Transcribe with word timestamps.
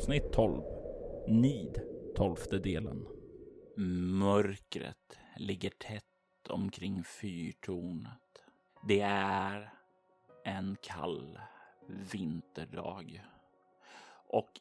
Avsnitt 0.00 0.32
12 0.32 0.62
Nid 1.26 1.82
Tolfte 2.14 2.58
delen 2.58 3.08
Mörkret 4.18 5.18
ligger 5.36 5.70
tätt 5.70 6.04
omkring 6.48 7.04
fyrtornet. 7.04 8.42
Det 8.88 9.00
är 9.00 9.72
en 10.44 10.76
kall 10.82 11.38
vinterdag 12.12 13.24
och 14.26 14.60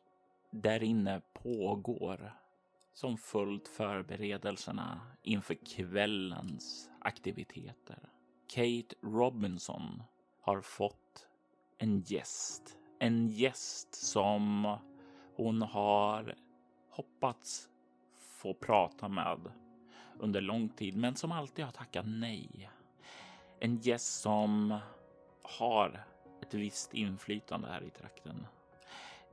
där 0.51 0.83
inne 0.83 1.21
pågår 1.33 2.33
som 2.93 3.17
följt 3.17 3.67
förberedelserna 3.67 5.01
inför 5.23 5.55
kvällens 5.75 6.89
aktiviteter. 7.01 8.09
Kate 8.47 8.95
Robinson 9.01 10.03
har 10.41 10.61
fått 10.61 11.27
en 11.77 12.01
gäst 12.01 12.79
en 12.99 13.27
gäst 13.27 13.95
som 13.95 14.77
hon 15.43 15.61
har 15.61 16.35
hoppats 16.89 17.69
få 18.17 18.53
prata 18.53 19.07
med 19.07 19.39
under 20.19 20.41
lång 20.41 20.69
tid, 20.69 20.97
men 20.97 21.15
som 21.15 21.31
alltid 21.31 21.65
har 21.65 21.71
tackat 21.71 22.05
nej. 22.07 22.69
En 23.59 23.77
gäst 23.77 24.21
som 24.21 24.79
har 25.41 26.05
ett 26.41 26.53
visst 26.53 26.93
inflytande 26.93 27.67
här 27.67 27.83
i 27.83 27.89
trakten. 27.89 28.47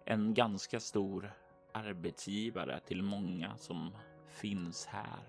En 0.05 0.34
ganska 0.34 0.81
stor 0.81 1.33
arbetsgivare 1.73 2.81
till 2.81 3.03
många 3.03 3.57
som 3.57 3.97
finns 4.27 4.87
här. 4.87 5.23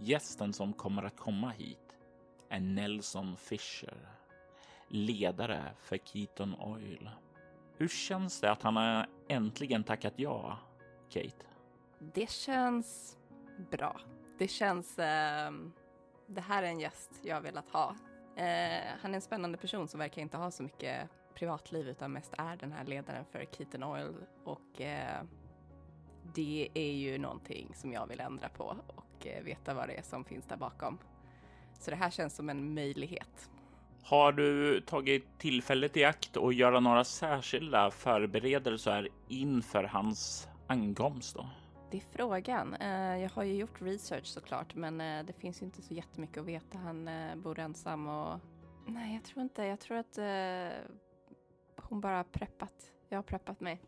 Gästen 0.00 0.52
som 0.52 0.72
kommer 0.72 1.02
att 1.02 1.16
komma 1.16 1.50
hit 1.50 1.96
är 2.48 2.60
Nelson 2.60 3.36
Fisher, 3.36 4.08
ledare 4.88 5.72
för 5.78 5.98
Keaton 5.98 6.54
Oil. 6.54 7.10
Hur 7.76 7.88
känns 7.88 8.40
det 8.40 8.50
att 8.50 8.62
han 8.62 8.76
är 8.76 9.06
äntligen 9.28 9.84
tackat 9.84 10.12
ja, 10.16 10.58
Kate? 11.10 11.46
Det 11.98 12.30
känns 12.30 13.16
bra. 13.70 14.00
Det 14.38 14.48
känns... 14.48 14.98
Eh, 14.98 15.50
det 16.26 16.40
här 16.40 16.62
är 16.62 16.66
en 16.66 16.80
gäst 16.80 17.10
jag 17.22 17.40
velat 17.40 17.70
ha. 17.70 17.96
Eh, 18.36 18.84
han 19.00 19.10
är 19.10 19.14
en 19.14 19.20
spännande 19.20 19.58
person 19.58 19.88
som 19.88 20.00
verkar 20.00 20.22
inte 20.22 20.36
ha 20.36 20.50
så 20.50 20.62
mycket 20.62 21.10
privatliv 21.34 21.88
utan 21.88 22.12
mest 22.12 22.34
är 22.38 22.56
den 22.56 22.72
här 22.72 22.84
ledaren 22.84 23.24
för 23.24 23.44
Keaton 23.52 23.82
Oil 23.82 24.14
och 24.44 24.80
eh, 24.80 25.22
det 26.34 26.68
är 26.74 26.92
ju 26.92 27.18
någonting 27.18 27.74
som 27.74 27.92
jag 27.92 28.06
vill 28.06 28.20
ändra 28.20 28.48
på 28.48 28.76
och 28.86 29.26
eh, 29.26 29.44
veta 29.44 29.74
vad 29.74 29.88
det 29.88 29.94
är 29.94 30.02
som 30.02 30.24
finns 30.24 30.44
där 30.46 30.56
bakom. 30.56 30.98
Så 31.78 31.90
det 31.90 31.96
här 31.96 32.10
känns 32.10 32.36
som 32.36 32.50
en 32.50 32.74
möjlighet. 32.74 33.50
Har 34.06 34.32
du 34.32 34.80
tagit 34.80 35.38
tillfället 35.38 35.96
i 35.96 36.04
akt 36.04 36.36
och 36.36 36.52
göra 36.52 36.80
några 36.80 37.04
särskilda 37.04 37.90
förberedelser 37.90 39.08
inför 39.28 39.84
hans 39.84 40.48
ankomst 40.66 41.34
då? 41.34 41.48
Det 41.90 41.96
är 41.96 42.02
frågan. 42.12 42.74
Eh, 42.74 43.16
jag 43.22 43.30
har 43.30 43.42
ju 43.42 43.54
gjort 43.54 43.82
research 43.82 44.26
såklart, 44.26 44.74
men 44.74 45.00
eh, 45.00 45.24
det 45.24 45.32
finns 45.32 45.62
ju 45.62 45.66
inte 45.66 45.82
så 45.82 45.94
jättemycket 45.94 46.38
att 46.38 46.46
veta. 46.46 46.78
Han 46.78 47.08
eh, 47.08 47.36
bor 47.36 47.58
ensam 47.58 48.08
och... 48.08 48.40
Nej, 48.86 49.14
jag 49.14 49.24
tror 49.24 49.42
inte. 49.42 49.64
Jag 49.64 49.80
tror 49.80 49.96
att 49.96 50.18
hon 51.76 52.00
bara 52.00 52.16
har 52.16 52.24
preppat. 52.24 52.74
Jag 53.08 53.18
har 53.18 53.22
preppat 53.22 53.60
mig. 53.60 53.80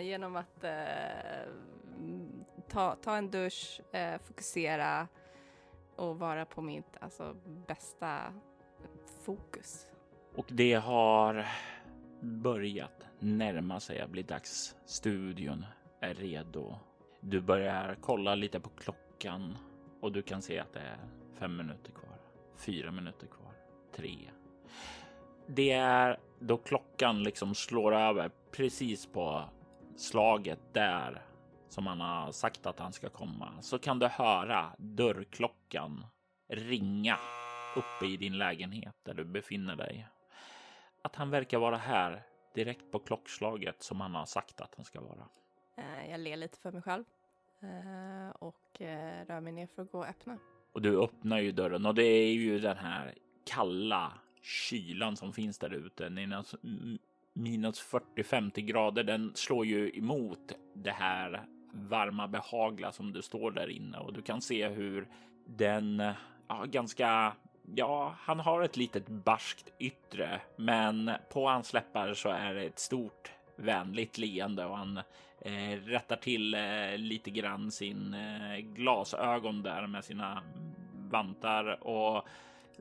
Genom 0.02 0.36
att 0.36 0.64
ta, 2.68 2.94
ta 2.94 3.16
en 3.16 3.30
dusch, 3.30 3.80
fokusera, 4.22 5.08
och 5.96 6.18
vara 6.18 6.44
på 6.44 6.62
mitt 6.62 6.96
alltså, 7.00 7.36
bästa 7.66 8.32
fokus. 9.22 9.86
Och 10.34 10.46
det 10.48 10.74
har 10.74 11.46
börjat 12.20 13.06
närma 13.18 13.80
sig 13.80 14.00
att 14.00 14.10
bli 14.10 14.22
dags. 14.22 14.76
Studion 14.84 15.66
är 16.00 16.14
redo. 16.14 16.78
Du 17.20 17.40
börjar 17.40 17.96
kolla 18.00 18.34
lite 18.34 18.60
på 18.60 18.68
klockan 18.68 19.56
och 20.00 20.12
du 20.12 20.22
kan 20.22 20.42
se 20.42 20.58
att 20.58 20.72
det 20.72 20.80
är 20.80 20.98
fem 21.38 21.56
minuter 21.56 21.92
kvar, 21.92 22.18
fyra 22.56 22.90
minuter 22.90 23.26
kvar, 23.26 23.52
tre. 23.96 24.18
Det 25.46 25.72
är 25.72 26.18
då 26.38 26.56
klockan 26.56 27.22
liksom 27.22 27.54
slår 27.54 27.94
över 27.94 28.30
precis 28.52 29.06
på 29.06 29.44
slaget 29.96 30.58
där 30.72 31.25
som 31.68 31.86
han 31.86 32.00
har 32.00 32.32
sagt 32.32 32.66
att 32.66 32.78
han 32.78 32.92
ska 32.92 33.08
komma 33.08 33.62
så 33.62 33.78
kan 33.78 33.98
du 33.98 34.06
höra 34.06 34.72
dörrklockan 34.78 36.06
ringa 36.48 37.18
uppe 37.76 38.06
i 38.06 38.16
din 38.16 38.38
lägenhet 38.38 38.94
där 39.02 39.14
du 39.14 39.24
befinner 39.24 39.76
dig. 39.76 40.08
Att 41.02 41.16
han 41.16 41.30
verkar 41.30 41.58
vara 41.58 41.76
här 41.76 42.22
direkt 42.54 42.92
på 42.92 42.98
klockslaget 42.98 43.82
som 43.82 44.00
han 44.00 44.14
har 44.14 44.26
sagt 44.26 44.60
att 44.60 44.74
han 44.76 44.84
ska 44.84 45.00
vara. 45.00 45.28
Eh, 45.76 46.10
jag 46.10 46.20
ler 46.20 46.36
lite 46.36 46.58
för 46.58 46.72
mig 46.72 46.82
själv 46.82 47.04
eh, 47.60 48.36
och 48.38 48.82
eh, 48.82 49.26
rör 49.26 49.40
mig 49.40 49.52
ner 49.52 49.66
för 49.66 49.82
att 49.82 49.92
gå 49.92 49.98
och 49.98 50.06
öppna. 50.06 50.38
Och 50.72 50.82
du 50.82 51.02
öppnar 51.02 51.38
ju 51.38 51.52
dörren 51.52 51.86
och 51.86 51.94
det 51.94 52.04
är 52.04 52.32
ju 52.32 52.58
den 52.58 52.76
här 52.76 53.14
kalla 53.44 54.12
kylan 54.42 55.16
som 55.16 55.32
finns 55.32 55.58
där 55.58 55.74
ute 55.74 56.10
minus 57.34 57.84
40-50 58.16 58.60
grader. 58.60 59.04
Den 59.04 59.32
slår 59.34 59.66
ju 59.66 59.90
emot 59.94 60.52
det 60.74 60.90
här 60.90 61.46
varma 61.76 62.28
behagliga 62.28 62.92
som 62.92 63.12
du 63.12 63.22
står 63.22 63.50
där 63.50 63.70
inne 63.70 63.98
och 63.98 64.12
du 64.12 64.22
kan 64.22 64.42
se 64.42 64.68
hur 64.68 65.08
den 65.46 66.02
ja, 66.48 66.64
ganska 66.64 67.32
Ja, 67.74 68.14
han 68.18 68.40
har 68.40 68.62
ett 68.62 68.76
litet 68.76 69.08
barskt 69.08 69.72
yttre, 69.78 70.40
men 70.56 71.10
på 71.32 71.48
hans 71.48 71.72
läppar 71.72 72.14
så 72.14 72.28
är 72.28 72.54
det 72.54 72.62
ett 72.62 72.78
stort 72.78 73.32
vänligt 73.56 74.18
leende 74.18 74.64
och 74.64 74.76
han 74.76 75.00
eh, 75.40 75.78
rättar 75.84 76.16
till 76.16 76.54
eh, 76.54 76.98
lite 76.98 77.30
grann 77.30 77.70
sin 77.70 78.14
eh, 78.14 78.58
glasögon 78.58 79.62
där 79.62 79.86
med 79.86 80.04
sina 80.04 80.42
vantar 81.10 81.86
och 81.86 82.24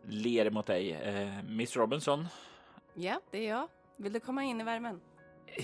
ler 0.04 0.50
mot 0.50 0.66
dig. 0.66 0.92
Eh, 0.92 1.44
Miss 1.44 1.78
Robinson? 1.78 2.28
Ja, 2.94 3.22
det 3.32 3.38
är 3.38 3.50
jag. 3.50 3.68
Vill 3.98 4.14
du 4.14 4.20
komma 4.20 4.44
in 4.44 4.62
i 4.62 4.64
värmen? 4.64 5.02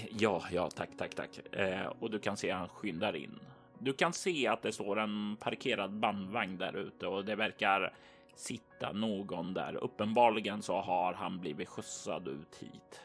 Ja, 0.09 0.43
ja, 0.51 0.69
tack, 0.69 0.89
tack, 0.97 1.15
tack. 1.15 1.55
Eh, 1.55 1.87
och 1.99 2.11
du 2.11 2.19
kan 2.19 2.37
se 2.37 2.51
att 2.51 2.59
han 2.59 2.69
skyndar 2.69 3.15
in. 3.15 3.39
Du 3.79 3.93
kan 3.93 4.13
se 4.13 4.47
att 4.47 4.61
det 4.61 4.71
står 4.71 4.99
en 4.99 5.37
parkerad 5.39 5.91
bandvagn 5.91 6.57
där 6.57 6.75
ute 6.75 7.07
och 7.07 7.25
det 7.25 7.35
verkar 7.35 7.93
sitta 8.35 8.91
någon 8.91 9.53
där. 9.53 9.75
Uppenbarligen 9.75 10.61
så 10.61 10.81
har 10.81 11.13
han 11.13 11.39
blivit 11.39 11.69
skjutsad 11.69 12.27
ut 12.27 12.55
hit. 12.59 13.01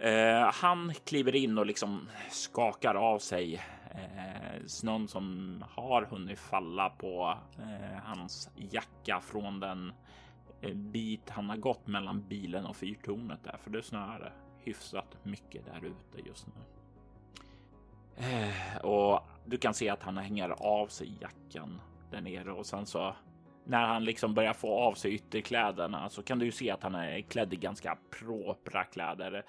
Eh, 0.00 0.52
han 0.52 0.94
kliver 1.04 1.36
in 1.36 1.58
och 1.58 1.66
liksom 1.66 2.08
skakar 2.30 2.94
av 2.94 3.18
sig 3.18 3.54
eh, 3.90 4.66
snön 4.66 5.08
som 5.08 5.64
har 5.70 6.02
hunnit 6.02 6.38
falla 6.38 6.90
på 6.90 7.38
eh, 7.58 7.98
hans 8.04 8.50
jacka 8.56 9.20
från 9.20 9.60
den 9.60 9.92
eh, 10.60 10.74
bit 10.74 11.30
han 11.30 11.50
har 11.50 11.56
gått 11.56 11.86
mellan 11.86 12.28
bilen 12.28 12.66
och 12.66 12.76
fyrtornet 12.76 13.44
där, 13.44 13.56
för 13.62 13.70
det 13.70 13.82
snöar 13.82 14.32
hyfsat 14.68 15.16
mycket 15.22 15.64
där 15.64 15.84
ute 15.84 16.28
just 16.28 16.46
nu. 16.46 16.52
Eh, 18.16 18.84
och 18.84 19.20
du 19.44 19.56
kan 19.56 19.74
se 19.74 19.88
att 19.88 20.02
han 20.02 20.18
hänger 20.18 20.50
av 20.50 20.86
sig 20.86 21.12
jackan 21.20 21.80
där 22.10 22.20
nere 22.20 22.52
och 22.52 22.66
sen 22.66 22.86
så 22.86 23.14
när 23.64 23.86
han 23.86 24.04
liksom 24.04 24.34
börjar 24.34 24.52
få 24.52 24.78
av 24.78 24.94
sig 24.94 25.14
ytterkläderna 25.14 26.08
så 26.08 26.22
kan 26.22 26.38
du 26.38 26.44
ju 26.44 26.52
se 26.52 26.70
att 26.70 26.82
han 26.82 26.94
är 26.94 27.20
klädd 27.20 27.52
i 27.52 27.56
ganska 27.56 27.98
propra 28.10 28.84
kläder. 28.84 29.44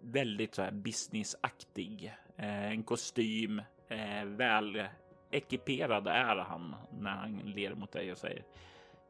Väldigt 0.00 0.54
så 0.54 0.62
här 0.62 0.70
businessaktig. 0.70 2.14
Eh, 2.36 2.72
en 2.72 2.82
kostym, 2.82 3.62
eh, 3.88 4.24
väl 4.24 4.84
ekiperad 5.30 6.08
är 6.08 6.36
han 6.36 6.74
när 7.00 7.10
han 7.10 7.36
ler 7.36 7.74
mot 7.74 7.92
dig 7.92 8.12
och 8.12 8.18
säger 8.18 8.44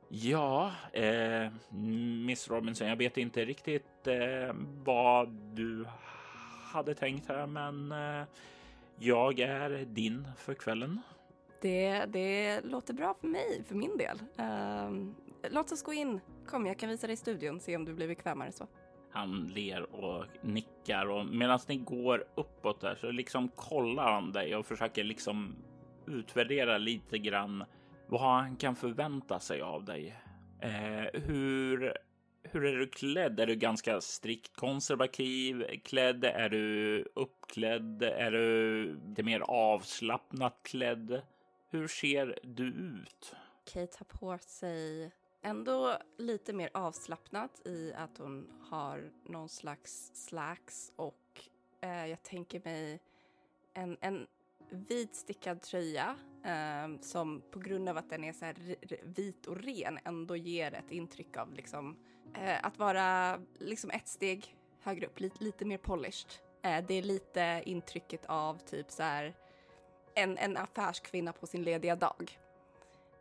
Ja, 0.09 0.73
eh, 0.93 1.53
Miss 2.27 2.49
Robinson, 2.49 2.89
jag 2.89 2.97
vet 2.97 3.17
inte 3.17 3.45
riktigt 3.45 4.07
eh, 4.07 4.55
vad 4.85 5.29
du 5.29 5.87
hade 6.73 6.95
tänkt 6.95 7.29
här, 7.29 7.47
men 7.47 7.93
eh, 7.93 8.27
jag 8.99 9.41
är 9.41 9.85
din 9.85 10.29
för 10.37 10.55
kvällen. 10.55 11.01
Det, 11.61 12.05
det 12.05 12.61
låter 12.65 12.95
bra 12.95 13.15
för 13.21 13.27
mig, 13.27 13.65
för 13.67 13.75
min 13.75 13.97
del. 13.97 14.19
Um, 14.89 15.15
låt 15.51 15.73
oss 15.73 15.83
gå 15.83 15.93
in. 15.93 16.21
Kom, 16.47 16.67
jag 16.67 16.79
kan 16.79 16.89
visa 16.89 17.07
dig 17.07 17.17
studion, 17.17 17.61
se 17.61 17.77
om 17.77 17.85
du 17.85 17.95
blir 17.95 18.09
bekvämare 18.09 18.53
så. 18.53 18.67
Han 19.11 19.47
ler 19.47 19.95
och 19.95 20.25
nickar 20.41 21.07
och 21.07 21.27
medan 21.27 21.59
ni 21.69 21.77
går 21.77 22.25
uppåt 22.35 22.81
där 22.81 22.95
så 22.95 23.11
liksom 23.11 23.49
kollar 23.49 24.13
han 24.13 24.33
dig 24.33 24.57
och 24.57 24.67
försöker 24.67 25.05
liksom 25.05 25.57
utvärdera 26.07 26.79
lite 26.79 27.19
grann 27.19 27.65
vad 28.09 28.21
han 28.21 28.57
kan 28.57 28.77
förvänta 28.77 29.41
sig 29.41 29.63
av 29.63 29.85
dig. 29.85 30.17
Eh, 30.61 31.21
hur, 31.21 31.95
hur 32.43 32.65
är 32.65 32.79
du 32.79 32.89
klädd? 32.89 33.41
Är 33.41 33.47
du 33.47 33.57
ganska 33.57 34.01
strikt 34.01 34.57
konservativ 34.57 35.65
klädd? 35.85 36.25
Är 36.25 36.49
du 36.49 37.05
uppklädd? 37.15 38.03
Är 38.03 38.31
du 38.31 38.85
lite 39.09 39.23
mer 39.23 39.41
avslappnat 39.41 40.59
klädd? 40.63 41.23
Hur 41.71 41.89
ser 41.89 42.39
du 42.43 42.67
ut? 42.67 43.35
Kate 43.65 43.97
har 43.99 44.19
på 44.19 44.39
sig 44.39 45.13
ändå 45.43 45.99
lite 46.19 46.53
mer 46.53 46.71
avslappnat 46.75 47.67
i 47.67 47.93
att 47.97 48.19
hon 48.19 48.51
har 48.71 49.11
någon 49.25 49.49
slags 49.49 50.11
slacks 50.15 50.93
och 50.97 51.49
eh, 51.81 52.07
jag 52.07 52.23
tänker 52.23 52.61
mig 52.65 53.01
en, 53.75 53.97
en 54.01 54.27
vit 54.71 55.17
stickad 55.17 55.63
tröja 55.63 56.17
eh, 56.45 57.01
som 57.01 57.43
på 57.51 57.59
grund 57.59 57.89
av 57.89 57.97
att 57.97 58.11
den 58.11 58.25
är 58.25 58.33
så 58.33 58.45
här 58.45 58.77
vit 59.03 59.47
och 59.47 59.57
ren 59.57 59.99
ändå 60.05 60.37
ger 60.37 60.75
ett 60.75 60.91
intryck 60.91 61.37
av 61.37 61.53
liksom 61.55 61.97
eh, 62.35 62.67
att 62.67 62.79
vara 62.79 63.41
liksom 63.59 63.91
ett 63.91 64.09
steg 64.09 64.57
högre 64.83 65.07
upp, 65.07 65.21
lite, 65.21 65.45
lite 65.45 65.65
mer 65.65 65.79
polished. 65.79 66.31
Eh, 66.63 66.85
det 66.89 66.95
är 66.95 67.03
lite 67.03 67.63
intrycket 67.67 68.27
av 68.27 68.59
typ 68.59 68.91
så 68.91 69.03
här 69.03 69.35
en, 70.15 70.39
en 70.39 70.57
affärskvinna 70.57 71.33
på 71.33 71.47
sin 71.47 71.63
lediga 71.63 71.97
dag. 71.97 72.39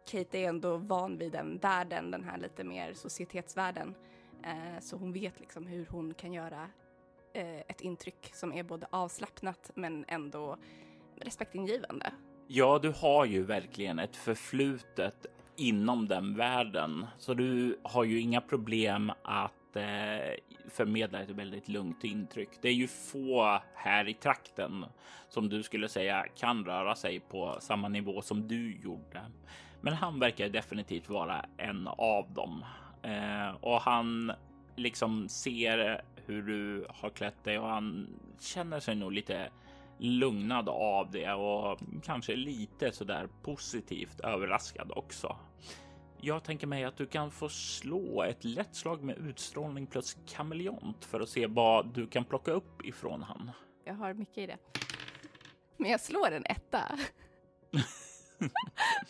Kate 0.07 0.39
är 0.39 0.49
ändå 0.49 0.77
van 0.77 1.17
vid 1.17 1.31
den 1.31 1.57
världen, 1.57 2.11
den 2.11 2.23
här 2.23 2.37
lite 2.37 2.63
mer 2.63 2.93
societetsvärlden. 2.93 3.95
Eh, 4.43 4.81
så 4.81 4.97
hon 4.97 5.13
vet 5.13 5.39
liksom 5.39 5.67
hur 5.67 5.85
hon 5.85 6.13
kan 6.13 6.33
göra 6.33 6.69
eh, 7.33 7.59
ett 7.59 7.81
intryck 7.81 8.31
som 8.33 8.53
är 8.53 8.63
både 8.63 8.87
avslappnat 8.89 9.71
men 9.75 10.05
ändå 10.07 10.57
respektingivande. 11.21 12.11
Ja, 12.47 12.79
du 12.81 12.89
har 12.89 13.25
ju 13.25 13.43
verkligen 13.43 13.99
ett 13.99 14.15
förflutet 14.15 15.25
inom 15.55 16.07
den 16.07 16.35
världen, 16.35 17.05
så 17.17 17.33
du 17.33 17.79
har 17.83 18.03
ju 18.03 18.19
inga 18.19 18.41
problem 18.41 19.11
att 19.23 19.75
eh, 19.75 20.33
förmedla 20.69 21.21
ett 21.21 21.29
väldigt 21.29 21.67
lugnt 21.67 22.03
intryck. 22.03 22.49
Det 22.61 22.67
är 22.67 22.73
ju 22.73 22.87
få 22.87 23.61
här 23.75 24.07
i 24.07 24.13
trakten 24.13 24.85
som 25.29 25.49
du 25.49 25.63
skulle 25.63 25.89
säga 25.89 26.25
kan 26.35 26.65
röra 26.65 26.95
sig 26.95 27.19
på 27.19 27.57
samma 27.59 27.87
nivå 27.87 28.21
som 28.21 28.47
du 28.47 28.77
gjorde. 28.83 29.21
Men 29.81 29.93
han 29.93 30.19
verkar 30.19 30.49
definitivt 30.49 31.09
vara 31.09 31.45
en 31.57 31.87
av 31.87 32.33
dem 32.33 32.65
eh, 33.03 33.55
och 33.61 33.81
han 33.81 34.31
liksom 34.75 35.29
ser 35.29 36.01
hur 36.25 36.41
du 36.41 36.87
har 36.89 37.09
klätt 37.09 37.43
dig 37.43 37.59
och 37.59 37.67
han 37.67 38.07
känner 38.39 38.79
sig 38.79 38.95
nog 38.95 39.11
lite 39.11 39.49
lugnad 39.97 40.69
av 40.69 41.11
det 41.11 41.33
och 41.33 41.79
kanske 42.03 42.35
lite 42.35 42.91
så 42.91 43.03
där 43.03 43.29
positivt 43.43 44.19
överraskad 44.19 44.91
också. 44.95 45.37
Jag 46.21 46.43
tänker 46.43 46.67
mig 46.67 46.83
att 46.83 46.97
du 46.97 47.05
kan 47.05 47.31
få 47.31 47.49
slå 47.49 48.23
ett 48.23 48.43
lätt 48.43 48.75
slag 48.75 49.03
med 49.03 49.17
utstrålning 49.17 49.87
plus 49.87 50.17
kameleont 50.27 51.05
för 51.05 51.19
att 51.19 51.29
se 51.29 51.47
vad 51.47 51.93
du 51.93 52.07
kan 52.07 52.25
plocka 52.25 52.51
upp 52.51 52.85
ifrån 52.85 53.23
han. 53.23 53.51
Jag 53.85 53.93
har 53.93 54.13
mycket 54.13 54.37
i 54.37 54.47
det. 54.47 54.57
Men 55.77 55.91
jag 55.91 56.01
slår 56.01 56.31
en 56.31 56.45
etta. 56.45 56.83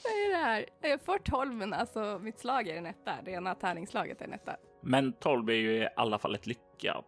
Vad 0.04 0.14
är 0.14 0.32
det 0.32 0.46
här? 0.46 0.66
Jag 0.82 1.02
får 1.02 1.18
12 1.18 1.54
men 1.54 1.74
alltså 1.74 2.20
mitt 2.22 2.40
slag 2.40 2.68
är 2.68 2.78
en 2.78 2.86
etta. 2.86 3.16
Det 3.26 3.32
ena 3.32 3.56
tärningsslaget 3.56 4.22
är 4.22 4.26
en 4.26 4.34
etta. 4.34 4.56
Men 4.82 5.14
12 5.14 5.50
är 5.50 5.54
ju 5.54 5.84
i 5.84 5.88
alla 5.96 6.20
fall 6.20 6.36
ett 6.36 6.48
lyckat. 6.48 7.06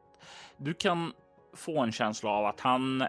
Du 0.58 0.74
kan 0.74 1.14
få 1.54 1.80
en 1.80 1.92
känsla 1.92 2.30
av 2.30 2.46
att 2.46 2.60
han 2.60 3.04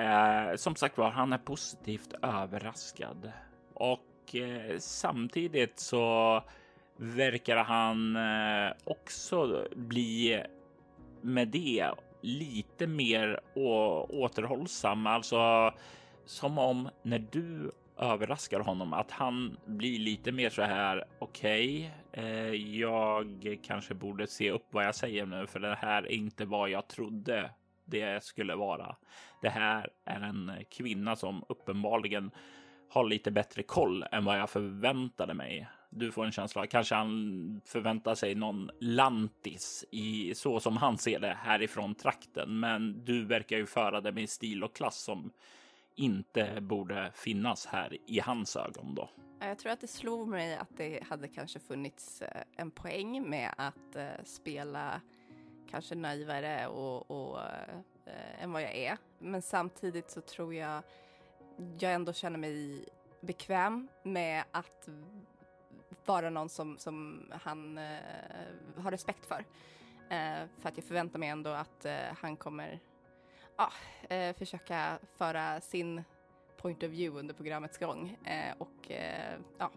Eh, 0.00 0.56
som 0.56 0.76
sagt 0.76 0.98
var, 0.98 1.10
han 1.10 1.32
är 1.32 1.38
positivt 1.38 2.14
överraskad 2.22 3.32
och 3.74 4.34
eh, 4.34 4.78
samtidigt 4.78 5.78
så 5.78 6.42
verkar 6.96 7.56
han 7.56 8.16
eh, 8.16 8.72
också 8.84 9.66
bli 9.76 10.42
med 11.20 11.48
det 11.48 11.90
lite 12.20 12.86
mer 12.86 13.40
återhållsam, 13.54 15.06
alltså 15.06 15.72
som 16.24 16.58
om 16.58 16.88
när 17.02 17.26
du 17.30 17.72
överraskar 17.98 18.60
honom 18.60 18.92
att 18.92 19.10
han 19.10 19.56
blir 19.64 19.98
lite 19.98 20.32
mer 20.32 20.50
så 20.50 20.62
här. 20.62 21.04
Okej, 21.18 21.92
okay, 22.12 22.24
eh, 22.24 22.54
jag 22.80 23.58
kanske 23.62 23.94
borde 23.94 24.26
se 24.26 24.50
upp 24.50 24.66
vad 24.70 24.84
jag 24.84 24.94
säger 24.94 25.26
nu, 25.26 25.46
för 25.46 25.60
det 25.60 25.74
här 25.74 26.02
är 26.02 26.12
inte 26.12 26.44
vad 26.44 26.70
jag 26.70 26.88
trodde 26.88 27.50
det 27.90 28.24
skulle 28.24 28.54
vara. 28.54 28.96
Det 29.42 29.48
här 29.48 29.88
är 30.04 30.20
en 30.20 30.52
kvinna 30.70 31.16
som 31.16 31.44
uppenbarligen 31.48 32.30
har 32.88 33.04
lite 33.04 33.30
bättre 33.30 33.62
koll 33.62 34.04
än 34.12 34.24
vad 34.24 34.38
jag 34.38 34.50
förväntade 34.50 35.34
mig. 35.34 35.68
Du 35.90 36.12
får 36.12 36.24
en 36.24 36.32
känsla 36.32 36.62
av 36.62 36.66
kanske 36.66 36.94
han 36.94 37.60
förväntar 37.64 38.14
sig 38.14 38.34
någon 38.34 38.70
lantis 38.80 39.84
i 39.90 40.34
så 40.34 40.60
som 40.60 40.76
han 40.76 40.98
ser 40.98 41.20
det 41.20 41.36
härifrån 41.40 41.94
trakten. 41.94 42.60
Men 42.60 43.04
du 43.04 43.24
verkar 43.24 43.56
ju 43.56 43.66
föra 43.66 44.00
det 44.00 44.12
med 44.12 44.30
stil 44.30 44.64
och 44.64 44.76
klass 44.76 45.02
som 45.02 45.32
inte 45.94 46.60
borde 46.60 47.10
finnas 47.14 47.66
här 47.66 47.96
i 48.06 48.20
hans 48.20 48.56
ögon 48.56 48.94
då. 48.94 49.10
Jag 49.40 49.58
tror 49.58 49.72
att 49.72 49.80
det 49.80 49.86
slog 49.86 50.28
mig 50.28 50.56
att 50.56 50.76
det 50.76 51.04
hade 51.08 51.28
kanske 51.28 51.58
funnits 51.58 52.22
eh, 52.22 52.42
en 52.56 52.70
poäng 52.70 53.30
med 53.30 53.54
att 53.56 53.96
eh, 53.96 54.08
spela 54.24 55.00
kanske 55.70 55.94
naivare 55.94 56.66
och, 56.66 57.10
och 57.10 57.38
uh, 57.38 58.42
än 58.42 58.52
vad 58.52 58.62
jag 58.62 58.74
är. 58.74 58.98
Men 59.18 59.42
samtidigt 59.42 60.10
så 60.10 60.20
tror 60.20 60.54
jag 60.54 60.82
jag 61.78 61.92
ändå 61.92 62.12
känner 62.12 62.38
mig 62.38 62.84
bekväm 63.20 63.88
med 64.02 64.44
att 64.50 64.88
vara 66.04 66.30
någon 66.30 66.48
som, 66.48 66.78
som 66.78 67.26
han 67.30 67.78
uh, 67.78 67.98
har 68.76 68.90
respekt 68.90 69.26
för. 69.26 69.38
Uh, 69.38 70.48
för 70.58 70.68
att 70.68 70.76
jag 70.76 70.84
förväntar 70.84 71.18
mig 71.18 71.28
ändå 71.28 71.50
att 71.50 71.86
han 72.20 72.36
kommer 72.36 72.80
försöka 74.36 74.98
föra 75.16 75.60
sin 75.60 76.04
point 76.56 76.82
of 76.82 76.90
view 76.90 77.20
under 77.20 77.34
programmets 77.34 77.78
gång. 77.78 78.16
och 78.58 78.90
ja, 79.58 79.70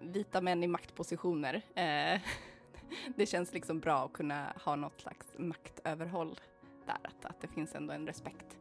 vita 0.00 0.40
män 0.40 0.64
i 0.64 0.66
maktpositioner 0.66 1.62
det 3.16 3.26
känns 3.26 3.52
liksom 3.52 3.80
bra 3.80 4.04
att 4.04 4.12
kunna 4.12 4.52
ha 4.64 4.76
något 4.76 5.00
slags 5.00 5.26
maktöverhåll 5.36 6.40
där, 6.86 6.98
att, 7.02 7.24
att 7.24 7.40
det 7.40 7.48
finns 7.48 7.74
ändå 7.74 7.92
en 7.92 8.06
respekt. 8.06 8.58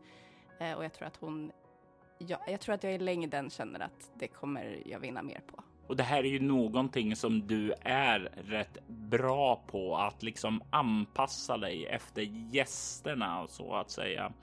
Eh, 0.60 0.74
och 0.74 0.84
jag 0.84 0.94
tror 0.94 1.08
att 1.08 1.18
hon, 1.18 1.51
ja, 2.18 2.38
jag 2.48 2.60
tror 2.60 2.75
att 2.75 2.84
jag 2.84 2.94
i 2.94 3.00
längden 3.00 3.50
känner 3.50 3.80
att 3.80 4.12
det 4.20 4.27
kommer 4.27 4.77
jag 4.86 5.00
vinna 5.00 5.22
mer 5.22 5.42
på. 5.48 5.63
Och 5.88 5.98
det 5.98 6.03
här 6.03 6.20
är 6.20 6.30
ju 6.30 6.39
någonting 6.39 7.15
som 7.15 7.48
du 7.48 7.74
är 7.82 8.20
rätt 8.36 8.88
bra 8.88 9.62
på 9.68 9.98
att 9.98 10.24
liksom 10.24 10.62
anpassa 10.70 11.58
dig 11.58 11.86
efter 11.86 12.22
gästerna 12.51 13.48
så 13.48 13.75
att 13.75 13.92
säga. 13.92 14.34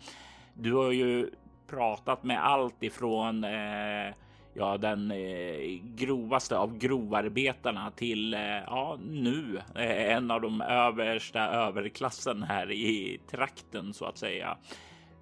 Du 0.54 0.72
har 0.72 0.92
ju 0.92 1.30
pratat 1.66 2.25
med 2.25 2.46
allt 2.46 2.82
ifrån 2.82 3.44
eh, 3.44 4.14
ja, 4.54 4.78
den 4.78 5.11
eh, 5.11 5.80
grovaste 5.83 6.59
av 6.59 6.78
grovarbetarna 6.78 7.90
till 7.90 8.35
eh, 8.35 8.40
ja, 8.40 8.99
nu 9.02 9.61
eh, 9.75 10.14
en 10.14 10.30
av 10.30 10.40
de 10.40 10.61
översta 10.61 11.40
överklassen 11.40 12.42
här 12.42 12.71
i 12.71 13.21
trakten 13.30 13.95
så 13.95 14.04
att 14.04 14.19
säga. 14.19 14.59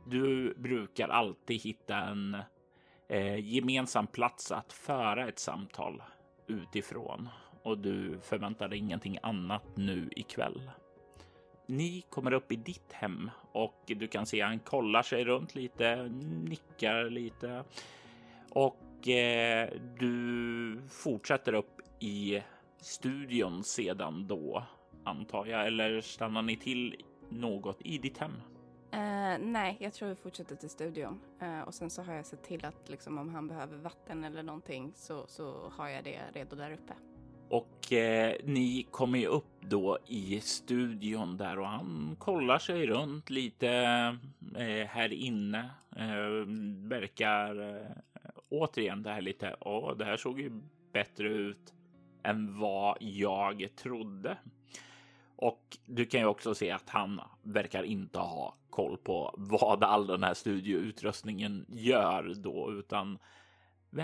Du 0.06 0.54
brukar 0.54 1.08
alltid 1.08 1.60
hitta 1.60 1.96
en 1.96 2.36
eh, 3.08 3.38
gemensam 3.54 4.06
plats 4.06 4.52
att 4.52 4.72
föra 4.72 5.28
ett 5.28 5.38
samtal 5.38 6.02
utifrån 6.46 7.28
och 7.62 7.78
du 7.78 8.18
förväntar 8.22 8.68
dig 8.68 8.78
ingenting 8.78 9.18
annat 9.22 9.76
nu 9.76 10.08
ikväll. 10.16 10.70
Ni 11.66 12.04
kommer 12.10 12.32
upp 12.32 12.52
i 12.52 12.56
ditt 12.56 12.92
hem 12.92 13.30
och 13.52 13.82
du 13.86 14.08
kan 14.08 14.26
se 14.26 14.40
han 14.40 14.58
kollar 14.58 15.02
sig 15.02 15.24
runt 15.24 15.54
lite, 15.54 16.08
nickar 16.44 17.10
lite 17.10 17.64
och 18.50 18.76
och 18.98 19.08
eh, 19.08 19.68
du 19.98 20.82
fortsätter 20.88 21.52
upp 21.52 21.80
i 22.00 22.42
studion 22.80 23.64
sedan 23.64 24.26
då 24.28 24.64
antar 25.04 25.46
jag, 25.46 25.66
eller 25.66 26.00
stannar 26.00 26.42
ni 26.42 26.56
till 26.56 26.96
något 27.28 27.82
i 27.82 27.98
ditt 27.98 28.18
hem? 28.18 28.32
Uh, 28.94 29.38
nej, 29.40 29.76
jag 29.80 29.92
tror 29.92 30.08
vi 30.08 30.14
fortsätter 30.14 30.56
till 30.56 30.70
studion 30.70 31.20
uh, 31.42 31.60
och 31.60 31.74
sen 31.74 31.90
så 31.90 32.02
har 32.02 32.14
jag 32.14 32.26
sett 32.26 32.42
till 32.42 32.64
att 32.64 32.88
liksom 32.88 33.18
om 33.18 33.34
han 33.34 33.48
behöver 33.48 33.76
vatten 33.76 34.24
eller 34.24 34.42
någonting 34.42 34.92
så, 34.96 35.24
så 35.26 35.72
har 35.76 35.88
jag 35.88 36.04
det 36.04 36.20
redo 36.32 36.56
där 36.56 36.72
uppe. 36.72 36.94
Och 37.48 37.92
eh, 37.92 38.34
ni 38.44 38.86
kommer 38.90 39.18
ju 39.18 39.26
upp 39.26 39.60
då 39.60 39.98
i 40.06 40.40
studion 40.40 41.36
där 41.36 41.58
och 41.58 41.66
han 41.66 42.16
kollar 42.18 42.58
sig 42.58 42.86
runt 42.86 43.30
lite, 43.30 43.68
eh, 44.56 44.86
här 44.86 45.12
inne 45.12 45.70
eh, 45.96 46.46
verkar 46.88 47.54
återigen 48.50 49.02
det 49.02 49.10
här 49.10 49.20
lite. 49.20 49.56
Åh, 49.60 49.96
det 49.96 50.04
här 50.04 50.16
såg 50.16 50.40
ju 50.40 50.50
bättre 50.92 51.28
ut 51.28 51.74
än 52.22 52.58
vad 52.58 52.96
jag 53.00 53.68
trodde. 53.76 54.38
Och 55.36 55.78
du 55.86 56.06
kan 56.06 56.20
ju 56.20 56.26
också 56.26 56.54
se 56.54 56.70
att 56.70 56.88
han 56.88 57.20
verkar 57.42 57.82
inte 57.82 58.18
ha 58.18 58.54
koll 58.70 58.98
på 58.98 59.34
vad 59.36 59.84
all 59.84 60.06
den 60.06 60.22
här 60.22 60.34
studioutrustningen 60.34 61.66
gör 61.68 62.34
då, 62.36 62.72
utan 62.72 63.18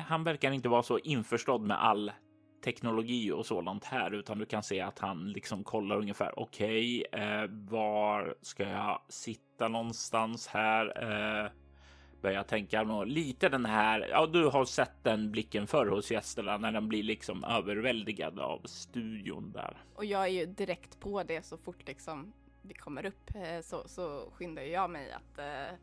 han 0.06 0.24
verkar 0.24 0.52
inte 0.52 0.68
vara 0.68 0.82
så 0.82 0.98
införstådd 0.98 1.62
med 1.62 1.84
all 1.84 2.12
teknologi 2.64 3.32
och 3.32 3.46
sådant 3.46 3.84
här, 3.84 4.14
utan 4.14 4.38
du 4.38 4.46
kan 4.46 4.62
se 4.62 4.80
att 4.80 4.98
han 4.98 5.32
liksom 5.32 5.64
kollar 5.64 5.96
ungefär. 5.96 6.38
Okej, 6.38 7.04
okay, 7.08 7.22
eh, 7.22 7.48
var 7.50 8.34
ska 8.42 8.68
jag 8.68 9.02
sitta 9.08 9.68
någonstans 9.68 10.46
här? 10.46 11.02
Eh, 11.02 11.50
börjar 12.25 12.43
tänka 12.43 12.85
på 12.85 13.04
lite 13.04 13.49
den 13.49 13.64
här. 13.64 14.09
Ja, 14.11 14.26
du 14.26 14.47
har 14.47 14.64
sett 14.64 15.04
den 15.04 15.31
blicken 15.31 15.66
förr 15.66 15.87
hos 15.87 16.11
gästerna 16.11 16.57
när 16.57 16.73
den 16.73 16.88
blir 16.88 17.02
liksom 17.02 17.45
överväldigad 17.45 18.38
av 18.38 18.61
studion 18.64 19.52
där. 19.52 19.76
Och 19.95 20.04
jag 20.04 20.23
är 20.23 20.28
ju 20.28 20.47
direkt 20.47 21.00
på 21.00 21.23
det 21.23 21.47
så 21.47 21.57
fort 21.57 21.87
liksom 21.87 22.33
vi 22.62 22.75
kommer 22.75 23.07
upp 23.07 23.31
eh, 23.35 23.61
så, 23.62 23.83
så 23.87 24.31
skyndar 24.35 24.62
jag 24.62 24.90
mig 24.90 25.12
att 25.12 25.38
eh, 25.38 25.78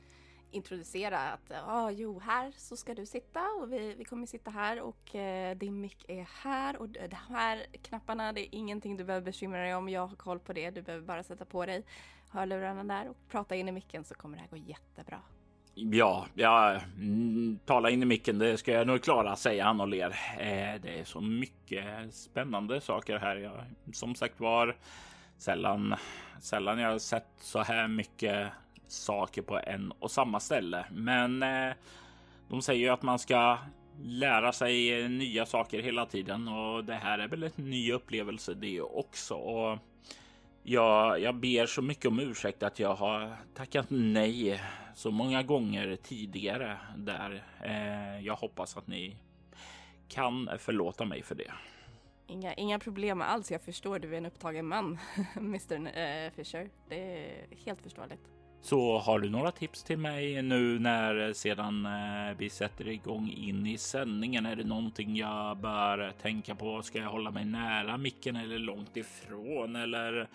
introducera 0.52 1.20
att 1.20 1.46
ja, 1.50 1.64
ah, 1.68 1.92
jo, 1.92 2.20
här 2.20 2.54
så 2.58 2.78
ska 2.78 2.94
du 2.94 3.06
sitta 3.06 3.42
och 3.62 3.74
vi, 3.74 3.94
vi 3.94 4.04
kommer 4.04 4.26
sitta 4.26 4.52
här 4.52 4.82
och 4.82 5.16
eh, 5.16 5.58
din 5.58 5.82
mick 5.82 6.06
är 6.08 6.28
här 6.44 6.78
och 6.78 6.90
de 6.90 7.16
här 7.30 7.66
knapparna, 7.82 8.34
det 8.34 8.42
är 8.42 8.50
ingenting 8.52 8.98
du 8.98 9.04
behöver 9.04 9.26
bekymra 9.26 9.64
dig 9.64 9.76
om. 9.76 9.90
Jag 9.90 10.08
har 10.08 10.16
koll 10.16 10.40
på 10.40 10.54
det. 10.54 10.72
Du 10.72 10.82
behöver 10.82 11.06
bara 11.06 11.24
sätta 11.24 11.46
på 11.46 11.66
dig 11.66 11.84
hörlurarna 12.30 12.84
där 12.84 13.10
och 13.10 13.18
prata 13.30 13.56
in 13.56 13.70
i 13.70 13.72
micken 13.72 14.04
så 14.04 14.16
kommer 14.16 14.38
det 14.38 14.42
här 14.42 14.50
gå 14.50 14.58
jättebra. 14.58 15.22
Ja, 15.74 16.26
jag 16.34 16.82
mm, 16.98 17.60
in 17.90 18.04
i 18.04 18.06
micken, 18.06 18.40
det 18.40 18.58
ska 18.58 18.72
jag 18.72 18.88
nog 18.88 19.02
klara, 19.02 19.36
säger 19.36 19.64
han 19.64 19.82
och 19.82 19.88
ler. 19.88 20.10
Eh, 20.40 20.82
det 20.82 21.00
är 21.00 21.04
så 21.04 21.22
mycket 21.22 22.14
spännande 22.14 22.82
saker 22.82 23.18
här. 23.18 23.36
Jag, 23.36 23.64
som 23.94 24.16
sagt 24.16 24.40
var, 24.40 24.76
sällan, 25.38 25.96
sällan 26.42 26.80
jag 26.80 27.02
sett 27.02 27.28
så 27.38 27.60
här 27.60 27.88
mycket 27.88 28.48
saker 28.88 29.42
på 29.42 29.60
en 29.60 29.92
och 29.92 30.12
samma 30.12 30.40
ställe. 30.40 30.86
Men 30.92 31.44
eh, 31.44 31.74
de 32.50 32.62
säger 32.62 32.82
ju 32.82 32.90
att 32.90 33.02
man 33.02 33.20
ska 33.20 33.58
lära 34.04 34.52
sig 34.52 35.08
nya 35.08 35.46
saker 35.46 35.82
hela 35.82 36.06
tiden 36.06 36.48
och 36.48 36.86
det 36.86 36.96
här 36.96 37.20
är 37.20 37.28
väl 37.28 37.44
en 37.44 37.52
ny 37.56 37.92
upplevelse 37.92 38.54
det 38.54 38.82
också. 38.82 39.36
Och 39.36 39.78
jag, 40.64 41.20
jag 41.20 41.36
ber 41.36 41.66
så 41.66 41.82
mycket 41.82 42.06
om 42.06 42.20
ursäkt 42.20 42.64
att 42.64 42.80
jag 42.80 42.96
har 42.96 43.36
tackat 43.56 43.86
nej 43.90 44.62
så 44.96 45.12
många 45.12 45.44
gånger 45.44 45.96
tidigare 45.96 46.78
där. 46.98 47.44
Eh, 47.64 48.26
jag 48.26 48.36
hoppas 48.36 48.78
att 48.78 48.88
ni 48.88 49.18
kan 50.08 50.50
förlåta 50.60 51.06
mig 51.06 51.24
för 51.24 51.36
det. 51.36 51.52
Inga, 52.28 52.54
inga 52.54 52.80
problem 52.80 53.22
alls. 53.22 53.52
Jag 53.52 53.62
förstår, 53.62 54.00
du 54.00 54.14
är 54.14 54.18
en 54.18 54.26
upptagen 54.26 54.68
man, 54.68 55.00
Mr 55.36 55.74
eh, 55.74 56.32
Fisher. 56.32 56.70
Det 56.90 57.26
är 57.26 57.48
helt 57.66 57.82
förståeligt. 57.82 58.22
Så 58.62 58.98
har 58.98 59.20
du 59.20 59.30
några 59.30 59.52
tips 59.52 59.84
till 59.84 59.98
mig 59.98 60.42
nu 60.42 60.80
när 60.80 61.34
sedan 61.34 61.86
eh, 61.86 62.38
vi 62.38 62.50
sätter 62.50 62.88
igång 62.88 63.30
in 63.30 63.68
i 63.68 63.78
sändningen? 63.78 64.46
Är 64.46 64.56
det 64.56 64.64
någonting 64.64 65.16
jag 65.16 65.58
bör 65.58 66.12
tänka 66.22 66.56
på? 66.56 66.82
Ska 66.82 67.00
jag 67.00 67.10
hålla 67.10 67.32
mig 67.32 67.46
nära 67.46 67.98
micken 67.98 68.36
eller 68.36 68.60
långt 68.60 68.98
ifrån 68.98 69.76
eller 69.76 70.30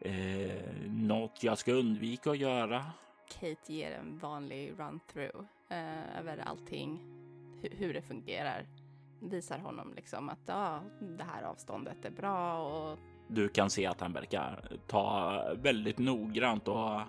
eh, 0.00 0.82
något 0.86 1.42
jag 1.42 1.58
ska 1.58 1.72
undvika 1.72 2.30
att 2.30 2.38
göra? 2.38 2.84
Kate 3.30 3.72
ger 3.72 3.92
en 3.92 4.18
vanlig 4.18 4.74
run-through 4.78 5.44
eh, 5.68 6.18
över 6.18 6.38
allting, 6.38 7.00
hur 7.62 7.94
det 7.94 8.02
fungerar. 8.02 8.66
Visar 9.22 9.58
honom 9.58 9.94
liksom 9.96 10.28
att 10.28 10.40
ja, 10.46 10.80
det 11.00 11.24
här 11.24 11.42
avståndet 11.42 12.04
är 12.04 12.10
bra 12.10 12.58
och 12.58 12.98
du 13.28 13.48
kan 13.48 13.70
se 13.70 13.86
att 13.86 14.00
han 14.00 14.12
verkar 14.12 14.78
ta 14.86 15.42
väldigt 15.56 15.98
noggrant 15.98 16.68
och 16.68 17.00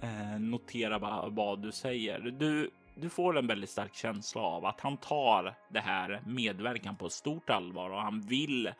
eh, 0.00 0.38
notera 0.40 0.98
vad, 0.98 1.34
vad 1.34 1.62
du 1.62 1.72
säger. 1.72 2.18
Du, 2.18 2.70
du 2.94 3.08
får 3.08 3.38
en 3.38 3.46
väldigt 3.46 3.70
stark 3.70 3.94
känsla 3.94 4.40
av 4.40 4.64
att 4.64 4.80
han 4.80 4.96
tar 4.96 5.54
det 5.68 5.80
här 5.80 6.22
medverkan 6.26 6.96
på 6.96 7.08
stort 7.08 7.50
allvar 7.50 7.90
och 7.90 8.00
han 8.00 8.20
vill 8.20 8.70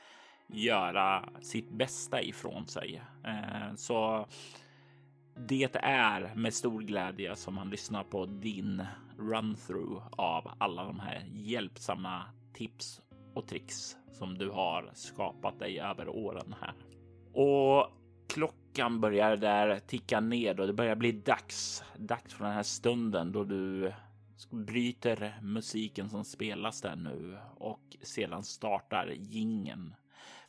göra 0.46 1.28
sitt 1.40 1.70
bästa 1.70 2.22
ifrån 2.22 2.66
sig. 2.66 3.02
Eh, 3.24 3.74
så 3.76 4.26
det 5.36 5.76
är 5.76 6.34
med 6.34 6.54
stor 6.54 6.80
glädje 6.80 7.36
som 7.36 7.58
han 7.58 7.70
lyssnar 7.70 8.04
på 8.04 8.26
din 8.26 8.82
run 9.18 9.56
through 9.66 10.02
av 10.10 10.50
alla 10.58 10.84
de 10.84 11.00
här 11.00 11.24
hjälpsamma 11.32 12.22
tips 12.52 13.00
och 13.34 13.46
tricks 13.46 13.96
som 14.12 14.38
du 14.38 14.50
har 14.50 14.90
skapat 14.94 15.58
dig 15.58 15.80
över 15.80 16.08
åren 16.08 16.54
här. 16.60 16.74
Och 17.32 17.90
klockan 18.28 19.00
börjar 19.00 19.36
där 19.36 19.78
ticka 19.78 20.20
ned 20.20 20.60
och 20.60 20.66
det 20.66 20.72
börjar 20.72 20.96
bli 20.96 21.12
dags. 21.12 21.84
Dags 21.96 22.34
för 22.34 22.44
den 22.44 22.54
här 22.54 22.62
stunden 22.62 23.32
då 23.32 23.44
du 23.44 23.92
bryter 24.50 25.38
musiken 25.42 26.08
som 26.08 26.24
spelas 26.24 26.80
där 26.80 26.96
nu 26.96 27.38
och 27.56 27.96
sedan 28.02 28.44
startar 28.44 29.12
gingen 29.16 29.94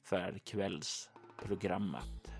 för 0.04 0.39
kvällsprogrammet. 0.46 2.35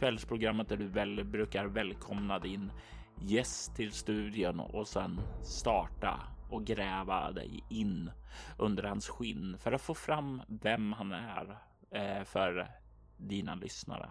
Kvällsprogrammet 0.00 0.68
där 0.68 0.76
du 0.76 0.86
väl 0.86 1.24
brukar 1.24 1.64
välkomna 1.64 2.38
din 2.38 2.72
gäst 3.18 3.76
till 3.76 3.92
studion 3.92 4.60
och 4.60 4.88
sen 4.88 5.20
starta 5.42 6.20
och 6.50 6.64
gräva 6.64 7.30
dig 7.32 7.64
in 7.68 8.10
under 8.58 8.82
hans 8.82 9.08
skinn 9.08 9.56
för 9.58 9.72
att 9.72 9.80
få 9.80 9.94
fram 9.94 10.42
vem 10.48 10.92
han 10.92 11.12
är 11.12 11.58
eh, 11.90 12.24
för 12.24 12.70
dina 13.16 13.54
lyssnare. 13.54 14.10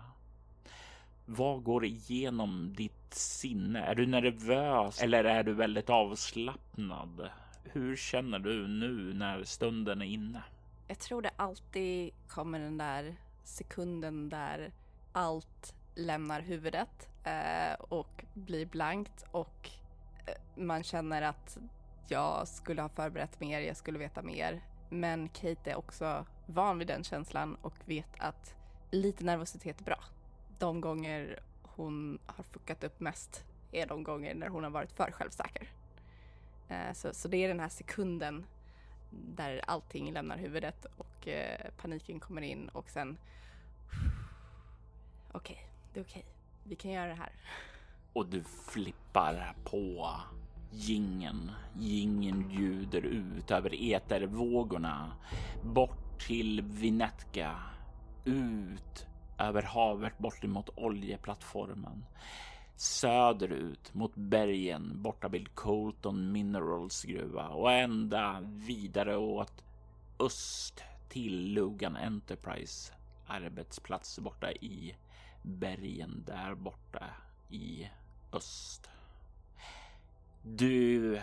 Vad 1.26 1.64
går 1.64 1.86
igenom 1.86 2.74
ditt 2.78 3.14
sinne? 3.14 3.80
Är 3.80 3.96
du 3.96 4.08
nervös 4.08 5.04
eller 5.04 5.24
är 5.24 5.44
du 5.44 5.54
väldigt 5.54 5.90
avslappnad? 5.90 7.30
Hur 7.64 7.96
känner 7.96 8.40
du 8.40 8.68
nu 8.68 9.14
när 9.14 9.44
stunden 9.44 10.02
är 10.02 10.06
inne? 10.06 10.44
Jag 10.88 11.00
tror 11.00 11.22
det 11.22 11.32
alltid 11.36 12.12
kommer 12.28 12.60
den 12.60 12.78
där 12.78 13.16
sekunden 13.44 14.30
där 14.30 14.72
allt 15.12 15.76
lämnar 15.96 16.42
huvudet 16.42 17.10
eh, 17.24 17.74
och 17.80 18.26
blir 18.34 18.66
blankt 18.66 19.26
och 19.32 19.70
eh, 20.26 20.62
man 20.64 20.84
känner 20.84 21.22
att 21.22 21.58
jag 22.08 22.48
skulle 22.48 22.82
ha 22.82 22.90
förberett 22.90 23.40
mer, 23.40 23.60
jag 23.60 23.78
skulle 23.78 24.00
veta 24.00 24.22
mer. 24.22 24.62
Men 24.90 25.30
Kate 25.30 25.72
är 25.72 25.76
också 25.76 26.26
van 26.46 26.78
vid 26.80 26.88
den 26.88 27.04
känslan 27.04 27.56
och 27.56 27.76
vet 27.86 28.10
att 28.18 28.56
lite 28.92 29.24
nervositet 29.24 29.80
är 29.80 29.84
bra 29.84 30.00
de 30.60 30.82
gånger 30.82 31.40
hon 31.62 32.20
har 32.26 32.44
fuckat 32.44 32.84
upp 32.84 33.00
mest 33.00 33.44
är 33.72 33.86
de 33.86 34.04
gånger 34.04 34.36
när 34.36 34.48
hon 34.48 34.64
har 34.64 34.72
varit 34.72 34.92
för 34.92 35.12
självsäker. 35.12 35.70
Eh, 36.68 36.94
så, 36.94 37.14
så 37.14 37.28
det 37.28 37.38
är 37.38 37.48
den 37.48 37.60
här 37.60 37.70
sekunden 37.70 38.46
där 39.10 39.62
allting 39.68 40.12
lämnar 40.12 40.38
huvudet 40.38 40.86
och 40.98 41.28
eh, 41.28 41.72
paniken 41.78 42.20
kommer 42.20 42.42
in 42.42 42.70
och 42.70 42.90
sen 42.90 43.18
okej, 45.32 45.56
okay, 45.56 45.69
det 45.94 46.00
är 46.00 46.04
okej. 46.04 46.26
Vi 46.64 46.76
kan 46.76 46.92
göra 46.92 47.08
det 47.08 47.14
här. 47.14 47.32
Och 48.14 48.26
du 48.26 48.44
flippar 48.44 49.56
på 49.64 50.16
gingen. 50.72 51.52
Gingen 51.78 52.50
ljuder 52.50 53.02
ut 53.02 53.52
över 53.52 53.94
etervågorna. 53.94 55.12
Bort 55.64 56.20
till 56.28 56.62
Vinetka. 56.62 57.60
Ut 58.26 59.08
över 59.40 59.62
havet 59.62 60.18
bort 60.18 60.44
mot 60.44 60.70
oljeplattformen. 60.76 62.06
Söderut 62.76 63.94
mot 63.94 64.16
bergen 64.16 65.02
borta 65.02 65.28
vid 65.28 65.56
Colton 65.56 66.32
Minerals 66.32 67.04
gruva 67.04 67.48
och 67.48 67.72
ända 67.72 68.40
vidare 68.42 69.18
åt 69.18 69.64
öst 70.20 70.84
till 71.10 71.54
Logan 71.54 71.96
Enterprise 71.96 72.94
arbetsplats 73.28 74.20
borta 74.20 74.52
i 74.52 74.96
bergen 75.42 76.24
där 76.28 76.56
borta 76.56 77.06
i 77.50 77.90
öst. 78.34 78.90
Du 80.44 81.22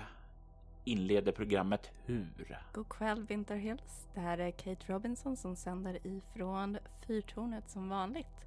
inleder 0.85 1.33
programmet 1.33 1.91
Hur? 2.05 2.59
God 2.73 2.89
kväll 2.89 3.27
Winter 3.27 3.57
Hills. 3.57 4.07
Det 4.15 4.21
här 4.21 4.39
är 4.39 4.51
Kate 4.51 4.93
Robinson 4.93 5.37
som 5.37 5.57
sänder 5.57 6.07
ifrån 6.07 6.79
Fyrtornet 7.07 7.71
som 7.71 7.89
vanligt. 7.89 8.47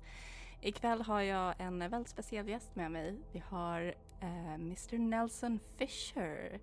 Ikväll 0.61 1.01
har 1.01 1.21
jag 1.21 1.55
en 1.57 1.79
väldigt 1.79 2.09
speciell 2.09 2.49
gäst 2.49 2.75
med 2.75 2.91
mig. 2.91 3.17
Vi 3.31 3.43
har 3.49 3.95
eh, 4.19 4.53
Mr 4.53 4.97
Nelson 4.97 5.59
Fisher, 5.77 6.59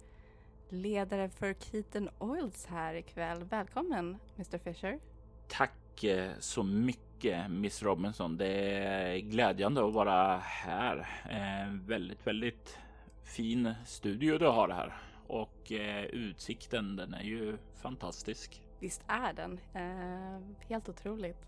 ledare 0.68 1.28
för 1.28 1.54
Keaton 1.54 2.08
Oils 2.18 2.66
här 2.66 2.94
ikväll. 2.94 3.44
Välkommen 3.44 4.18
Mr 4.36 4.58
Fisher. 4.58 5.00
Tack 5.48 6.04
eh, 6.04 6.30
så 6.40 6.62
mycket 6.62 7.05
Eh, 7.24 7.48
Miss 7.48 7.82
Robinson. 7.82 8.36
Det 8.36 8.48
är 8.78 9.18
glädjande 9.18 9.86
att 9.86 9.94
vara 9.94 10.38
här. 10.38 11.08
Eh, 11.30 11.72
väldigt, 11.86 12.26
väldigt 12.26 12.78
fin 13.24 13.74
studio 13.84 14.38
du 14.38 14.46
har 14.46 14.68
här 14.68 14.92
och 15.26 15.72
eh, 15.72 16.04
utsikten 16.04 16.96
den 16.96 17.14
är 17.14 17.22
ju 17.22 17.56
fantastisk. 17.74 18.62
Visst 18.80 19.04
är 19.06 19.32
den. 19.32 19.60
Eh, 19.74 20.68
helt 20.68 20.88
otroligt. 20.88 21.46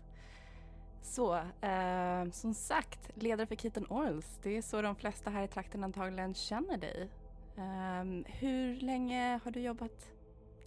Så, 1.01 1.35
eh, 1.61 2.29
som 2.31 2.53
sagt, 2.53 3.09
ledare 3.15 3.47
för 3.47 3.55
Keaton 3.55 3.85
Oils. 3.89 4.39
Det 4.43 4.57
är 4.57 4.61
så 4.61 4.81
de 4.81 4.95
flesta 4.95 5.29
här 5.29 5.43
i 5.43 5.47
trakten 5.47 5.83
antagligen 5.83 6.33
känner 6.33 6.77
dig. 6.77 7.09
Eh, 7.57 8.33
hur 8.33 8.75
länge 8.75 9.39
har 9.43 9.51
du 9.51 9.59
jobbat 9.59 10.11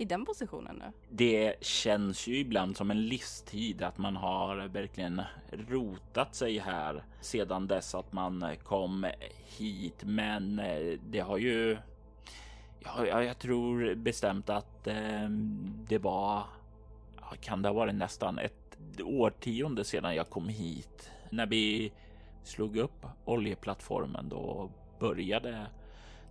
i 0.02 0.04
den 0.04 0.24
positionen 0.24 0.76
nu? 0.76 0.92
Det 1.08 1.54
känns 1.60 2.26
ju 2.26 2.38
ibland 2.38 2.76
som 2.76 2.90
en 2.90 3.06
livstid 3.06 3.82
att 3.82 3.98
man 3.98 4.16
har 4.16 4.56
verkligen 4.56 5.22
rotat 5.50 6.34
sig 6.34 6.58
här 6.58 7.04
sedan 7.20 7.66
dess 7.66 7.94
att 7.94 8.12
man 8.12 8.56
kom 8.62 9.06
hit. 9.58 10.04
Men 10.04 10.58
eh, 10.58 10.98
det 11.10 11.20
har 11.20 11.38
ju. 11.38 11.78
Ja, 12.84 13.22
jag 13.22 13.38
tror 13.38 13.94
bestämt 13.94 14.50
att 14.50 14.86
eh, 14.86 15.28
det 15.88 15.98
var. 15.98 16.44
Kan 17.40 17.62
det 17.62 17.68
ha 17.68 17.74
varit 17.74 17.94
nästan 17.94 18.38
ett 18.38 18.78
årtionde 19.02 19.84
sedan 19.84 20.14
jag 20.14 20.30
kom 20.30 20.48
hit 20.48 21.10
när 21.30 21.46
vi 21.46 21.92
slog 22.44 22.76
upp 22.76 23.06
oljeplattformen 23.24 24.28
då 24.28 24.70
började 24.98 25.66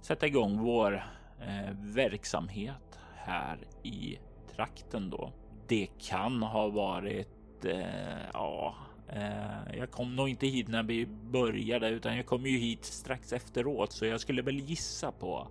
sätta 0.02 0.28
igång 0.28 0.60
vår 0.60 1.06
eh, 1.42 1.76
verksamhet 1.76 2.91
här 3.26 3.58
i 3.84 4.20
trakten 4.56 5.10
då. 5.10 5.34
Det 5.68 5.88
kan 5.98 6.44
ha 6.44 6.68
varit, 6.68 7.66
eh, 7.66 8.30
ja, 8.34 8.76
eh, 9.10 9.78
jag 9.78 9.92
kom 9.92 10.16
nog 10.16 10.30
inte 10.30 10.48
hit 10.48 10.68
när 10.68 10.84
vi 10.84 11.06
började 11.06 11.90
utan 11.90 12.18
jag 12.18 12.26
kom 12.26 12.46
ju 12.46 12.58
hit 12.58 12.86
strax 12.86 13.34
efteråt 13.34 13.92
så 13.92 14.06
jag 14.06 14.20
skulle 14.20 14.42
väl 14.42 14.60
gissa 14.60 15.12
på 15.12 15.48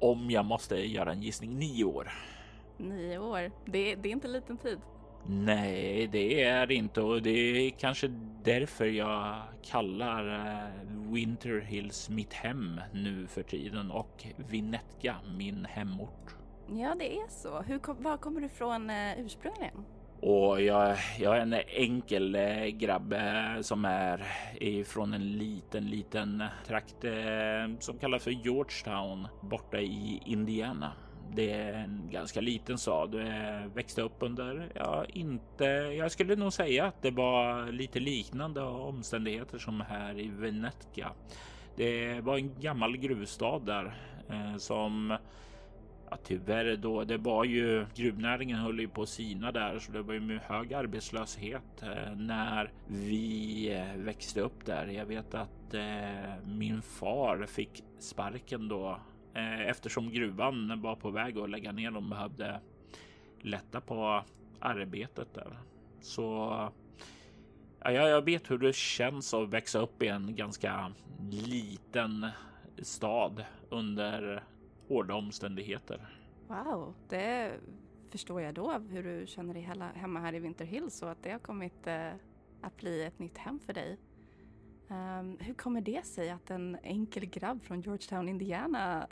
om 0.00 0.30
jag 0.30 0.44
måste 0.44 0.76
göra 0.76 1.12
en 1.12 1.22
gissning 1.22 1.58
nio 1.58 1.84
år. 1.84 2.12
Nio 2.76 3.18
år, 3.18 3.50
det, 3.64 3.94
det 3.94 4.08
är 4.08 4.12
inte 4.12 4.28
liten 4.28 4.56
tid. 4.56 4.78
Nej, 5.26 6.06
det 6.06 6.42
är 6.42 6.70
inte 6.70 7.00
och 7.00 7.22
det 7.22 7.30
är 7.30 7.70
kanske 7.70 8.08
därför 8.44 8.86
jag 8.86 9.42
kallar 9.62 10.46
eh, 10.46 11.12
Winter 11.12 11.60
Hills 11.60 12.10
mitt 12.10 12.32
hem 12.32 12.80
nu 12.92 13.26
för 13.26 13.42
tiden 13.42 13.90
och 13.90 14.26
Vinetka 14.36 15.16
min 15.36 15.64
hemort. 15.64 16.37
Ja, 16.76 16.94
det 16.98 17.16
är 17.16 17.28
så. 17.28 17.62
Hur 17.62 17.78
kom, 17.78 18.02
var 18.02 18.16
kommer 18.16 18.40
du 18.40 18.46
ifrån 18.46 18.90
eh, 18.90 19.20
ursprungligen? 19.20 19.84
Och 20.20 20.62
jag, 20.62 20.96
jag 21.18 21.36
är 21.36 21.40
en 21.40 21.54
enkel 21.68 22.34
eh, 22.34 22.66
grabb 22.66 23.12
eh, 23.12 23.60
som 23.60 23.84
är 23.84 24.26
ifrån 24.60 25.14
en 25.14 25.32
liten, 25.32 25.86
liten 25.86 26.44
trakt 26.66 27.04
eh, 27.04 27.78
som 27.78 27.98
kallas 27.98 28.24
för 28.24 28.30
Georgetown 28.30 29.28
borta 29.40 29.80
i 29.80 30.22
Indiana. 30.24 30.92
Det 31.34 31.52
är 31.52 31.72
en 31.72 32.08
ganska 32.10 32.40
liten 32.40 32.78
stad. 32.78 33.14
Jag 33.14 33.68
växte 33.68 34.02
upp 34.02 34.16
under, 34.18 34.72
ja, 34.74 35.04
inte. 35.08 35.64
Jag 35.98 36.12
skulle 36.12 36.36
nog 36.36 36.52
säga 36.52 36.86
att 36.86 37.02
det 37.02 37.10
var 37.10 37.72
lite 37.72 38.00
liknande 38.00 38.62
omständigheter 38.62 39.58
som 39.58 39.80
här 39.80 40.18
i 40.18 40.28
Venetka. 40.28 41.12
Det 41.76 42.20
var 42.20 42.36
en 42.38 42.60
gammal 42.60 42.96
gruvstad 42.96 43.58
där 43.58 43.94
eh, 44.28 44.56
som 44.56 45.16
Ja, 46.10 46.16
tyvärr 46.24 46.76
då. 46.76 47.04
Det 47.04 47.16
var 47.16 47.44
ju 47.44 47.86
gruvnäringen 47.94 48.58
höll 48.58 48.80
ju 48.80 48.88
på 48.88 49.02
att 49.02 49.08
sina 49.08 49.52
där, 49.52 49.78
så 49.78 49.92
det 49.92 50.02
var 50.02 50.14
ju 50.14 50.38
hög 50.38 50.74
arbetslöshet 50.74 51.82
eh, 51.82 52.14
när 52.16 52.72
vi 52.86 53.72
eh, 53.74 53.96
växte 53.96 54.40
upp 54.40 54.66
där. 54.66 54.86
Jag 54.86 55.06
vet 55.06 55.34
att 55.34 55.74
eh, 55.74 56.46
min 56.46 56.82
far 56.82 57.46
fick 57.46 57.84
sparken 57.98 58.68
då 58.68 59.00
eh, 59.34 59.60
eftersom 59.60 60.10
gruvan 60.10 60.80
var 60.82 60.96
på 60.96 61.10
väg 61.10 61.38
att 61.38 61.50
lägga 61.50 61.72
ner. 61.72 61.90
De 61.90 62.10
behövde 62.10 62.60
lätta 63.40 63.80
på 63.80 64.24
arbetet 64.60 65.34
där. 65.34 65.58
Så 66.00 66.22
ja, 67.80 67.90
jag 67.90 68.24
vet 68.24 68.50
hur 68.50 68.58
det 68.58 68.74
känns 68.74 69.34
att 69.34 69.48
växa 69.48 69.78
upp 69.78 70.02
i 70.02 70.08
en 70.08 70.36
ganska 70.36 70.92
liten 71.30 72.26
stad 72.82 73.44
under 73.70 74.44
hårda 74.88 75.14
omständigheter. 75.14 76.08
Wow, 76.48 76.94
det 77.08 77.52
förstår 78.10 78.42
jag 78.42 78.54
då 78.54 78.78
hur 78.90 79.02
du 79.02 79.26
känner 79.26 79.54
dig 79.54 79.62
hemma 79.94 80.20
här 80.20 80.34
i 80.34 80.38
Winter 80.38 80.64
Hills 80.64 81.02
och 81.02 81.10
att 81.10 81.22
det 81.22 81.30
har 81.30 81.38
kommit 81.38 81.86
eh, 81.86 82.12
att 82.62 82.76
bli 82.76 83.02
ett 83.02 83.18
nytt 83.18 83.38
hem 83.38 83.60
för 83.60 83.72
dig. 83.72 83.98
Um, 84.88 85.38
hur 85.40 85.54
kommer 85.54 85.80
det 85.80 86.06
sig 86.06 86.30
att 86.30 86.50
en 86.50 86.78
enkel 86.82 87.26
grabb 87.26 87.64
från 87.64 87.80
Georgetown, 87.80 88.28
Indiana 88.28 89.06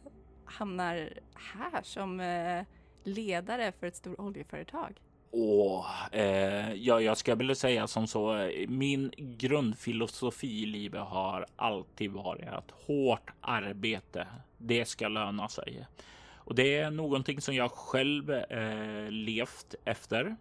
hamnar 0.45 1.11
här 1.35 1.83
som 1.83 2.21
eh, 2.21 2.65
ledare 3.05 3.73
för 3.73 3.87
ett 3.87 3.97
stort 3.97 4.19
oljeföretag? 4.19 5.01
Och 5.31 6.15
eh, 6.15 6.73
ja, 6.75 7.01
jag 7.01 7.17
ska 7.17 7.35
väl 7.35 7.57
säga 7.57 7.87
som 7.87 8.07
så. 8.07 8.51
Min 8.69 9.11
grundfilosofi 9.17 10.63
i 10.63 10.67
livet 10.67 11.01
har 11.01 11.47
alltid 11.57 12.11
varit 12.11 12.49
att 12.49 12.71
hårt 12.71 13.31
arbete, 13.41 14.27
det 14.59 14.85
ska 14.85 15.09
löna 15.09 15.49
sig. 15.49 15.87
Och 16.35 16.55
det 16.55 16.77
är 16.77 16.91
någonting 16.91 17.41
som 17.41 17.55
jag 17.55 17.71
själv 17.71 18.31
eh, 18.31 19.11
levt 19.11 19.75
efter. 19.85 20.37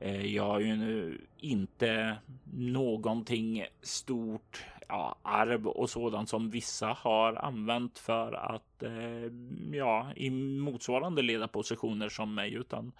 Eh, 0.00 0.26
jag 0.26 0.44
har 0.44 0.60
ju 0.60 0.76
nu 0.76 1.20
inte 1.38 2.16
någonting 2.54 3.64
stort 3.82 4.64
ja, 4.88 5.16
arv 5.22 5.66
och 5.66 5.90
sådant 5.90 6.28
som 6.28 6.50
vissa 6.50 6.86
har 6.86 7.34
använt 7.34 7.98
för 7.98 8.32
att 8.32 8.82
eh, 8.82 9.32
ja, 9.72 10.12
i 10.16 10.30
motsvarande 10.30 11.22
ledarpositioner 11.22 12.08
som 12.08 12.34
mig, 12.34 12.54
utan 12.54 12.92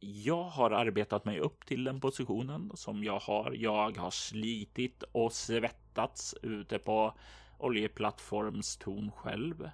jag 0.00 0.44
har 0.44 0.70
arbetat 0.70 1.24
mig 1.24 1.38
upp 1.38 1.66
till 1.66 1.84
den 1.84 2.00
positionen 2.00 2.70
som 2.74 3.04
jag 3.04 3.18
har. 3.18 3.52
Jag 3.56 3.98
har 3.98 4.10
slitit 4.10 5.02
och 5.12 5.32
svettats 5.32 6.34
ute 6.42 6.78
på 6.78 7.14
oljeplattformstorn 7.62 9.10
själv. 9.10 9.70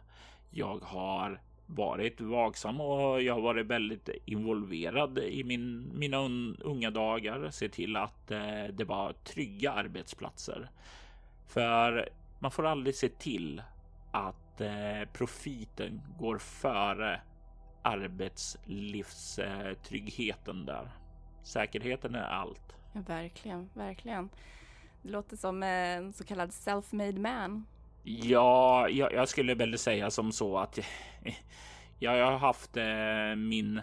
Jag 0.51 0.79
har 0.83 1.41
varit 1.67 2.21
vaksam 2.21 2.81
och 2.81 3.23
jag 3.23 3.35
har 3.35 3.41
varit 3.41 3.67
väldigt 3.67 4.09
involverad 4.25 5.19
i 5.19 5.45
min, 5.45 5.99
mina 5.99 6.19
unga 6.61 6.91
dagar. 6.91 7.51
Se 7.51 7.69
till 7.69 7.97
att 7.97 8.31
eh, 8.31 8.65
det 8.73 8.85
var 8.85 9.13
trygga 9.13 9.73
arbetsplatser. 9.73 10.71
För 11.47 12.09
man 12.39 12.51
får 12.51 12.67
aldrig 12.67 12.95
se 12.95 13.09
till 13.09 13.63
att 14.11 14.61
eh, 14.61 15.09
profiten 15.13 16.01
går 16.19 16.39
före 16.39 17.21
arbetslivstryggheten 17.83 20.67
där. 20.67 20.91
Säkerheten 21.43 22.15
är 22.15 22.29
allt. 22.29 22.77
Ja, 22.93 23.01
verkligen, 23.01 23.71
verkligen. 23.75 24.29
Det 25.03 25.09
låter 25.09 25.37
som 25.37 25.63
en 25.63 26.13
så 26.13 26.25
kallad 26.25 26.51
self-made 26.51 27.21
man. 27.21 27.67
Ja, 28.11 28.89
jag, 28.89 29.13
jag, 29.13 29.29
skulle 29.29 29.55
väl 29.55 29.79
säga 29.79 30.11
som 30.11 30.33
så 30.33 30.59
att 30.59 30.79
jag, 31.99 32.17
jag 32.17 32.31
har 32.31 32.39
haft 32.39 32.77
eh, 32.77 33.37
min 33.37 33.79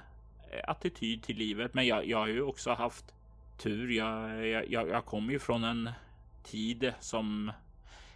eh, 0.52 0.60
attityd 0.68 1.24
till 1.24 1.38
livet, 1.38 1.74
men 1.74 1.88
jag, 1.88 2.08
jag 2.08 2.18
har 2.18 2.28
ju 2.28 2.42
också 2.42 2.74
haft 2.74 3.14
tur. 3.58 3.92
Jag, 3.92 4.48
jag, 4.48 4.90
jag 4.90 5.06
kommer 5.06 5.34
ju 5.34 5.40
från 5.40 5.64
en 5.64 5.90
tid 6.44 6.94
som 7.00 7.52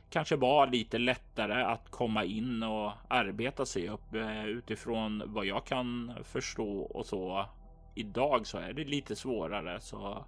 kanske 0.10 0.36
var 0.36 0.68
lite 0.68 0.98
lättare 0.98 1.64
att 1.64 1.92
komma 1.92 2.24
in 2.24 2.64
och 2.64 2.92
arbeta 3.08 3.66
sig 3.66 3.90
upp 3.90 4.14
eh, 4.16 4.46
utifrån 4.46 5.24
vad 5.26 5.46
jag 5.46 5.66
kan 5.66 6.14
förstå 6.24 6.80
och 6.80 7.06
så. 7.06 7.46
Idag 7.96 8.48
så 8.48 8.58
är 8.58 8.74
det 8.74 8.84
lite 8.84 9.16
svårare, 9.16 9.82
så 9.82 10.26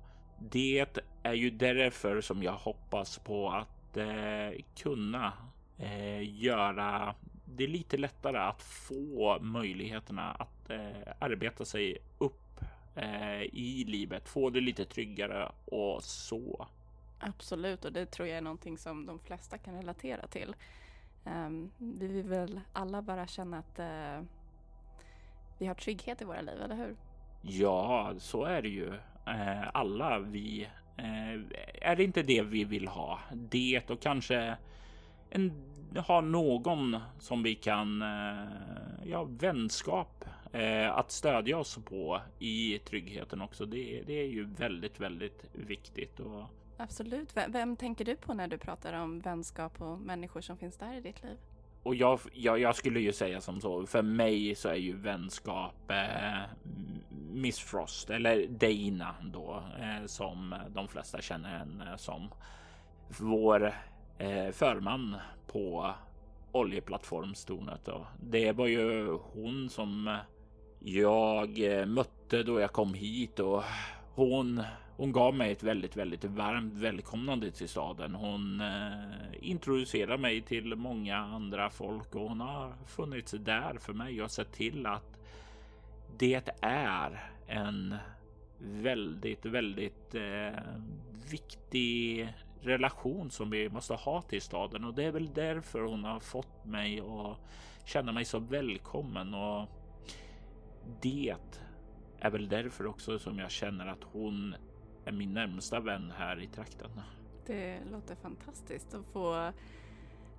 det 0.52 1.00
är 1.24 1.34
ju 1.34 1.50
därför 1.50 2.22
som 2.22 2.44
jag 2.44 2.54
hoppas 2.54 3.18
på 3.18 3.50
att 3.50 3.98
eh, 3.98 4.64
kunna 4.78 5.34
eh, 5.82 6.42
göra 6.42 7.16
det 7.46 7.68
lite 7.68 7.98
lättare 7.98 8.38
att 8.38 8.62
få 8.62 9.40
möjligheterna 9.42 10.32
att 10.32 10.70
eh, 10.70 11.14
arbeta 11.20 11.66
sig 11.66 11.98
upp 12.18 12.62
eh, 12.96 13.42
i 13.42 13.86
livet, 13.88 14.30
få 14.30 14.50
det 14.50 14.62
lite 14.62 14.86
tryggare 14.86 15.52
och 15.66 16.04
så. 16.04 16.68
Absolut, 17.20 17.86
och 17.86 17.94
det 17.94 18.06
tror 18.06 18.28
jag 18.28 18.38
är 18.38 18.42
någonting 18.42 18.78
som 18.78 19.06
de 19.06 19.20
flesta 19.20 19.58
kan 19.58 19.76
relatera 19.76 20.28
till. 20.28 20.56
Um, 21.24 21.72
vi 21.78 22.08
vill 22.08 22.28
väl 22.28 22.62
alla 22.74 23.02
bara 23.02 23.28
känna 23.28 23.58
att 23.58 23.80
uh, 23.80 24.26
vi 25.58 25.66
har 25.68 25.76
trygghet 25.76 26.22
i 26.22 26.26
våra 26.26 26.42
liv, 26.42 26.62
eller 26.62 26.76
hur? 26.76 26.96
Ja, 27.42 28.14
så 28.18 28.44
är 28.44 28.62
det 28.62 28.70
ju. 28.70 28.88
Uh, 29.28 29.68
alla 29.74 30.20
vi. 30.20 30.70
Uh, 31.00 31.42
är 31.82 31.96
det 31.96 32.04
inte 32.04 32.24
det 32.24 32.42
vi 32.42 32.64
vill 32.64 32.88
ha? 32.88 33.20
Det 33.34 33.90
och 33.90 34.02
kanske 34.02 34.58
en, 35.32 35.52
ha 36.08 36.22
någon 36.22 36.98
som 37.20 37.44
vi 37.44 37.56
kan, 37.56 38.04
ja, 39.06 39.24
vänskap 39.30 40.26
att 40.92 41.12
stödja 41.12 41.58
oss 41.58 41.80
på 41.86 42.22
i 42.40 42.80
tryggheten 42.80 43.42
också. 43.42 43.66
Det, 43.66 44.04
det 44.08 44.14
är 44.14 44.28
ju 44.28 44.44
väldigt, 44.44 45.00
väldigt 45.00 45.46
viktigt 45.52 46.20
och 46.20 46.44
Absolut. 46.78 47.38
Vem, 47.38 47.52
vem, 47.52 47.76
tänker 47.76 48.06
du 48.06 48.16
på 48.16 48.34
när 48.34 48.48
du 48.48 48.58
pratar 48.58 48.94
om 48.94 49.20
vänskap 49.20 49.82
och 49.82 50.00
människor 50.00 50.42
som 50.42 50.58
finns 50.58 50.78
där 50.78 50.94
i 50.98 51.02
ditt 51.02 51.24
liv? 51.24 51.38
och 51.84 51.96
jag, 51.96 52.20
jag, 52.34 52.60
jag, 52.60 52.76
skulle 52.76 53.00
ju 53.00 53.14
säga 53.14 53.42
som 53.42 53.62
så. 53.62 53.86
För 53.86 54.02
mig 54.02 54.56
så 54.56 54.70
är 54.70 54.76
ju 54.76 54.98
vänskap 54.98 55.92
eh, 55.92 56.42
Miss 57.32 57.60
Frost 57.60 58.10
eller 58.10 58.48
Dana 58.48 59.16
då 59.22 59.64
eh, 59.80 60.06
som 60.06 60.56
de 60.70 60.88
flesta 60.88 61.22
känner 61.22 61.58
henne 61.58 61.98
som 61.98 62.30
vår 63.20 63.74
eh, 64.22 64.52
förman 64.52 65.16
på 65.48 65.94
oljeplattformstornet. 66.52 67.88
Och 67.88 68.06
det 68.20 68.52
var 68.52 68.68
ju 68.68 69.18
hon 69.34 69.70
som 69.70 70.18
jag 70.80 71.80
eh, 71.80 71.86
mötte 71.86 72.44
då 72.44 72.60
jag 72.60 72.72
kom 72.72 72.94
hit 72.94 73.40
och 73.40 73.64
hon 74.16 74.64
hon 74.98 75.12
gav 75.12 75.36
mig 75.36 75.52
ett 75.52 75.64
väldigt, 75.64 75.96
väldigt 75.96 76.24
varmt 76.24 76.74
välkomnande 76.74 77.52
till 77.52 77.70
staden. 77.70 78.16
Hon 78.16 78.62
eh, 78.62 79.50
introducerade 79.50 80.18
mig 80.18 80.42
till 80.42 80.76
många 80.76 81.18
andra 81.18 81.70
folk 81.70 82.16
och 82.16 82.30
hon 82.30 82.42
har 82.42 82.74
funnits 82.88 83.32
där 83.32 83.78
för 83.80 83.94
mig 83.94 84.22
och 84.22 84.32
sett 84.32 84.52
till 84.52 84.86
att 84.86 85.20
det 86.18 86.50
är 86.62 87.32
en 87.48 87.96
väldigt, 88.60 89.46
väldigt 89.46 90.16
eh, 90.16 90.60
viktig 91.32 92.30
relation 92.62 93.32
som 93.32 93.50
vi 93.50 93.70
måste 93.70 93.94
ha 93.94 94.22
till 94.22 94.42
staden 94.42 94.84
och 94.84 94.94
det 94.94 95.04
är 95.04 95.12
väl 95.12 95.34
därför 95.34 95.82
hon 95.82 96.04
har 96.04 96.20
fått 96.20 96.66
mig 96.66 97.00
att 97.00 97.38
känna 97.86 98.12
mig 98.12 98.26
så 98.26 98.40
välkommen 98.40 99.34
och 99.34 99.68
det 101.02 101.36
är 102.20 102.30
väl 102.30 102.50
därför 102.50 102.88
också 102.88 103.20
som 103.20 103.40
jag 103.40 103.52
känner 103.52 103.88
att 103.88 104.04
hon 104.04 104.56
är 105.06 105.12
min 105.12 105.34
närmsta 105.34 105.80
vän 105.80 106.14
här 106.18 106.42
i 106.42 106.48
trakten. 106.48 106.90
Det 107.46 107.80
låter 107.92 108.16
fantastiskt 108.16 108.94
att 108.94 109.06
få 109.06 109.52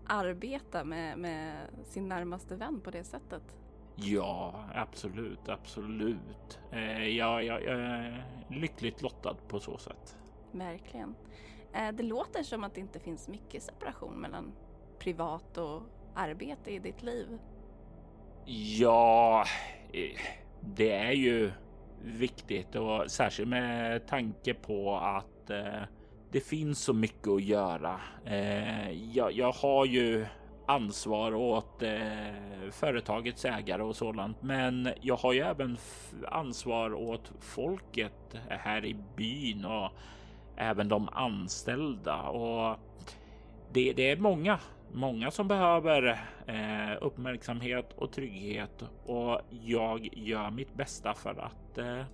arbeta 0.06 0.84
med, 0.84 1.18
med 1.18 1.68
sin 1.84 2.08
närmaste 2.08 2.56
vän 2.56 2.80
på 2.80 2.90
det 2.90 3.04
sättet. 3.04 3.56
Ja, 3.96 4.64
absolut, 4.74 5.48
absolut. 5.48 6.60
Eh, 6.70 7.08
jag, 7.08 7.44
jag, 7.44 7.62
jag 7.62 7.80
är 7.80 8.24
lyckligt 8.50 9.02
lottad 9.02 9.34
på 9.48 9.60
så 9.60 9.78
sätt. 9.78 10.16
Verkligen. 10.52 11.14
Eh, 11.74 11.92
det 11.92 12.02
låter 12.02 12.42
som 12.42 12.64
att 12.64 12.74
det 12.74 12.80
inte 12.80 13.00
finns 13.00 13.28
mycket 13.28 13.62
separation 13.62 14.20
mellan 14.20 14.52
privat 14.98 15.58
och 15.58 15.82
arbete 16.14 16.70
i 16.70 16.78
ditt 16.78 17.02
liv. 17.02 17.38
Ja, 18.78 19.44
eh, 19.92 20.20
det 20.60 20.92
är 20.92 21.12
ju 21.12 21.52
viktigt 22.04 22.74
och 22.74 23.10
särskilt 23.10 23.48
med 23.48 24.06
tanke 24.06 24.54
på 24.54 24.96
att 24.96 25.50
eh, 25.50 25.82
det 26.32 26.40
finns 26.40 26.84
så 26.84 26.92
mycket 26.92 27.28
att 27.28 27.42
göra. 27.42 28.00
Jag, 29.12 29.32
jag, 29.32 29.52
har 29.52 29.86
ju 29.86 30.26
ansvar 30.66 31.34
åt 31.34 31.82
eh, 31.82 32.70
företagets 32.70 33.44
ägare 33.44 33.82
och 33.82 33.96
sådant, 33.96 34.42
men 34.42 34.88
jag 35.00 35.16
har 35.16 35.32
ju 35.32 35.40
även 35.40 35.76
ansvar 36.28 36.94
åt 36.94 37.32
folket 37.40 38.36
här 38.48 38.84
i 38.84 38.96
byn 39.16 39.64
och 39.64 39.90
även 40.62 40.88
de 40.88 41.08
anställda 41.08 42.22
och 42.22 42.78
det, 43.72 43.92
det 43.92 44.10
är 44.10 44.16
många 44.16 44.58
många 44.92 45.30
som 45.30 45.48
behöver 45.48 46.20
eh, 46.46 46.96
uppmärksamhet 47.00 47.92
och 47.96 48.12
trygghet 48.12 48.84
och 49.06 49.40
jag 49.50 50.08
gör 50.12 50.50
mitt 50.50 50.74
bästa 50.74 51.14
för 51.14 51.30
att 51.30 51.78
eh, 51.78 52.04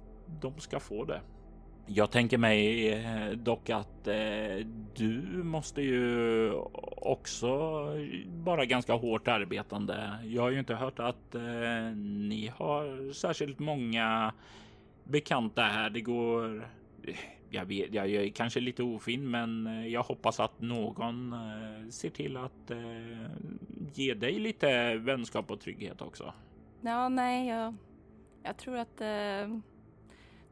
de 0.41 0.61
ska 0.61 0.81
få 0.81 1.05
det. 1.05 1.21
Jag 1.87 2.11
tänker 2.11 2.39
mig 2.39 2.93
eh, 2.93 3.31
dock 3.31 3.71
att 3.71 4.09
eh, 4.09 4.67
du 4.97 5.23
måste 5.43 5.83
ju 5.83 6.53
också 6.97 7.49
vara 8.27 8.65
ganska 8.65 8.93
hårt 8.93 9.29
arbetande. 9.29 10.19
Jag 10.25 10.43
har 10.43 10.51
ju 10.51 10.59
inte 10.59 10.75
hört 10.75 10.99
att 10.99 11.35
eh, 11.35 11.97
ni 11.97 12.53
har 12.57 13.13
särskilt 13.13 13.59
många 13.59 14.33
bekanta 15.05 15.63
här. 15.63 15.91
Det 15.91 16.01
går 16.01 16.69
eh, 17.05 17.15
jag 17.51 17.65
vet, 17.65 17.95
jag 17.95 18.11
är 18.11 18.29
kanske 18.29 18.61
lite 18.61 18.83
ofin, 18.83 19.31
men 19.31 19.67
eh, 19.67 19.87
jag 19.87 20.03
hoppas 20.03 20.41
att 20.41 20.61
någon 20.61 21.33
eh, 21.33 21.89
ser 21.91 22.11
till 22.11 22.37
att 22.37 22.71
eh, 22.71 22.79
ge 23.95 24.15
dig 24.15 24.39
lite 24.39 24.95
vänskap 24.95 25.51
och 25.51 25.61
trygghet 25.61 26.03
också. 26.03 26.35
Ja, 26.81 27.09
nej, 27.09 27.49
jag, 27.49 27.75
jag 28.43 28.57
tror 28.57 28.77
att 28.77 29.01
eh, 29.01 29.59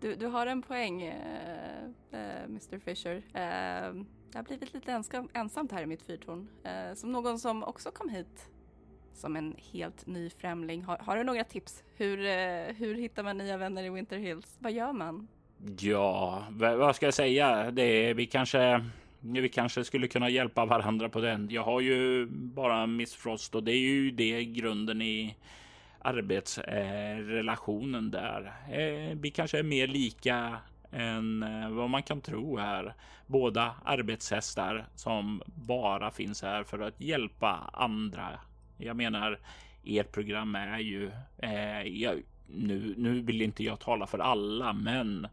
du, 0.01 0.15
du 0.15 0.27
har 0.27 0.47
en 0.47 0.63
poäng, 0.63 1.03
eh, 1.03 1.85
eh 2.11 2.45
Mr 2.45 2.79
Fisher. 2.79 3.23
jag 4.33 4.39
har 4.39 4.43
blivit 4.43 4.75
lite 4.75 4.93
ensam, 4.93 5.29
ensamt 5.33 5.73
här 5.73 5.83
i 5.83 5.87
mitt 5.87 6.03
fyrtorn. 6.03 6.49
som 6.95 7.13
någon 7.13 7.39
som 7.39 7.63
också 7.65 7.91
kom 7.91 8.09
hit 8.09 8.51
som 9.13 9.37
en 9.37 9.55
helt 9.73 10.07
ny 10.07 10.31
främling. 10.31 10.83
Har, 10.83 10.99
har 10.99 11.17
du 11.17 11.25
några 11.25 11.45
tips? 11.45 11.85
Hur, 11.97 12.17
hur 12.73 12.95
hittar 12.95 13.23
man 13.23 13.39
nya 13.39 13.57
vänner 13.57 13.85
i 13.85 13.91
Winter 13.91 14.19
Hills? 14.19 14.57
Vad 14.59 14.73
gör 14.73 14.93
man? 14.93 15.29
Ja, 15.79 16.45
vad 16.59 16.97
ska 16.97 17.07
jag 17.07 17.15
säga? 17.15 17.71
Det 17.71 17.83
är, 17.83 18.15
vi 18.15 18.27
kanske 18.27 18.85
vi 19.21 19.49
kanske 19.49 19.85
skulle 19.85 20.09
kunna 20.09 20.29
hjälpa 20.29 20.65
varandra 20.65 21.09
på 21.09 21.21
den. 21.21 21.49
Jag 21.51 21.63
har 21.63 21.81
ju 21.81 22.27
bara 22.31 22.87
Miss 22.87 23.15
Frost 23.15 23.55
och 23.55 23.63
det 23.63 23.73
är 23.73 23.79
ju 23.79 24.11
det 24.11 24.45
grunden 24.45 25.03
i 25.03 25.37
arbetsrelationen 25.99 28.11
där. 28.11 28.53
Eh, 28.71 29.17
vi 29.21 29.31
kanske 29.31 29.59
är 29.59 29.63
mer 29.63 29.87
lika 29.87 30.59
än 30.93 31.43
eh, 31.43 31.71
vad 31.71 31.91
man 31.91 32.03
kan 32.03 32.21
tro 32.21 32.59
här. 32.59 32.95
Båda 33.27 33.75
arbetshästar 33.85 34.87
som 34.95 35.43
bara 35.47 36.11
finns 36.11 36.43
här 36.43 36.65
för 36.65 36.79
att 36.79 37.01
hjälpa 37.01 37.71
andra. 37.73 38.41
Jag 38.79 38.97
menar, 38.97 39.39
ert 39.85 40.13
program 40.13 40.55
är 40.55 40.79
ju, 40.79 41.11
eh, 41.39 41.83
jag, 41.83 42.23
nu, 42.47 42.95
nu 42.97 43.21
vill 43.21 43.43
inte 43.43 43.65
jag 43.65 43.81
tala 43.81 44.07
för 44.07 44.19
alla, 44.19 44.73
men 44.73 45.29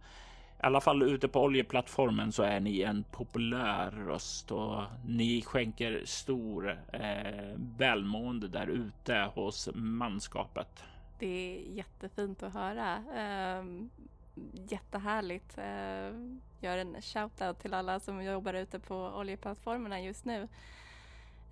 i 0.63 0.65
alla 0.65 0.81
fall 0.81 1.03
ute 1.03 1.27
på 1.27 1.41
oljeplattformen 1.41 2.31
så 2.31 2.43
är 2.43 2.59
ni 2.59 2.81
en 2.81 3.03
populär 3.03 3.91
röst 3.91 4.51
och 4.51 4.81
ni 5.07 5.41
skänker 5.41 6.01
stor 6.05 6.79
eh, 6.93 7.57
välmående 7.77 8.47
där 8.47 8.67
ute 8.67 9.31
hos 9.35 9.69
manskapet. 9.73 10.83
Det 11.19 11.27
är 11.27 11.75
jättefint 11.75 12.43
att 12.43 12.53
höra. 12.53 12.95
Eh, 12.95 13.65
jättehärligt. 14.69 15.57
Eh, 15.57 16.13
gör 16.61 16.77
en 16.77 17.01
shoutout 17.01 17.59
till 17.59 17.73
alla 17.73 17.99
som 17.99 18.23
jobbar 18.23 18.53
ute 18.53 18.79
på 18.79 18.95
oljeplattformarna 18.95 20.01
just 20.01 20.25
nu. 20.25 20.47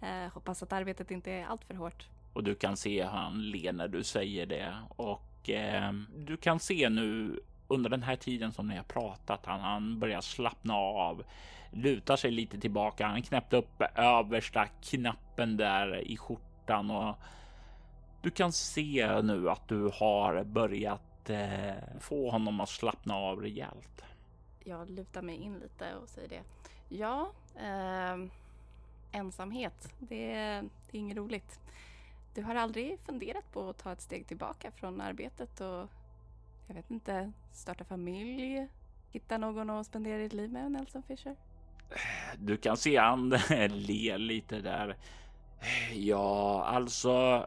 Eh, 0.02 0.34
hoppas 0.34 0.64
att 0.64 0.74
arbetet 0.74 1.12
inte 1.12 1.32
är 1.32 1.46
allt 1.46 1.64
för 1.64 1.74
hårt. 1.74 2.08
Och 2.34 2.44
du 2.44 2.56
kan 2.56 2.78
se 2.78 3.04
han 3.04 3.50
ler 3.50 3.74
när 3.74 3.88
du 3.88 4.04
säger 4.04 4.46
det 4.46 4.76
och 4.90 5.22
och 5.42 5.50
eh, 5.50 5.94
du 6.18 6.38
kan 6.38 6.60
se 6.60 6.90
nu 6.90 7.40
under 7.72 7.90
den 7.90 8.04
här 8.04 8.16
tiden 8.16 8.52
som 8.52 8.68
ni 8.68 8.76
har 8.76 8.84
pratat, 8.84 9.46
han, 9.46 9.60
han 9.60 10.00
börjar 10.00 10.22
slappna 10.22 10.76
av, 10.76 11.24
lutar 11.72 12.16
sig 12.16 12.32
lite 12.32 12.60
tillbaka. 12.60 13.08
Han 13.08 13.22
knäppte 13.22 13.58
upp 13.58 13.82
översta 13.96 14.68
knappen 14.68 15.58
där 15.58 15.98
i 15.98 16.18
skjortan 16.18 16.92
och 16.92 17.16
du 18.22 18.32
kan 18.32 18.52
se 18.52 19.22
nu 19.22 19.50
att 19.50 19.68
du 19.68 19.92
har 19.94 20.44
börjat 20.44 21.30
eh, 21.30 21.74
få 22.00 22.30
honom 22.30 22.60
att 22.60 22.70
slappna 22.70 23.16
av 23.16 23.42
rejält. 23.42 24.04
Jag 24.64 24.90
lutar 24.90 25.22
mig 25.22 25.36
in 25.36 25.60
lite 25.60 25.96
och 25.96 26.10
säger 26.10 26.30
det. 26.30 26.44
Ja, 26.90 27.32
eh, 27.56 28.28
ensamhet, 29.12 29.94
det, 30.00 30.26
det 30.92 30.98
är 30.98 31.00
inget 31.00 31.18
roligt. 31.18 31.60
Du 32.34 32.44
har 32.44 32.56
aldrig 32.56 33.00
funderat 33.00 33.52
på 33.52 33.70
att 33.70 33.78
ta 33.78 33.92
ett 33.92 34.02
steg 34.02 34.28
tillbaka 34.28 34.72
från 34.72 35.02
arbetet 35.02 35.62
och 35.62 35.90
jag 36.72 36.76
vet 36.76 36.92
inte, 36.92 37.32
starta 37.52 37.84
familj, 37.84 38.68
hitta 39.10 39.38
någon 39.38 39.70
att 39.70 39.86
spendera 39.86 40.18
ditt 40.18 40.34
liv 40.34 40.52
med, 40.52 40.72
Nelson 40.72 41.04
Fisher? 41.04 41.36
Du 42.38 42.58
kan 42.58 42.78
se 42.78 42.98
han 42.98 43.30
le 43.70 44.18
lite 44.18 44.62
där. 44.62 44.98
Ja, 45.94 46.64
alltså 46.66 47.46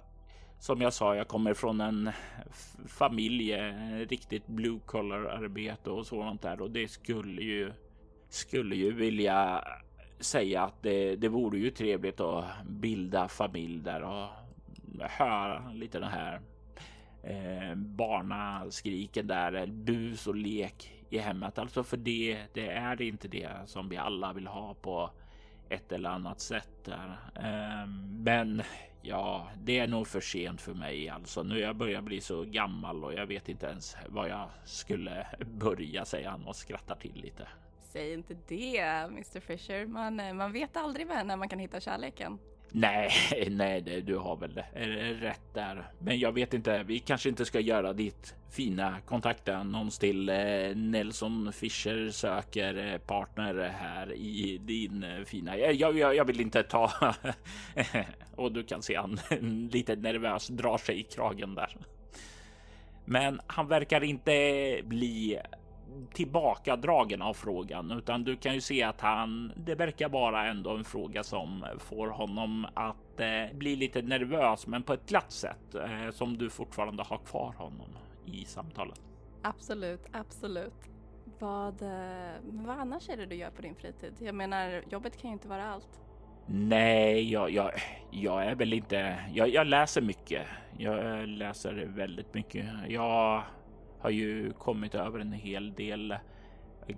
som 0.58 0.80
jag 0.80 0.92
sa, 0.92 1.16
jag 1.16 1.28
kommer 1.28 1.54
från 1.54 1.80
en 1.80 2.10
familj, 2.86 3.54
riktigt 4.08 4.46
blue 4.46 4.80
collar 4.86 5.24
arbete 5.24 5.90
och 5.90 6.06
sådant 6.06 6.42
där 6.42 6.62
och 6.62 6.70
det 6.70 6.88
skulle 6.88 7.42
ju 7.42 7.72
skulle 8.28 8.76
ju 8.76 8.92
vilja 8.92 9.64
säga 10.20 10.62
att 10.62 10.82
det, 10.82 11.16
det 11.16 11.28
vore 11.28 11.58
ju 11.58 11.70
trevligt 11.70 12.20
att 12.20 12.44
bilda 12.66 13.28
familj 13.28 13.80
där 13.80 14.02
och 14.02 14.28
höra 15.00 15.72
lite 15.72 15.98
den 15.98 16.10
här 16.10 16.40
eh, 17.26 17.74
barnaskriken 17.74 19.26
där, 19.26 19.52
eh, 19.52 19.66
bus 19.66 20.26
och 20.26 20.34
lek 20.34 20.92
i 21.10 21.18
hemmet. 21.18 21.58
Alltså 21.58 21.84
för 21.84 21.96
det, 21.96 22.38
det 22.52 22.68
är 22.68 23.02
inte 23.02 23.28
det 23.28 23.50
som 23.66 23.88
vi 23.88 23.96
alla 23.96 24.32
vill 24.32 24.46
ha 24.46 24.74
på 24.74 25.10
ett 25.68 25.92
eller 25.92 26.10
annat 26.10 26.40
sätt 26.40 26.84
där. 26.84 27.16
Eh, 27.34 27.86
men 28.24 28.62
ja, 29.02 29.48
det 29.62 29.78
är 29.78 29.86
nog 29.86 30.06
för 30.06 30.20
sent 30.20 30.60
för 30.60 30.74
mig 30.74 31.08
alltså. 31.08 31.42
Nu 31.42 31.58
jag 31.58 31.76
börjar 31.76 32.02
bli 32.02 32.20
så 32.20 32.42
gammal 32.42 33.04
och 33.04 33.14
jag 33.14 33.26
vet 33.26 33.48
inte 33.48 33.66
ens 33.66 33.96
vad 34.08 34.28
jag 34.28 34.48
skulle 34.64 35.26
börja 35.46 36.04
säga 36.04 36.30
han 36.30 36.44
och 36.44 36.56
skrattar 36.56 36.94
till 36.94 37.14
lite. 37.14 37.48
Säg 37.80 38.12
inte 38.12 38.36
det, 38.48 38.78
Mr 38.78 39.40
Fisher. 39.40 39.86
Man, 39.86 40.20
eh, 40.20 40.32
man 40.32 40.52
vet 40.52 40.76
aldrig 40.76 41.06
när 41.06 41.36
man 41.36 41.48
kan 41.48 41.58
hitta 41.58 41.80
kärleken. 41.80 42.38
Nej, 42.76 43.10
nej, 43.50 44.02
du 44.06 44.16
har 44.16 44.36
väl 44.36 44.58
eh, 44.58 44.86
rätt 45.20 45.54
där. 45.54 45.90
Men 45.98 46.18
jag 46.18 46.32
vet 46.32 46.54
inte, 46.54 46.82
vi 46.82 46.98
kanske 46.98 47.28
inte 47.28 47.44
ska 47.44 47.60
göra 47.60 47.92
ditt 47.92 48.34
fina 48.50 49.00
kontaktannons 49.00 49.98
till 49.98 50.28
eh, 50.28 50.36
Nelson 50.74 51.52
Fischer 51.52 52.10
söker 52.10 52.92
eh, 52.92 52.98
partner 52.98 53.54
här 53.78 54.12
i 54.12 54.58
din 54.58 55.04
fina. 55.26 55.58
Jag, 55.58 55.94
jag, 55.96 56.16
jag 56.16 56.24
vill 56.24 56.40
inte 56.40 56.62
ta 56.62 56.92
och 58.36 58.52
du 58.52 58.62
kan 58.62 58.82
se 58.82 58.96
han 58.96 59.18
lite 59.72 59.96
nervös 59.96 60.48
drar 60.48 60.78
sig 60.78 61.00
i 61.00 61.02
kragen 61.02 61.54
där. 61.54 61.76
Men 63.04 63.40
han 63.46 63.68
verkar 63.68 64.04
inte 64.04 64.80
bli 64.84 65.38
tillbakadragen 66.12 67.22
av 67.22 67.34
frågan, 67.34 67.90
utan 67.90 68.24
du 68.24 68.36
kan 68.36 68.54
ju 68.54 68.60
se 68.60 68.82
att 68.82 69.00
han, 69.00 69.52
det 69.56 69.74
verkar 69.74 70.08
vara 70.08 70.46
ändå 70.46 70.70
en 70.70 70.84
fråga 70.84 71.22
som 71.22 71.64
får 71.78 72.08
honom 72.08 72.66
att 72.74 73.20
eh, 73.20 73.56
bli 73.56 73.76
lite 73.76 74.02
nervös, 74.02 74.66
men 74.66 74.82
på 74.82 74.92
ett 74.92 75.08
glatt 75.08 75.32
sätt 75.32 75.74
eh, 75.74 76.10
som 76.10 76.38
du 76.38 76.50
fortfarande 76.50 77.02
har 77.02 77.18
kvar 77.18 77.54
honom 77.56 77.88
i 78.26 78.44
samtalet. 78.44 79.00
Absolut, 79.42 80.06
absolut. 80.12 80.90
Vad, 81.38 81.82
eh, 81.82 82.34
vad 82.42 82.78
annars 82.78 83.08
är 83.08 83.16
det 83.16 83.26
du 83.26 83.34
gör 83.34 83.50
på 83.50 83.62
din 83.62 83.74
fritid? 83.74 84.12
Jag 84.18 84.34
menar, 84.34 84.82
jobbet 84.90 85.20
kan 85.20 85.30
ju 85.30 85.32
inte 85.32 85.48
vara 85.48 85.72
allt. 85.72 86.00
Nej, 86.46 87.32
jag, 87.32 87.50
jag, 87.50 87.70
jag 88.10 88.44
är 88.44 88.54
väl 88.54 88.72
inte. 88.72 89.16
Jag, 89.34 89.48
jag 89.48 89.66
läser 89.66 90.00
mycket. 90.00 90.46
Jag 90.78 91.28
läser 91.28 91.72
väldigt 91.86 92.34
mycket. 92.34 92.66
Jag 92.88 93.42
har 94.04 94.10
ju 94.10 94.52
kommit 94.52 94.94
över 94.94 95.18
en 95.18 95.32
hel 95.32 95.74
del 95.74 96.14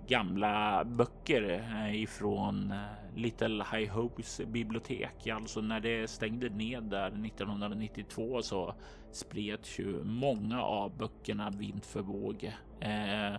gamla 0.07 0.83
böcker 0.85 1.65
eh, 1.71 2.01
ifrån 2.01 2.71
eh, 2.71 3.15
Little 3.15 3.65
High 3.71 3.91
Hopes 3.91 4.41
bibliotek. 4.47 5.27
Alltså 5.27 5.61
när 5.61 5.79
det 5.79 6.09
stängde 6.09 6.49
ned 6.49 6.83
där 6.83 7.07
1992 7.07 8.41
så 8.41 8.73
spreds 9.11 9.79
ju 9.79 10.03
många 10.03 10.61
av 10.61 10.97
böckerna 10.97 11.49
vind 11.49 11.83
för 11.83 12.01
våg. 12.01 12.53
Eh, 12.79 13.35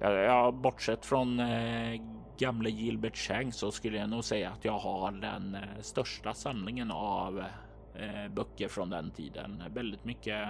ja, 0.00 0.50
bortsett 0.52 1.06
från 1.06 1.40
eh, 1.40 2.00
gamle 2.38 2.70
Gilbert 2.70 3.16
Chang 3.16 3.52
så 3.52 3.70
skulle 3.70 3.98
jag 3.98 4.10
nog 4.10 4.24
säga 4.24 4.50
att 4.50 4.64
jag 4.64 4.78
har 4.78 5.12
den 5.12 5.54
eh, 5.54 5.60
största 5.80 6.34
samlingen 6.34 6.90
av 6.90 7.44
eh, 7.94 8.32
böcker 8.34 8.68
från 8.68 8.90
den 8.90 9.10
tiden. 9.10 9.62
Väldigt 9.74 10.04
mycket 10.04 10.48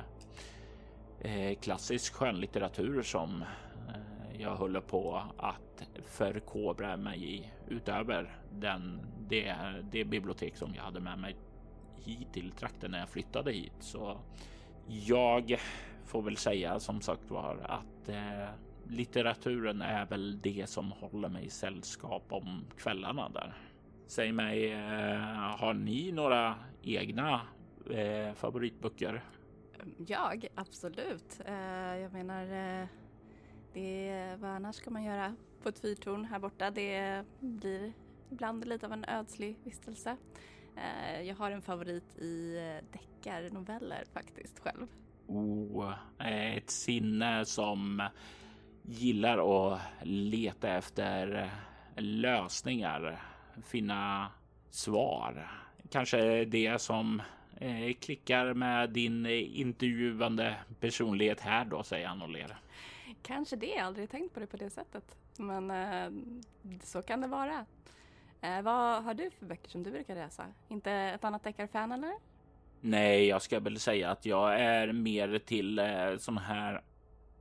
Eh, 1.21 1.59
klassisk 1.59 2.15
skönlitteratur 2.15 3.03
som 3.03 3.43
eh, 3.89 4.41
jag 4.43 4.57
håller 4.57 4.81
på 4.81 5.23
att 5.37 5.83
förkovra 6.03 6.97
mig 6.97 7.35
i 7.35 7.51
utöver 7.69 8.39
den, 8.53 9.01
det, 9.29 9.55
det 9.93 10.05
bibliotek 10.05 10.57
som 10.57 10.75
jag 10.75 10.83
hade 10.83 11.01
med 11.01 11.19
mig 11.19 11.37
hit 11.97 12.33
till 12.33 12.51
trakten 12.51 12.91
när 12.91 12.99
jag 12.99 13.09
flyttade 13.09 13.53
hit. 13.53 13.73
Så 13.81 14.19
jag 14.89 15.59
får 16.05 16.23
väl 16.23 16.37
säga 16.37 16.81
som 16.81 17.01
sagt 17.01 17.31
var 17.31 17.57
att 17.63 18.09
eh, 18.09 18.49
litteraturen 18.85 19.83
är 19.83 20.07
väl 20.07 20.41
det 20.41 20.69
som 20.69 20.93
håller 20.93 21.29
mig 21.29 21.47
i 21.47 21.51
sällskap 21.51 22.25
om 22.29 22.65
kvällarna 22.79 23.29
där. 23.29 23.53
Säg 24.07 24.33
mig, 24.33 24.73
eh, 24.73 25.59
har 25.59 25.75
ni 25.75 26.13
några 26.13 26.55
egna 26.83 27.41
eh, 27.91 28.35
favoritböcker? 28.35 29.23
Jag? 30.07 30.47
Absolut. 30.55 31.41
Eh, 31.45 31.97
jag 31.97 32.13
menar, 32.13 32.43
eh, 32.43 32.87
det 33.73 34.09
är, 34.09 34.37
vad 34.37 34.51
annars 34.51 34.77
ska 34.77 34.91
man 34.91 35.05
göra 35.05 35.37
på 35.63 35.69
ett 35.69 35.79
fyrtorn 35.79 36.25
här 36.25 36.39
borta? 36.39 36.71
Det 36.71 37.25
blir 37.41 37.93
ibland 38.31 38.69
lite 38.69 38.87
av 38.87 38.93
en 38.93 39.05
ödslig 39.05 39.57
vistelse. 39.65 40.17
Eh, 40.77 41.23
jag 41.23 41.37
har 41.37 41.51
en 41.51 41.63
favorit 41.63 42.19
i 42.19 42.59
deckarnoveller 42.93 44.05
faktiskt 44.13 44.59
själv. 44.59 44.87
Oh, 45.27 45.95
ett 46.19 46.71
sinne 46.71 47.45
som 47.45 48.09
gillar 48.83 49.39
att 49.73 49.81
leta 50.03 50.69
efter 50.69 51.51
lösningar, 51.97 53.23
finna 53.63 54.31
svar. 54.71 55.51
Kanske 55.91 56.45
det 56.45 56.81
som 56.81 57.23
eh, 57.61 57.95
klickar 58.01 58.55
med 58.55 58.91
din 58.91 59.27
eh, 59.27 59.61
intervjuande 59.61 60.57
personlighet 60.81 61.41
här 61.41 61.65
då, 61.65 61.83
säger 61.83 62.07
han 62.07 62.23
och 62.23 62.29
ler. 62.29 62.57
Kanske 63.23 63.57
det, 63.57 63.67
jag 63.67 63.81
har 63.81 63.87
aldrig 63.87 64.11
tänkt 64.11 64.35
på 64.35 64.41
det 64.41 64.47
på 64.47 64.57
det 64.57 64.71
sättet. 64.71 65.17
Men 65.37 65.71
eh, 65.71 66.11
så 66.83 67.03
kan 67.03 67.21
det 67.21 67.29
vara. 67.29 67.67
Eh, 68.41 68.63
vad 68.63 69.05
har 69.05 69.15
du 69.15 69.31
för 69.31 69.47
böcker 69.47 69.71
som 69.71 69.83
du 69.83 69.91
brukar 69.91 70.15
läsa? 70.15 70.47
Inte 70.69 70.93
ett 70.93 71.25
annat 71.25 71.45
deckarfan 71.45 71.93
eller? 71.93 72.13
Nej, 72.81 73.27
jag 73.27 73.43
ska 73.43 73.61
väl 73.61 73.79
säga 73.79 74.11
att 74.11 74.27
jag 74.27 74.61
är 74.61 74.93
mer 74.93 75.39
till 75.39 75.79
eh, 75.79 76.17
sån 76.19 76.39
här 76.39 76.83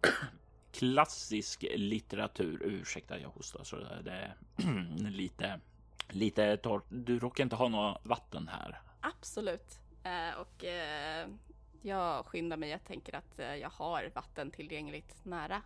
klassisk 0.72 1.66
litteratur. 1.76 2.62
Ursäkta, 2.64 3.20
jag 3.20 3.30
hostar 3.30 3.64
så 3.64 3.76
det 4.04 4.12
är 4.12 4.36
lite, 5.10 5.60
lite 6.10 6.58
torrt. 6.58 6.86
Du 6.90 7.20
råkar 7.20 7.44
inte 7.44 7.56
ha 7.56 7.68
något 7.70 8.02
vatten 8.04 8.48
här? 8.48 8.82
Absolut. 9.02 9.80
Eh, 10.06 10.40
och 10.40 10.66
eh, 10.66 11.28
jag 11.82 12.26
skyndar 12.26 12.58
mig. 12.58 12.70
Jag 12.70 12.84
tänker 12.84 13.16
att 13.16 13.40
eh, 13.40 13.56
jag 13.56 13.70
har 13.70 14.12
vatten 14.14 14.52
tillgängligt 14.52 15.16
nära. 15.24 15.62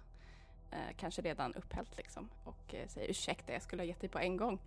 Eh, 0.71 0.95
kanske 0.97 1.21
redan 1.21 1.53
upphällt 1.53 1.97
liksom. 1.97 2.29
Och 2.43 2.75
eh, 2.75 2.87
säger 2.87 3.09
ursäkta, 3.09 3.53
jag 3.53 3.61
skulle 3.61 3.81
ha 3.81 3.87
gett 3.87 4.01
dig 4.01 4.09
på 4.09 4.19
en 4.19 4.37
gång. 4.37 4.59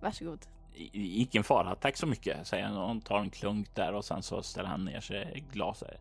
Varsågod. 0.00 0.46
Ingen 0.92 1.44
fara, 1.44 1.74
tack 1.74 1.96
så 1.96 2.06
mycket, 2.06 2.46
säger 2.46 2.64
han 2.64 2.76
och 2.76 3.04
tar 3.04 3.20
en 3.20 3.30
klunk 3.30 3.74
där 3.74 3.92
och 3.92 4.04
sen 4.04 4.22
så 4.22 4.42
ställer 4.42 4.68
han 4.68 4.84
ner 4.84 5.00
sig 5.00 5.44
glaset. 5.52 6.00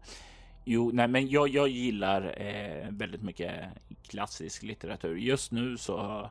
Jo, 0.65 0.91
nej, 0.93 1.07
men 1.07 1.27
jag, 1.29 1.49
jag 1.49 1.67
gillar 1.67 2.41
eh, 2.41 2.89
väldigt 2.89 3.21
mycket 3.21 3.65
klassisk 4.03 4.63
litteratur. 4.63 5.15
Just 5.15 5.51
nu 5.51 5.77
så 5.77 6.29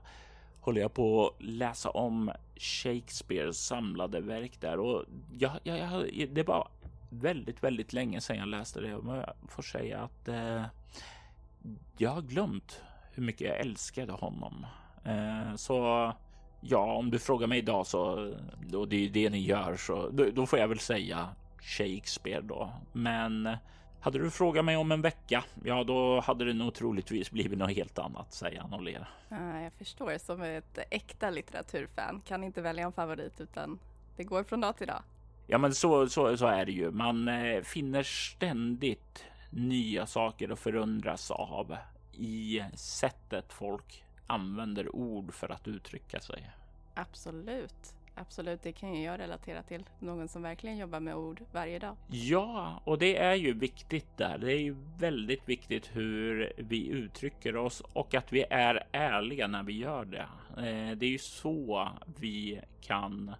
håller 0.61 0.81
jag 0.81 0.95
på 0.95 1.27
att 1.27 1.43
läsa 1.43 1.91
om 1.91 2.33
Shakespeares 2.57 3.67
samlade 3.67 4.21
verk 4.21 4.61
där 4.61 4.79
och 4.79 5.05
jag, 5.39 5.53
jag, 5.63 5.79
jag, 5.79 6.29
det 6.29 6.45
bara 6.45 6.69
väldigt, 7.21 7.65
väldigt 7.65 7.93
länge 7.93 8.21
sedan 8.21 8.37
jag 8.37 8.49
läste 8.49 8.81
det 8.81 8.99
Men 9.03 9.17
jag 9.17 9.35
får 9.49 9.63
säga 9.63 10.01
att 10.01 10.29
eh, 10.29 10.63
jag 11.99 12.11
har 12.11 12.23
glömt 12.23 12.83
hur 13.13 13.23
mycket 13.23 13.49
jag 13.49 13.61
älskade 13.61 14.13
honom. 14.13 14.67
Eh, 15.05 15.55
så 15.57 16.13
ja, 16.61 16.95
om 16.95 17.11
du 17.11 17.19
frågar 17.19 17.47
mig 17.47 17.59
idag 17.59 17.87
så 17.87 18.35
och 18.75 18.89
det 18.89 18.97
är 18.97 19.01
ju 19.01 19.09
det 19.09 19.31
ni 19.31 19.39
gör 19.39 19.77
så 19.77 20.09
då, 20.09 20.31
då 20.31 20.47
får 20.47 20.59
jag 20.59 20.69
väl 20.69 20.79
säga 20.79 21.29
Shakespeare 21.61 22.41
då. 22.41 22.73
Men 22.93 23.57
hade 24.01 24.19
du 24.19 24.31
frågat 24.31 24.65
mig 24.65 24.77
om 24.77 24.93
en 24.93 25.03
vecka, 25.03 25.45
ja 25.65 25.85
då 25.85 26.21
hade 26.21 26.45
det 26.45 26.53
nog 26.53 26.75
troligtvis 26.75 27.31
blivit 27.31 27.59
något 27.59 27.71
helt 27.71 27.99
annat, 27.99 28.33
säger 28.33 28.61
han 28.61 28.73
och 28.73 28.83
ler. 28.83 29.09
Jag 29.63 29.73
förstår, 29.73 30.19
som 30.19 30.43
ett 30.43 30.79
äkta 30.91 31.31
litteraturfan 31.31 32.23
kan 32.27 32.45
inte 32.45 32.63
välja 32.63 32.85
en 32.85 32.93
favorit 32.93 33.41
utan 33.41 33.79
det 34.17 34.25
går 34.25 34.45
från 34.45 34.61
dag 34.61 34.77
till 34.77 34.87
dag. 34.87 35.03
Ja, 35.47 35.59
men 35.59 35.75
så, 35.75 36.09
så, 36.09 36.37
så 36.37 36.47
är 36.47 36.67
det 36.67 36.73
ju. 36.73 36.91
Man 36.91 37.29
eh, 37.29 37.63
finner 37.63 38.03
ständigt 38.03 39.25
nya 39.51 40.07
saker 40.07 40.49
att 40.49 40.59
förundras 40.59 41.31
av 41.31 41.77
i 42.13 42.63
sättet 42.75 43.53
folk 43.53 44.05
använder 44.27 44.97
ord 44.97 45.35
för 45.35 45.53
att 45.53 45.69
uttrycka 45.69 46.21
sig. 46.21 46.51
Absolut. 46.95 47.97
Absolut, 48.19 48.63
det 48.63 48.73
kan 48.73 48.95
ju 48.95 49.05
jag 49.05 49.21
relatera 49.21 49.63
till. 49.63 49.85
Någon 49.99 50.29
som 50.29 50.43
verkligen 50.43 50.79
jobbar 50.79 51.01
med 51.01 51.15
ord 51.15 51.41
varje 51.53 51.79
dag. 51.79 51.97
Ja, 52.09 52.81
och 52.85 52.99
det 52.99 53.17
är 53.17 53.35
ju 53.35 53.53
viktigt 53.53 54.17
där. 54.17 54.39
Det 54.39 54.53
är 54.53 54.59
ju 54.59 54.77
väldigt 54.99 55.49
viktigt 55.49 55.91
hur 55.93 56.53
vi 56.57 56.89
uttrycker 56.89 57.57
oss 57.57 57.81
och 57.81 58.15
att 58.15 58.33
vi 58.33 58.45
är 58.51 58.87
ärliga 58.93 59.47
när 59.47 59.63
vi 59.63 59.73
gör 59.73 60.05
det. 60.05 60.27
Eh, 60.57 60.97
det 60.97 61.07
är 61.07 61.11
ju 61.11 61.19
så 61.19 61.89
vi 62.21 62.61
kan 62.81 63.35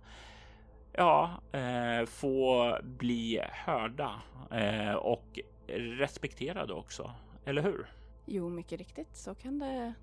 ja, 0.97 1.41
eh, 1.53 2.07
få 2.07 2.79
bli 2.83 3.41
hörda 3.53 4.23
eh, 4.51 4.95
och 4.95 5.41
respekterade 5.69 6.73
också. 6.73 7.11
Eller 7.45 7.63
hur? 7.63 7.87
Jo, 8.27 8.49
mycket 8.49 8.79
riktigt. 8.79 9.17
Så 9.17 9.35
kan 9.35 9.59
det 9.59 9.95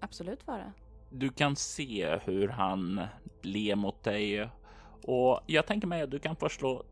absolut 0.00 0.46
vara. 0.46 0.72
Du 1.10 1.28
kan 1.28 1.56
se 1.56 2.18
hur 2.24 2.48
han 2.48 3.06
ler 3.42 3.74
mot 3.74 4.02
dig 4.02 4.48
och 5.02 5.40
jag 5.46 5.66
tänker 5.66 5.86
mig 5.86 6.02
att 6.02 6.10
du 6.10 6.18
kan 6.18 6.36
få 6.36 6.48
slå, 6.48 6.84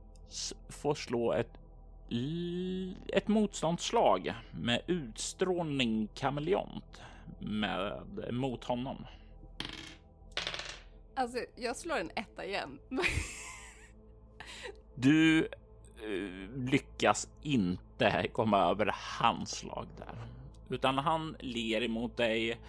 få 0.68 0.94
slå 0.94 1.32
ett 1.32 1.58
ett 3.12 3.28
motståndsslag 3.28 4.34
med 4.50 4.82
utstrålning 4.86 6.08
kameleont 6.14 7.02
med 7.38 8.02
mot 8.30 8.64
honom. 8.64 9.06
Alltså, 11.14 11.38
jag 11.56 11.76
slår 11.76 11.96
en 11.96 12.10
etta 12.16 12.44
igen. 12.44 12.78
Du 15.00 15.38
eh, 15.38 16.56
lyckas 16.56 17.28
inte 17.42 18.26
komma 18.32 18.58
över 18.70 18.94
hans 19.20 19.50
slag 19.50 19.86
där, 19.96 20.14
utan 20.68 20.98
han 20.98 21.36
ler 21.40 21.82
emot 21.82 22.16
dig 22.16 22.60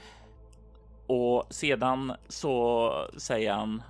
och 1.07 1.47
sedan 1.49 2.13
så 2.27 2.91
säger 3.17 3.53
han 3.53 3.81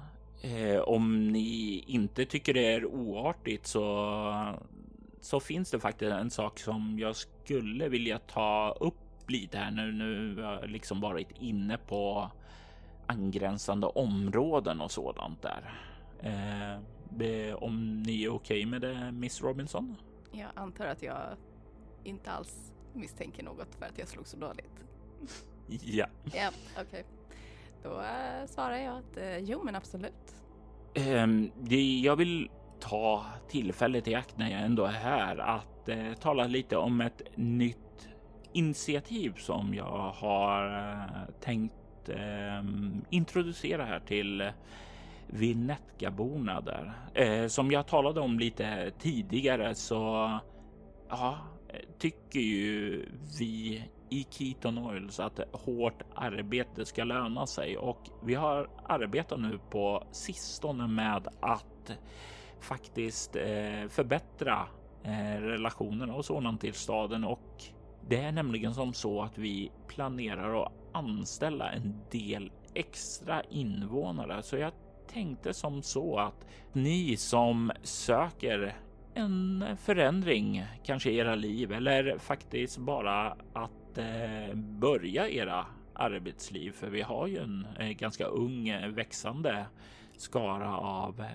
Eh, 0.44 0.82
om 0.82 1.28
ni 1.28 1.84
inte 1.88 2.26
tycker 2.26 2.54
det 2.54 2.74
är 2.74 2.86
oartigt 2.86 3.68
så, 3.68 4.56
så 5.22 5.40
finns 5.40 5.72
det 5.72 5.80
faktiskt 5.80 6.12
en 6.12 6.32
sak 6.32 6.60
som 6.60 7.00
jag 7.00 7.16
skulle 7.16 7.90
vilja 7.90 8.20
ta 8.20 8.78
upp 8.80 9.30
lite 9.30 9.58
här 9.58 9.72
nu. 9.72 9.92
Nu 9.92 10.42
har 10.42 10.54
jag 10.54 10.70
liksom 10.70 11.02
varit 11.02 11.28
inne 11.40 11.78
på 11.78 12.32
angränsande 13.06 13.88
områden 13.88 14.82
och 14.82 14.92
sådant 14.92 15.42
där. 15.42 15.74
Eh, 16.20 16.82
om 17.56 18.04
ni 18.04 18.24
är 18.24 18.30
okej 18.30 18.36
okay 18.60 18.66
med 18.66 18.82
det, 18.82 19.12
Miss 19.12 19.42
Robinson? 19.42 19.96
Jag 20.32 20.50
antar 20.56 20.86
att 20.86 21.04
jag 21.04 21.38
inte 22.04 22.32
alls 22.32 22.74
misstänker 22.94 23.44
något 23.44 23.76
för 23.76 23.86
att 23.86 23.98
jag 23.98 24.08
slog 24.08 24.28
så 24.28 24.38
dåligt. 24.38 24.86
ja. 25.68 26.08
Ja, 26.34 26.50
okej. 26.74 26.84
Okay. 26.84 27.04
Då 27.84 27.90
äh, 27.90 28.46
svarar 28.48 28.78
jag 28.78 28.98
att 28.98 29.18
äh, 29.18 29.38
jo, 29.38 29.64
men 29.64 29.76
absolut. 29.76 30.36
Um, 30.96 31.52
det, 31.62 32.00
jag 32.00 32.16
vill 32.16 32.50
ta 32.80 33.26
tillfället 33.50 34.08
i 34.08 34.16
akt 34.16 34.38
när 34.38 34.52
jag 34.52 34.62
ändå 34.62 34.84
är 34.84 34.92
här 34.92 35.38
att 35.38 35.90
äh, 35.90 36.14
tala 36.14 36.48
lite 36.48 36.78
om 36.78 37.02
ett 37.02 37.22
nytt 37.36 38.10
initiativ 38.54 39.34
som 39.38 39.74
jag 39.74 40.12
har 40.12 41.28
tänkt 41.42 41.76
introducera 43.10 43.86
här 43.86 44.00
till 44.00 44.52
Vinnetka-borna 45.32 46.62
där. 46.62 46.94
Eh, 47.14 47.48
som 47.48 47.72
jag 47.72 47.88
talade 47.88 48.20
om 48.20 48.40
lite 48.40 48.92
tidigare 49.00 49.76
så 49.76 50.30
ja, 51.10 51.38
tycker 51.98 52.40
ju 52.40 53.06
vi 53.40 53.84
i 54.10 54.28
Keaton 54.30 54.78
Oils 54.78 55.20
att 55.20 55.40
hårt 55.52 56.02
arbete 56.16 56.86
ska 56.86 57.04
löna 57.04 57.48
sig 57.48 57.78
och 57.78 58.10
vi 58.24 58.36
har 58.36 58.70
arbetat 58.84 59.40
nu 59.40 59.60
på 59.70 60.04
sistone 60.12 60.88
med 60.88 61.28
att 61.40 61.98
faktiskt 62.60 63.36
eh, 63.36 63.88
förbättra 63.90 64.68
eh, 65.04 65.42
relationerna 65.42 66.16
och 66.16 66.26
sådant 66.26 66.62
till 66.62 66.74
staden 66.74 67.24
och 67.24 67.64
det 68.10 68.18
är 68.18 68.32
nämligen 68.32 68.74
som 68.74 68.94
så 68.94 69.22
att 69.22 69.38
vi 69.38 69.72
planerar 69.88 70.64
att 70.64 70.72
anställa 70.92 71.72
en 71.72 72.02
del 72.12 72.52
extra 72.74 73.44
invånare. 73.44 74.44
Så 74.44 74.58
jag 74.58 74.74
tänkte 75.14 75.54
som 75.54 75.82
så 75.82 76.18
att 76.18 76.46
ni 76.74 77.18
som 77.18 77.72
söker 77.84 78.76
en 79.14 79.66
förändring 79.78 80.66
kanske 80.84 81.12
i 81.12 81.18
era 81.18 81.36
liv 81.36 81.72
eller 81.72 82.18
faktiskt 82.18 82.78
bara 82.78 83.38
att 83.54 83.98
eh, 83.98 84.56
börja 84.56 85.30
era 85.30 85.66
arbetsliv. 85.94 86.72
För 86.72 86.90
vi 86.90 87.02
har 87.02 87.28
ju 87.28 87.38
en 87.38 87.68
eh, 87.80 87.90
ganska 87.90 88.26
ung 88.26 88.68
eh, 88.68 88.90
växande 88.90 89.66
skara 90.18 90.78
av 90.78 91.26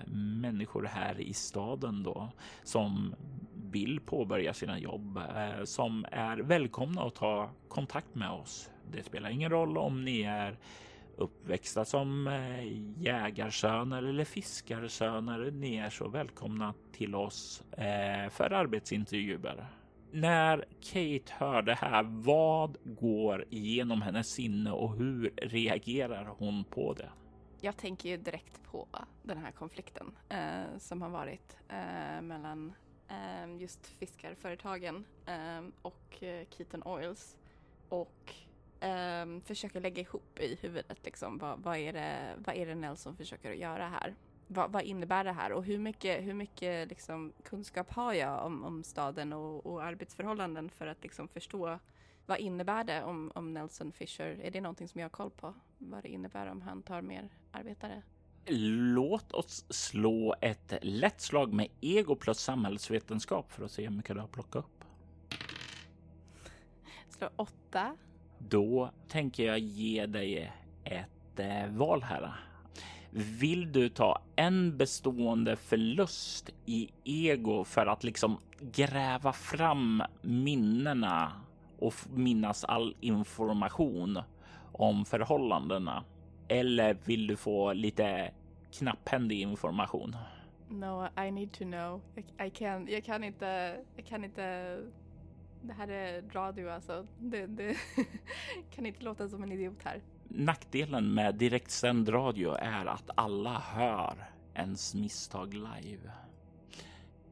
människor 0.41 0.83
här 0.83 1.21
i 1.21 1.33
staden 1.33 2.03
då 2.03 2.29
som 2.63 3.15
vill 3.71 3.99
påbörja 3.99 4.53
sina 4.53 4.79
jobb, 4.79 5.17
eh, 5.17 5.63
som 5.63 6.05
är 6.11 6.37
välkomna 6.37 7.01
att 7.01 7.15
ta 7.15 7.49
kontakt 7.67 8.15
med 8.15 8.31
oss. 8.31 8.69
Det 8.91 9.03
spelar 9.03 9.29
ingen 9.29 9.51
roll 9.51 9.77
om 9.77 10.05
ni 10.05 10.21
är 10.21 10.57
uppväxta 11.17 11.85
som 11.85 12.27
eh, 12.27 12.67
jägarsöner 13.01 14.03
eller 14.03 14.25
fiskarsöner. 14.25 15.51
Ni 15.51 15.75
är 15.75 15.89
så 15.89 16.07
välkomna 16.07 16.73
till 16.91 17.15
oss 17.15 17.63
eh, 17.71 18.29
för 18.29 18.53
arbetsintervjuer. 18.53 19.67
När 20.11 20.65
Kate 20.81 21.33
hör 21.33 21.61
det 21.61 21.75
här, 21.75 22.03
vad 22.03 22.77
går 22.83 23.45
igenom 23.49 24.01
hennes 24.01 24.27
sinne 24.27 24.71
och 24.71 24.97
hur 24.97 25.33
reagerar 25.37 26.25
hon 26.37 26.63
på 26.63 26.93
det? 26.93 27.09
Jag 27.61 27.77
tänker 27.77 28.09
ju 28.09 28.17
direkt 28.17 28.63
på 28.63 28.87
den 29.23 29.37
här 29.37 29.51
konflikten 29.51 30.11
eh, 30.29 30.77
som 30.77 31.01
har 31.01 31.09
varit 31.09 31.57
eh, 31.69 32.21
mellan 32.21 32.73
eh, 33.07 33.61
just 33.61 33.87
fiskarföretagen 33.87 35.05
eh, 35.25 35.65
och 35.81 36.23
eh, 36.23 36.47
Keaton 36.49 36.83
Oils 36.83 37.37
och 37.89 38.33
um, 38.81 39.41
försöker 39.41 39.81
lägga 39.81 40.01
ihop 40.01 40.39
i 40.39 40.57
huvudet 40.61 41.05
liksom 41.05 41.37
vad, 41.37 41.59
vad, 41.59 41.77
är 41.77 41.93
det, 41.93 42.35
vad 42.45 42.55
är 42.55 42.65
det 42.65 42.75
Nelson 42.75 43.17
försöker 43.17 43.51
att 43.51 43.57
göra 43.57 43.87
här? 43.87 44.15
Vad, 44.47 44.71
vad 44.71 44.83
innebär 44.83 45.23
det 45.23 45.31
här 45.31 45.51
och 45.51 45.63
hur 45.63 45.77
mycket, 45.77 46.23
hur 46.23 46.33
mycket 46.33 46.89
liksom, 46.89 47.33
kunskap 47.43 47.93
har 47.93 48.13
jag 48.13 48.45
om, 48.45 48.63
om 48.63 48.83
staden 48.83 49.33
och, 49.33 49.65
och 49.65 49.83
arbetsförhållanden 49.83 50.69
för 50.69 50.87
att 50.87 51.03
liksom 51.03 51.27
förstå 51.27 51.79
vad 52.25 52.39
innebär 52.39 52.83
det 52.83 53.03
om, 53.03 53.31
om 53.35 53.53
Nelson 53.53 53.91
Fisher? 53.91 54.39
Är 54.43 54.51
det 54.51 54.61
någonting 54.61 54.87
som 54.87 55.01
jag 55.01 55.05
har 55.05 55.09
koll 55.09 55.31
på? 55.31 55.53
Vad 55.77 56.03
det 56.03 56.09
innebär 56.09 56.47
om 56.47 56.61
han 56.61 56.83
tar 56.83 57.01
mer 57.01 57.29
arbetare? 57.51 58.01
Låt 58.95 59.31
oss 59.31 59.65
slå 59.69 60.35
ett 60.41 60.73
lätt 60.81 61.21
slag 61.21 61.53
med 61.53 61.67
ego 61.81 62.15
plus 62.15 62.39
samhällsvetenskap 62.39 63.51
för 63.51 63.65
att 63.65 63.71
se 63.71 63.83
hur 63.83 63.89
mycket 63.89 64.15
du 64.15 64.19
har 64.19 64.27
plockat 64.27 64.65
upp. 64.65 64.83
Slå 67.09 67.29
åtta. 67.35 67.97
Då 68.39 68.89
tänker 69.07 69.43
jag 69.43 69.59
ge 69.59 70.05
dig 70.05 70.51
ett 70.83 71.39
eh, 71.39 71.67
val 71.69 72.03
här. 72.03 72.31
Vill 73.09 73.71
du 73.71 73.89
ta 73.89 74.19
en 74.35 74.77
bestående 74.77 75.55
förlust 75.55 76.49
i 76.65 76.89
ego 77.03 77.63
för 77.63 77.85
att 77.85 78.03
liksom 78.03 78.37
gräva 78.59 79.33
fram 79.33 80.03
minnena 80.21 81.31
och 81.79 81.93
minnas 82.13 82.63
all 82.63 82.95
information 82.99 84.19
om 84.71 85.05
förhållandena? 85.05 86.03
Eller 86.47 86.97
vill 87.05 87.27
du 87.27 87.35
få 87.35 87.73
lite 87.73 88.31
knapphändig 88.71 89.41
information? 89.41 90.15
No, 90.69 91.07
I 91.27 91.31
need 91.31 91.51
to 91.51 91.63
know. 91.63 92.01
I, 92.15 92.45
I 92.45 92.49
can, 92.49 92.87
jag 92.87 93.03
kan 93.03 93.23
inte, 93.23 93.77
jag 93.95 94.05
kan 94.05 94.23
inte 94.23 94.77
det 95.67 95.73
här 95.73 95.87
är 95.87 96.23
radio 96.31 96.69
alltså. 96.69 97.07
Det, 97.19 97.45
det 97.45 97.77
kan 98.75 98.85
inte 98.85 99.03
låta 99.03 99.29
som 99.29 99.43
en 99.43 99.51
idiot 99.51 99.83
här. 99.83 100.01
Nackdelen 100.23 101.13
med 101.13 101.35
direktsänd 101.35 102.13
radio 102.13 102.53
är 102.53 102.85
att 102.85 103.09
alla 103.15 103.59
hör 103.59 104.29
ens 104.53 104.95
misstag 104.95 105.53
live. 105.53 106.11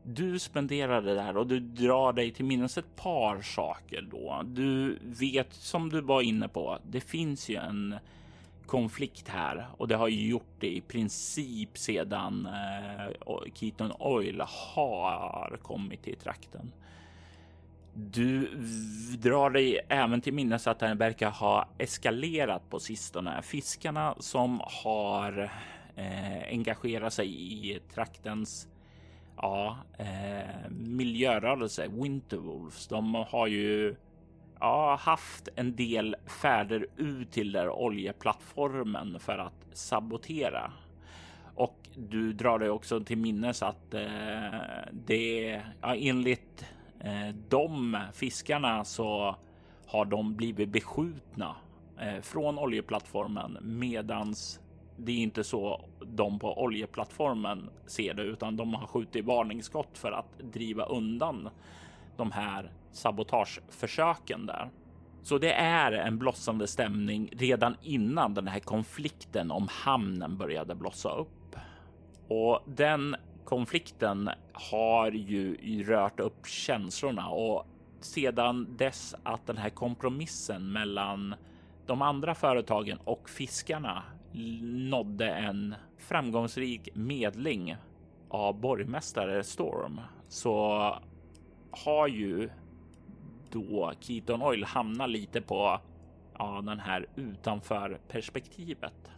Du 0.04 0.40
spenderar 0.40 1.02
det 1.02 1.16
där 1.16 1.38
och 1.38 1.48
du 1.48 1.60
drar 1.60 2.14
dig 2.14 2.32
till 2.32 2.46
minnes 2.46 2.78
ett 2.78 2.96
par 2.96 3.42
saker 3.42 4.08
då. 4.12 4.42
Du 4.46 5.00
vet 5.02 5.54
som 5.54 5.90
du 5.90 6.02
var 6.02 6.22
inne 6.22 6.48
på. 6.48 6.80
Det 6.84 7.02
finns 7.02 7.50
ju 7.50 7.56
en 7.56 7.96
konflikt 8.66 9.28
här 9.28 9.68
och 9.78 9.88
det 9.88 9.96
har 9.96 10.08
ju 10.08 10.30
gjort 10.30 10.56
det 10.60 10.76
i 10.76 10.82
princip 10.82 11.78
sedan 11.78 12.46
eh, 12.46 13.54
Keaton 13.54 13.92
Oil 14.00 14.42
har 14.48 15.60
kommit 15.62 16.04
till 16.04 16.18
trakten. 16.18 16.72
Du 17.98 18.48
drar 19.18 19.50
dig 19.50 19.80
även 19.90 20.22
till 20.22 20.34
minnes 20.34 20.68
att 20.68 20.80
den 20.80 20.98
verkar 20.98 21.30
ha 21.30 21.68
eskalerat 21.78 22.70
på 22.70 22.80
sistone. 22.80 23.42
Fiskarna 23.42 24.16
som 24.20 24.62
har 24.84 25.52
eh, 25.96 26.44
engagerat 26.50 27.14
sig 27.14 27.28
i 27.70 27.80
traktens 27.94 28.68
ja, 29.38 29.78
eh, 29.98 30.70
miljörörelse, 30.70 31.88
Winterwolves, 31.88 32.88
de 32.88 33.16
har 33.16 33.48
ju 33.48 33.96
ja, 34.60 34.96
haft 35.02 35.50
en 35.56 35.76
del 35.76 36.16
färder 36.42 36.88
ut 36.98 37.32
till 37.32 37.52
där 37.52 37.70
oljeplattformen 37.70 39.20
för 39.20 39.38
att 39.38 39.68
sabotera. 39.74 40.72
Och 41.56 41.90
du 41.96 42.34
drar 42.34 42.60
dig 42.60 42.70
också 42.70 43.00
till 43.00 43.18
minnes 43.18 43.64
att 43.64 43.94
eh, 43.94 44.60
det 44.92 45.62
ja, 45.82 45.96
enligt 45.96 46.66
Eh, 47.00 47.36
de 47.50 47.98
fiskarna 48.14 48.84
så 48.84 49.36
har 49.88 50.06
de 50.06 50.36
blivit 50.36 50.70
beskjutna 50.70 51.56
eh, 52.00 52.22
från 52.22 52.60
oljeplattformen 52.60 53.58
medans 53.62 54.60
det 54.98 55.12
är 55.12 55.18
inte 55.18 55.44
så 55.44 55.86
de 56.06 56.40
på 56.40 56.64
oljeplattformen 56.64 57.70
ser 57.86 58.14
det, 58.14 58.24
utan 58.24 58.58
de 58.58 58.74
har 58.74 58.88
skjutit 58.88 59.26
varningsskott 59.26 59.98
för 59.98 60.12
att 60.12 60.40
driva 60.54 60.86
undan 60.86 61.50
de 62.18 62.32
här 62.32 62.72
sabotageförsöken 62.92 64.46
där. 64.46 64.70
Så 65.24 65.38
det 65.38 65.54
är 65.54 65.92
en 65.92 66.18
blossande 66.18 66.68
stämning 66.68 67.30
redan 67.32 67.76
innan 67.82 68.34
den 68.34 68.48
här 68.48 68.60
konflikten 68.60 69.52
om 69.52 69.68
hamnen 69.72 70.38
började 70.38 70.76
blossa 70.76 71.10
upp. 71.10 71.56
Och 72.28 72.60
den 72.66 73.16
konflikten 73.46 74.30
har 74.54 75.12
ju 75.12 75.84
rört 75.84 76.20
upp 76.20 76.48
känslorna 76.48 77.30
och 77.30 77.66
sedan 78.00 78.68
dess 78.78 79.16
att 79.24 79.48
den 79.48 79.58
här 79.58 79.70
kompromissen 79.70 80.72
mellan 80.72 81.36
de 81.86 82.02
andra 82.02 82.36
företagen 82.36 82.98
och 83.04 83.30
fiskarna 83.30 84.04
nådde 84.62 85.30
en 85.30 85.76
framgångsrik 85.98 86.90
medling 86.94 87.76
av 88.30 88.60
borgmästare 88.60 89.44
Storm 89.44 90.02
så 90.28 90.80
har 91.72 92.08
ju 92.08 92.50
då 93.52 93.94
Keaton 94.00 94.42
Oil 94.42 94.64
hamnat 94.64 95.10
lite 95.10 95.42
på 95.42 95.80
ja, 96.38 96.62
den 96.62 96.80
här 96.80 97.08
utanför 97.16 98.00
perspektivet. 98.08 99.12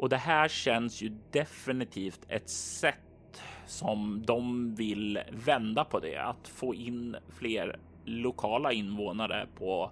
Och 0.00 0.08
det 0.08 0.16
här 0.16 0.48
känns 0.48 1.02
ju 1.02 1.12
definitivt 1.30 2.20
ett 2.28 2.50
sätt 2.50 3.42
som 3.66 4.22
de 4.26 4.74
vill 4.74 5.20
vända 5.30 5.84
på 5.84 6.00
det, 6.00 6.16
att 6.16 6.48
få 6.48 6.74
in 6.74 7.16
fler 7.28 7.78
lokala 8.04 8.72
invånare 8.72 9.46
på 9.58 9.90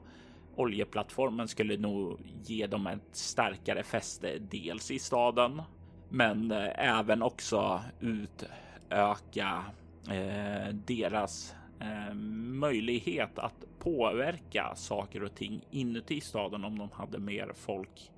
oljeplattformen 0.57 1.49
skulle 1.49 1.77
nog 1.77 2.21
ge 2.45 2.67
dem 2.67 2.87
ett 2.87 3.17
starkare 3.17 3.83
fäste, 3.83 4.39
dels 4.39 4.91
i 4.91 4.99
staden, 4.99 5.63
men 6.09 6.51
eh, 6.51 6.99
även 6.99 7.23
också 7.23 7.83
utöka 8.01 9.65
eh, 10.11 10.75
deras 10.75 11.55
eh, 11.81 12.15
möjlighet 12.15 13.39
att 13.39 13.65
påverka 13.79 14.75
saker 14.75 15.23
och 15.23 15.35
ting 15.35 15.61
inuti 15.71 16.21
staden 16.21 16.65
om 16.65 16.79
de 16.79 16.91
hade 16.93 17.19
mer 17.19 17.53
folk 17.55 18.11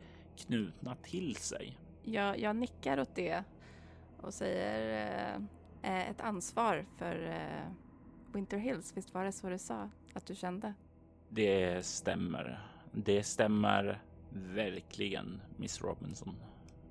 knutna 0.47 0.95
till 0.95 1.37
sig. 1.37 1.79
Jag, 2.03 2.39
jag 2.39 2.57
nickar 2.57 3.01
åt 3.01 3.15
det 3.15 3.45
och 4.21 4.35
säger 4.35 5.41
eh, 5.83 6.11
ett 6.11 6.21
ansvar 6.21 6.87
för 6.97 7.29
eh, 7.29 7.73
Winter 8.33 8.59
Hills. 8.59 8.97
Visst 8.97 9.15
var 9.15 9.25
det 9.25 9.33
så 9.33 9.49
du 9.49 9.59
sa 9.59 9.91
att 10.15 10.27
du 10.27 10.35
kände? 10.35 10.75
Det 11.29 11.87
stämmer. 11.87 12.61
Det 12.93 13.23
stämmer 13.23 14.03
verkligen, 14.31 15.41
Miss 15.57 15.83
Robinson. 15.83 16.37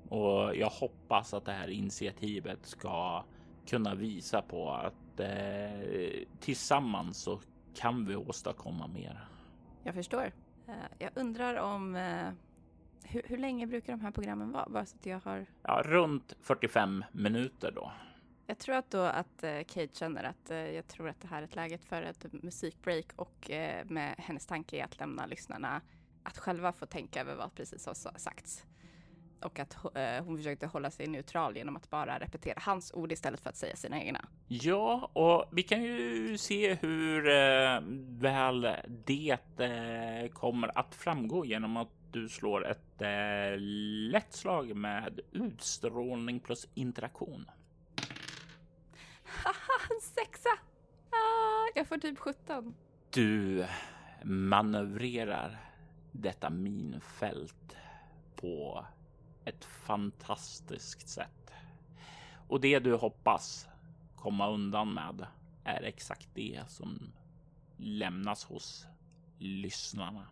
Och 0.09 0.55
jag 0.55 0.69
hoppas 0.69 1.33
att 1.33 1.45
det 1.45 1.51
här 1.51 1.67
initiativet 1.67 2.65
ska 2.65 3.23
kunna 3.67 3.95
visa 3.95 4.41
på 4.41 4.71
att 4.71 5.19
eh, 5.19 6.27
tillsammans 6.39 7.17
så 7.17 7.39
kan 7.75 8.05
vi 8.05 8.15
åstadkomma 8.15 8.87
mer. 8.87 9.27
Jag 9.83 9.95
förstår. 9.95 10.31
Uh, 10.69 10.75
jag 10.99 11.11
undrar 11.15 11.55
om 11.55 11.95
uh, 11.95 12.29
hur, 13.03 13.21
hur, 13.25 13.37
länge 13.37 13.67
brukar 13.67 13.93
de 13.93 14.01
här 14.01 14.11
programmen 14.11 14.51
vara? 14.51 14.69
Bara 14.69 14.85
så 14.85 14.95
att 14.95 15.05
jag 15.05 15.19
har... 15.19 15.45
Ja, 15.63 15.81
runt 15.85 16.35
45 16.41 17.05
minuter 17.11 17.71
då. 17.71 17.91
Jag 18.47 18.57
tror 18.57 18.75
att 18.75 18.91
då 18.91 19.01
att 19.01 19.43
uh, 19.43 19.63
Kate 19.67 19.89
känner 19.93 20.23
att 20.23 20.73
jag 20.75 20.87
tror 20.87 21.09
att 21.09 21.21
det 21.21 21.27
här 21.27 21.41
är 21.41 21.45
ett 21.45 21.55
läge 21.55 21.77
för 21.77 22.01
ett 22.01 22.25
musikbreak 22.43 23.05
och 23.15 23.51
med 23.85 24.15
hennes 24.17 24.45
tanke 24.45 24.77
är 24.77 24.83
att 24.83 24.99
lämna 24.99 25.25
lyssnarna 25.25 25.81
att 26.23 26.37
själva 26.37 26.73
få 26.73 26.85
tänka 26.85 27.21
över 27.21 27.35
vad 27.35 27.55
precis 27.55 27.85
har 27.85 27.93
sagts 28.17 28.65
och 29.41 29.59
att 29.59 29.77
eh, 29.95 30.25
hon 30.25 30.37
försökte 30.37 30.67
hålla 30.67 30.91
sig 30.91 31.07
neutral 31.07 31.57
genom 31.57 31.75
att 31.75 31.89
bara 31.89 32.19
repetera 32.19 32.59
hans 32.61 32.93
ord 32.93 33.11
istället 33.11 33.39
för 33.39 33.49
att 33.49 33.55
säga 33.55 33.75
sina 33.75 34.03
egna. 34.03 34.25
Ja, 34.47 35.09
och 35.13 35.45
vi 35.51 35.63
kan 35.63 35.83
ju 35.83 36.37
se 36.37 36.73
hur 36.73 37.29
eh, 37.29 37.79
väl 38.07 38.67
det 38.87 39.37
eh, 39.59 40.29
kommer 40.33 40.79
att 40.79 40.95
framgå 40.95 41.45
genom 41.45 41.77
att 41.77 41.98
du 42.11 42.29
slår 42.29 42.67
ett 42.67 43.01
eh, 43.01 43.59
lätt 44.11 44.33
slag 44.33 44.75
med 44.75 45.19
utstrålning 45.31 46.39
plus 46.39 46.67
interaktion. 46.73 47.45
Haha, 49.23 49.93
en 49.95 50.01
sexa! 50.01 50.49
Ah, 51.09 51.71
jag 51.75 51.87
får 51.87 51.97
typ 51.97 52.19
17. 52.19 52.75
Du 53.09 53.65
manövrerar 54.23 55.57
detta 56.11 56.49
minfält 56.49 57.77
på 58.35 58.85
ett 59.45 59.65
fantastiskt 59.65 61.09
sätt. 61.09 61.51
Och 62.47 62.61
det 62.61 62.79
du 62.79 62.95
hoppas 62.95 63.67
komma 64.15 64.49
undan 64.49 64.93
med 64.93 65.27
är 65.63 65.81
exakt 65.83 66.29
det 66.33 66.61
som 66.67 67.11
lämnas 67.77 68.45
hos 68.45 68.87
lyssnarna. 69.37 70.27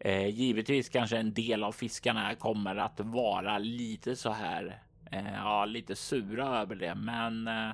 Eh, 0.00 0.26
givetvis 0.26 0.88
kanske 0.88 1.16
en 1.16 1.34
del 1.34 1.64
av 1.64 1.72
fiskarna 1.72 2.34
kommer 2.34 2.76
att 2.76 3.00
vara 3.00 3.58
lite 3.58 4.16
så 4.16 4.30
här, 4.30 4.82
eh, 5.10 5.34
ja, 5.34 5.64
lite 5.64 5.96
sura 5.96 6.58
över 6.58 6.74
det, 6.74 6.94
men 6.94 7.48
eh, 7.48 7.70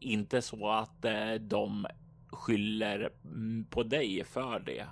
inte 0.00 0.42
så 0.42 0.70
att 0.70 1.04
eh, 1.04 1.34
de 1.34 1.86
skyller 2.30 3.10
på 3.70 3.82
dig 3.82 4.24
för 4.24 4.60
det 4.60 4.86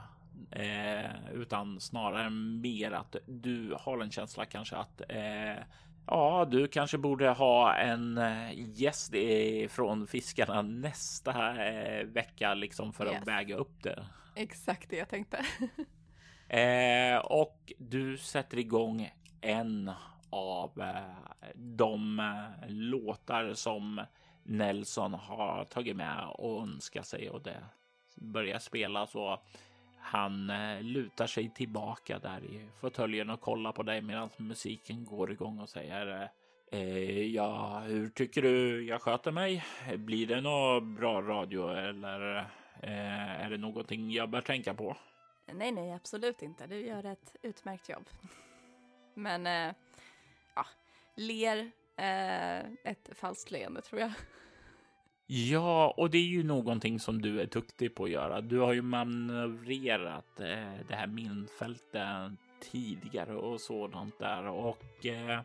eh, 0.50 1.32
utan 1.34 1.80
snarare 1.80 2.30
mer 2.30 2.92
att 2.92 3.16
du 3.26 3.76
har 3.80 3.98
en 3.98 4.10
känsla 4.10 4.44
kanske 4.44 4.76
att 4.76 5.02
eh, 5.08 5.62
ja, 6.06 6.48
du 6.50 6.68
kanske 6.68 6.98
borde 6.98 7.28
ha 7.28 7.74
en 7.74 8.20
gäst 8.56 9.14
från 9.68 10.06
fiskarna 10.06 10.62
nästa 10.62 11.54
vecka 12.04 12.54
liksom 12.54 12.92
för 12.92 13.06
yes. 13.06 13.16
att 13.16 13.28
väga 13.28 13.56
upp 13.56 13.82
det. 13.82 14.06
Exakt 14.34 14.90
det 14.90 14.96
jag 14.96 15.08
tänkte. 15.08 15.44
eh, 16.58 17.18
och 17.18 17.72
du 17.78 18.18
sätter 18.18 18.58
igång 18.58 19.10
en 19.40 19.90
av 20.30 20.80
eh, 20.80 21.54
de 21.54 22.18
eh, 22.20 22.68
låtar 22.68 23.54
som 23.54 24.00
Nelson 24.42 25.14
har 25.14 25.64
tagit 25.64 25.96
med 25.96 26.24
och 26.28 26.62
önskar 26.62 27.02
sig 27.02 27.30
och 27.30 27.42
det 27.42 27.64
börjar 28.16 28.58
spela 28.58 29.06
så 29.06 29.40
han 30.06 30.50
eh, 30.50 30.82
lutar 30.82 31.26
sig 31.26 31.50
tillbaka 31.54 32.18
där 32.18 32.44
i 32.44 32.68
fåtöljen 32.80 33.30
och 33.30 33.40
kollar 33.40 33.72
på 33.72 33.82
dig 33.82 34.02
medan 34.02 34.28
musiken 34.36 35.04
går 35.04 35.32
igång 35.32 35.58
och 35.58 35.68
säger 35.68 36.22
eh, 36.70 36.80
eh, 36.80 37.26
Ja, 37.26 37.78
hur 37.78 38.08
tycker 38.08 38.42
du 38.42 38.86
jag 38.86 39.02
sköter 39.02 39.32
mig? 39.32 39.64
Blir 39.96 40.26
det 40.26 40.40
något 40.40 40.84
bra 40.84 41.22
radio 41.22 41.68
eller 41.68 42.46
är 42.80 43.50
det 43.50 43.58
någonting 43.58 44.10
jag 44.10 44.30
bör 44.30 44.40
tänka 44.40 44.74
på? 44.74 44.96
Nej, 45.52 45.72
nej, 45.72 45.92
absolut 45.92 46.42
inte. 46.42 46.66
Du 46.66 46.86
gör 46.86 47.06
ett 47.06 47.36
utmärkt 47.42 47.88
jobb. 47.88 48.08
Men 49.14 49.46
eh, 49.46 49.74
ja, 50.54 50.66
ler 51.14 51.70
eh, 51.96 52.58
ett 52.84 53.10
falskt 53.12 53.50
leende 53.50 53.80
tror 53.80 54.00
jag. 54.00 54.12
Ja, 55.26 55.94
och 55.96 56.10
det 56.10 56.18
är 56.18 56.26
ju 56.26 56.42
någonting 56.42 57.00
som 57.00 57.22
du 57.22 57.40
är 57.40 57.46
duktig 57.46 57.94
på 57.94 58.04
att 58.04 58.10
göra. 58.10 58.40
Du 58.40 58.58
har 58.58 58.72
ju 58.72 58.82
manövrerat 58.82 60.40
eh, 60.40 60.86
det 60.88 60.94
här 60.94 61.06
minfältet 61.06 62.32
tidigare 62.60 63.36
och 63.36 63.60
sådant 63.60 64.18
där 64.18 64.46
och 64.46 65.06
eh, 65.06 65.40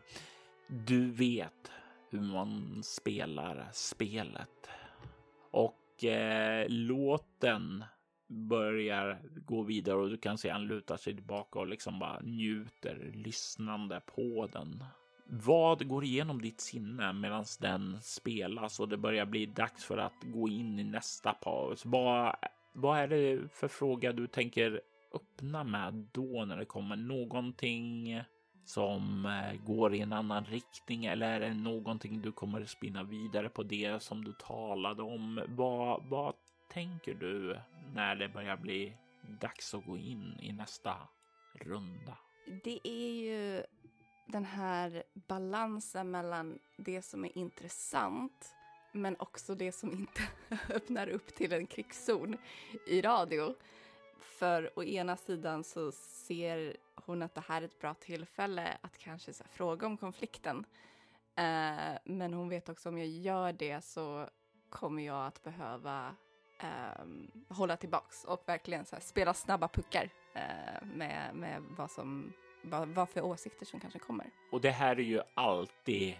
du 0.66 1.10
vet 1.10 1.72
hur 2.10 2.20
man 2.20 2.82
spelar 2.82 3.68
spelet. 3.72 4.68
Och 5.50 6.04
eh, 6.04 6.66
låten 6.68 7.84
börjar 8.30 9.18
gå 9.46 9.62
vidare 9.62 9.96
och 9.96 10.10
du 10.10 10.16
kan 10.16 10.38
se 10.38 10.50
han 10.50 10.66
lutar 10.66 10.96
sig 10.96 11.14
tillbaka 11.14 11.58
och 11.58 11.66
liksom 11.66 11.98
bara 11.98 12.20
njuter 12.20 13.10
lyssnande 13.14 14.00
på 14.06 14.48
den. 14.52 14.84
Vad 15.26 15.88
går 15.88 16.04
igenom 16.04 16.42
ditt 16.42 16.60
sinne 16.60 17.12
medan 17.12 17.44
den 17.60 18.02
spelas 18.02 18.80
och 18.80 18.88
det 18.88 18.96
börjar 18.96 19.26
bli 19.26 19.46
dags 19.46 19.84
för 19.84 19.98
att 19.98 20.22
gå 20.22 20.48
in 20.48 20.78
i 20.78 20.84
nästa 20.84 21.32
paus? 21.32 21.82
Vad, 21.84 22.36
vad 22.72 22.98
är 22.98 23.08
det 23.08 23.52
för 23.52 23.68
fråga 23.68 24.12
du 24.12 24.26
tänker 24.26 24.80
öppna 25.14 25.64
med 25.64 26.06
då 26.12 26.44
när 26.44 26.56
det 26.56 26.64
kommer 26.64 26.96
någonting 26.96 28.20
som 28.64 29.26
eh, 29.26 29.64
går 29.66 29.94
i 29.94 30.00
en 30.00 30.12
annan 30.12 30.44
riktning 30.44 31.04
eller 31.04 31.30
är 31.30 31.40
det 31.40 31.54
någonting 31.54 32.20
du 32.20 32.32
kommer 32.32 32.64
spinna 32.64 33.02
vidare 33.02 33.48
på 33.48 33.62
det 33.62 34.02
som 34.02 34.24
du 34.24 34.32
talade 34.32 35.02
om? 35.02 35.40
Vad, 35.48 36.02
vad 36.08 36.34
tänker 36.72 37.14
du 37.14 37.60
när 37.94 38.16
det 38.16 38.28
börjar 38.28 38.56
bli 38.56 38.96
dags 39.40 39.74
att 39.74 39.86
gå 39.86 39.96
in 39.96 40.38
i 40.40 40.52
nästa 40.52 41.08
runda? 41.54 42.18
Det 42.64 42.80
är 42.84 43.10
ju 43.10 43.62
den 44.26 44.44
här 44.44 45.02
balansen 45.14 46.10
mellan 46.10 46.58
det 46.76 47.02
som 47.02 47.24
är 47.24 47.38
intressant 47.38 48.54
men 48.92 49.16
också 49.18 49.54
det 49.54 49.72
som 49.72 49.92
inte 49.92 50.22
öppnar 50.74 51.08
upp 51.08 51.34
till 51.34 51.52
en 51.52 51.66
krigszon 51.66 52.36
i 52.86 53.00
radio. 53.00 53.54
För 54.20 54.78
å 54.78 54.84
ena 54.84 55.16
sidan 55.16 55.64
så 55.64 55.92
ser 55.92 56.76
hon 56.94 57.22
att 57.22 57.34
det 57.34 57.44
här 57.46 57.62
är 57.62 57.66
ett 57.66 57.80
bra 57.80 57.94
tillfälle 57.94 58.78
att 58.80 58.98
kanske 58.98 59.32
här, 59.32 59.48
fråga 59.52 59.86
om 59.86 59.96
konflikten. 59.96 60.64
Eh, 61.34 61.98
men 62.04 62.34
hon 62.34 62.48
vet 62.48 62.68
också 62.68 62.88
om 62.88 62.98
jag 62.98 63.08
gör 63.08 63.52
det 63.52 63.84
så 63.84 64.28
kommer 64.68 65.02
jag 65.02 65.26
att 65.26 65.42
behöva 65.42 66.16
eh, 66.62 67.56
hålla 67.56 67.76
tillbaks 67.76 68.24
och 68.24 68.42
verkligen 68.46 68.84
så 68.84 68.96
här, 68.96 69.02
spela 69.02 69.34
snabba 69.34 69.68
puckar 69.68 70.10
eh, 70.34 70.86
med, 70.94 71.34
med 71.34 71.62
vad 71.76 71.90
som 71.90 72.32
vad, 72.62 72.88
vad 72.88 73.08
för 73.08 73.20
åsikter 73.20 73.66
som 73.66 73.80
kanske 73.80 73.98
kommer. 73.98 74.26
Och 74.52 74.60
det 74.60 74.70
här 74.70 74.96
är 74.96 75.02
ju 75.02 75.20
alltid 75.34 76.14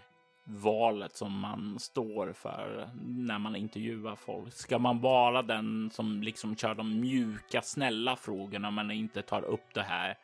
valet 0.45 1.17
som 1.17 1.39
man 1.39 1.79
står 1.79 2.33
för 2.33 2.91
när 3.05 3.39
man 3.39 3.57
intervjuar 3.57 4.17
folk. 4.17 4.55
Ska 4.55 4.79
man 4.79 5.01
vara 5.01 5.43
den 5.43 5.91
som 5.91 6.23
liksom 6.23 6.57
kör 6.57 6.75
de 6.75 7.01
mjuka, 7.01 7.63
snälla 7.63 8.17
frågorna 8.17 8.71
men 8.71 8.91
inte 8.91 9.23
tar 9.23 9.43
upp 9.43 9.75
det 9.75 9.83
här 9.83 10.19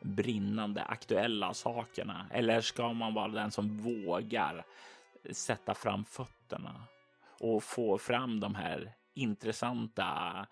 brinnande 0.00 0.82
aktuella 0.82 1.54
sakerna? 1.54 2.26
Eller 2.30 2.60
ska 2.60 2.92
man 2.92 3.14
vara 3.14 3.28
den 3.28 3.50
som 3.50 3.78
vågar 3.78 4.64
sätta 5.30 5.74
fram 5.74 6.04
fötterna 6.04 6.84
och 7.40 7.62
få 7.62 7.98
fram 7.98 8.40
de 8.40 8.54
här 8.54 8.92
intressanta 9.14 10.46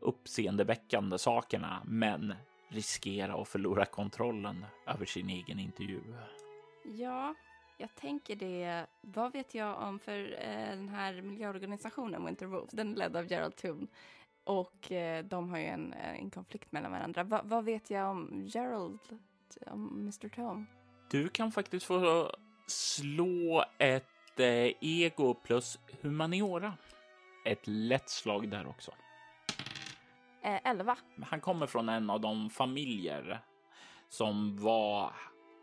uppseendeväckande 0.00 1.18
sakerna, 1.18 1.82
men 1.84 2.34
riskera 2.68 3.34
att 3.34 3.48
förlora 3.48 3.84
kontrollen 3.84 4.66
över 4.86 5.06
sin 5.06 5.30
egen 5.30 5.58
intervju. 5.58 6.00
Ja, 6.84 7.34
jag 7.76 7.94
tänker 7.94 8.36
det. 8.36 8.86
Vad 9.00 9.32
vet 9.32 9.54
jag 9.54 9.82
om 9.82 9.98
för 9.98 10.38
eh, 10.40 10.76
den 10.76 10.88
här 10.88 11.22
miljöorganisationen 11.22 12.24
Winter 12.24 12.46
Wolves? 12.46 12.72
Den 12.72 12.92
är 12.92 12.96
ledd 12.96 13.16
av 13.16 13.32
Gerald 13.32 13.56
Toon. 13.56 13.88
Och 14.44 14.92
eh, 14.92 15.24
de 15.24 15.50
har 15.50 15.58
ju 15.58 15.64
en, 15.64 15.92
en 15.92 16.30
konflikt 16.30 16.72
mellan 16.72 16.92
varandra. 16.92 17.24
Va, 17.24 17.40
vad 17.44 17.64
vet 17.64 17.90
jag 17.90 18.10
om 18.10 18.46
Gerald, 18.46 19.00
om 19.66 20.00
Mr 20.00 20.28
Tom? 20.28 20.66
Du 21.10 21.28
kan 21.28 21.52
faktiskt 21.52 21.86
få 21.86 22.30
slå 22.66 23.64
ett 23.78 24.40
eh, 24.40 24.72
ego 24.80 25.34
plus 25.34 25.78
humaniora. 26.00 26.74
Ett 27.50 27.66
lätt 27.66 28.08
slag 28.08 28.48
där 28.48 28.66
också. 28.66 28.90
Eh. 30.42 30.94
Han 31.22 31.40
kommer 31.40 31.66
från 31.66 31.88
en 31.88 32.10
av 32.10 32.20
de 32.20 32.50
familjer 32.50 33.40
som 34.08 34.56
var 34.56 35.12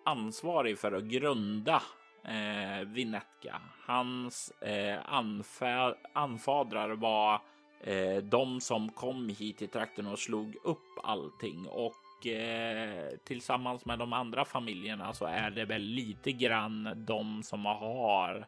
ansvarig 0.05 0.79
för 0.79 0.91
att 0.91 1.03
grunda 1.03 1.81
eh, 2.23 2.87
Vinetka. 2.87 3.61
Hans 3.85 4.51
eh, 4.51 4.99
anfä- 5.05 5.95
anfadrar 6.13 6.89
var 6.89 7.41
eh, 7.81 8.17
de 8.17 8.61
som 8.61 8.89
kom 8.89 9.29
hit 9.29 9.57
till 9.57 9.69
trakten 9.69 10.07
och 10.07 10.19
slog 10.19 10.55
upp 10.63 10.99
allting 11.03 11.67
och 11.67 12.27
eh, 12.27 13.09
tillsammans 13.25 13.85
med 13.85 13.99
de 13.99 14.13
andra 14.13 14.45
familjerna 14.45 15.13
så 15.13 15.25
är 15.25 15.49
det 15.49 15.65
väl 15.65 15.81
lite 15.81 16.31
grann 16.31 17.05
de 17.07 17.43
som 17.43 17.65
har 17.65 18.47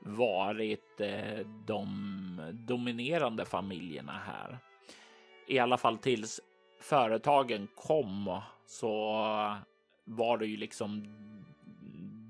varit 0.00 1.00
eh, 1.00 1.46
de 1.66 2.52
dominerande 2.52 3.44
familjerna 3.44 4.20
här. 4.26 4.58
I 5.46 5.58
alla 5.58 5.78
fall 5.78 5.98
tills 5.98 6.40
företagen 6.80 7.68
kom 7.74 8.40
så 8.66 9.12
var 10.04 10.38
det 10.38 10.46
ju 10.46 10.56
liksom 10.56 11.06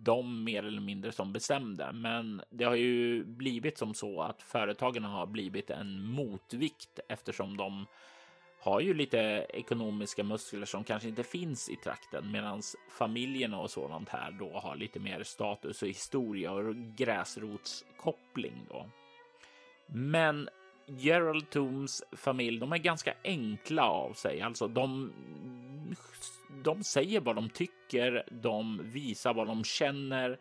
de 0.05 0.45
mer 0.45 0.65
eller 0.65 0.81
mindre 0.81 1.13
som 1.13 1.33
bestämde. 1.33 1.93
Men 1.93 2.43
det 2.51 2.65
har 2.65 2.75
ju 2.75 3.25
blivit 3.25 3.79
som 3.79 3.95
så 3.95 4.23
att 4.23 4.43
företagen 4.43 5.05
har 5.05 5.27
blivit 5.27 5.71
en 5.71 6.05
motvikt 6.05 7.01
eftersom 7.09 7.57
de 7.57 7.87
har 8.65 8.81
ju 8.81 8.95
lite 8.95 9.47
ekonomiska 9.49 10.25
muskler 10.25 10.65
som 10.65 10.85
kanske 10.85 11.09
inte 11.09 11.23
finns 11.23 11.69
i 11.69 11.77
trakten 11.77 12.31
medan 12.31 12.63
familjerna 12.91 13.59
och 13.59 13.71
sådant 13.71 14.09
här 14.09 14.31
då 14.31 14.59
har 14.59 14.77
lite 14.77 15.01
mer 15.01 15.23
status 15.23 15.83
och 15.83 15.89
historia 15.89 16.53
och 16.53 16.75
gräsrotskoppling 16.75 18.67
då. 18.69 18.87
Men 19.87 20.49
Gerald 20.87 21.51
Tooms 21.51 22.03
familj, 22.13 22.61
de 22.61 22.73
är 22.73 22.79
ganska 22.79 23.15
enkla 23.25 23.89
av 23.89 24.13
sig. 24.13 24.41
Alltså 24.41 24.69
de, 24.69 25.13
de 26.65 26.85
säger 26.85 27.21
vad 27.21 27.37
de 27.37 27.49
tycker, 27.49 28.25
de 28.31 28.81
visar 28.85 29.35
vad 29.35 29.47
de 29.47 29.65
känner. 29.65 30.39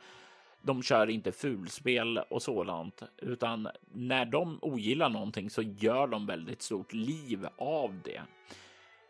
De 0.66 0.84
kör 0.84 1.10
inte 1.10 1.32
fulspel 1.32 2.18
och 2.18 2.42
sådant, 2.42 3.04
utan 3.18 3.68
när 3.92 4.26
de 4.26 4.60
ogillar 4.62 5.10
någonting 5.10 5.50
så 5.50 5.62
gör 5.62 6.08
de 6.08 6.26
väldigt 6.26 6.62
stort 6.62 6.94
liv 6.94 7.48
av 7.58 8.00
det. 8.04 8.22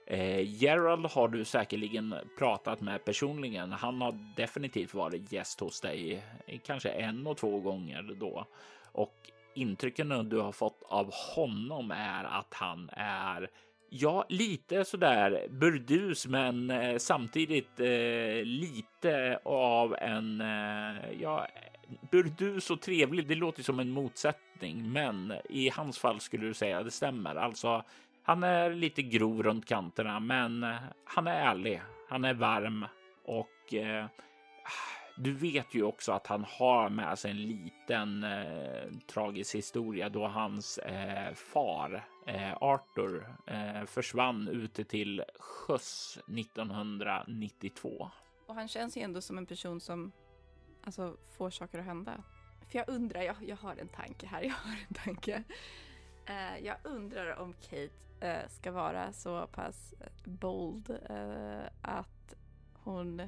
Eh, 0.06 0.62
Gerald 0.64 1.06
har 1.06 1.28
du 1.28 1.46
säkerligen 1.46 2.16
pratat 2.38 2.82
med 2.82 3.06
personligen. 3.06 3.72
Han 3.72 4.02
har 4.02 4.34
definitivt 4.36 4.94
varit 4.94 5.32
gäst 5.32 5.60
hos 5.60 5.82
dig, 5.82 6.24
kanske 6.66 6.90
en 6.90 7.28
och 7.28 7.38
två 7.38 7.60
gånger 7.60 8.16
då. 8.20 8.46
Och 8.92 9.32
intrycken 9.54 10.30
du 10.30 10.40
har 10.40 10.52
fått 10.52 10.84
av 10.84 11.14
honom 11.36 11.92
är 11.92 12.24
att 12.24 12.54
han 12.54 12.90
är 12.94 13.50
Ja, 13.96 14.26
lite 14.30 14.86
sådär 14.86 15.48
burdus, 15.50 16.28
men 16.28 16.70
eh, 16.70 16.98
samtidigt 16.98 17.80
eh, 17.80 18.44
lite 18.44 19.40
av 19.46 19.96
en 20.00 20.42
eh, 20.42 21.22
ja, 21.22 21.48
burdus 22.12 22.70
och 22.70 22.82
trevlig. 22.82 23.28
Det 23.28 23.36
låter 23.36 23.64
som 23.64 23.80
en 23.80 23.90
motsättning, 23.90 24.92
men 24.92 25.34
i 25.50 25.70
hans 25.70 26.00
fall 26.00 26.20
skulle 26.20 26.46
du 26.46 26.54
säga 26.54 26.84
det 26.84 26.92
stämmer. 26.92 27.36
Alltså, 27.36 27.84
han 28.24 28.44
är 28.44 28.70
lite 28.70 29.02
grov 29.02 29.44
runt 29.44 29.66
kanterna, 29.66 30.20
men 30.20 30.64
eh, 30.64 30.76
han 31.06 31.28
är 31.28 31.36
ärlig. 31.36 31.82
Han 32.10 32.26
är 32.26 32.34
varm 32.34 32.86
och 33.26 33.74
eh, 33.74 34.06
du 35.16 35.34
vet 35.34 35.74
ju 35.74 35.84
också 35.84 36.12
att 36.12 36.28
han 36.28 36.46
har 36.48 36.90
med 36.90 37.20
sig 37.20 37.32
en 37.32 37.42
liten 37.42 38.24
eh, 38.24 38.92
tragisk 39.08 39.56
historia 39.56 40.10
då 40.10 40.28
hans 40.28 40.78
eh, 40.78 41.34
far 41.34 42.08
eh, 42.28 42.54
Arthur 42.62 43.36
eh, 43.48 43.86
försvann 43.86 44.48
ute 44.48 44.84
till 44.84 45.24
sjöss 45.40 46.20
1992. 46.28 48.10
Och 48.48 48.56
han 48.56 48.68
känns 48.68 48.98
ju 48.98 49.02
ändå 49.02 49.22
som 49.22 49.38
en 49.38 49.46
person 49.46 49.80
som 49.80 50.12
alltså, 50.84 51.18
får 51.38 51.50
saker 51.50 51.80
att 51.80 51.86
hända. 51.86 52.24
För 52.72 52.80
jag 52.80 52.90
undrar, 52.90 53.22
jag, 53.22 53.36
jag 53.42 53.58
har 53.58 53.76
en 53.76 53.88
tanke 53.88 54.28
här, 54.28 54.42
jag 54.44 54.54
har 54.54 54.78
en 54.88 54.94
tanke. 54.94 55.44
Eh, 56.26 56.66
jag 56.66 56.78
undrar 56.84 57.40
om 57.40 57.54
Kate 57.54 57.90
eh, 58.20 58.50
ska 58.50 58.72
vara 58.72 59.14
så 59.14 59.48
pass 59.48 59.94
eh, 60.00 60.08
bold 60.24 61.00
att 61.82 62.36
hon 62.74 63.22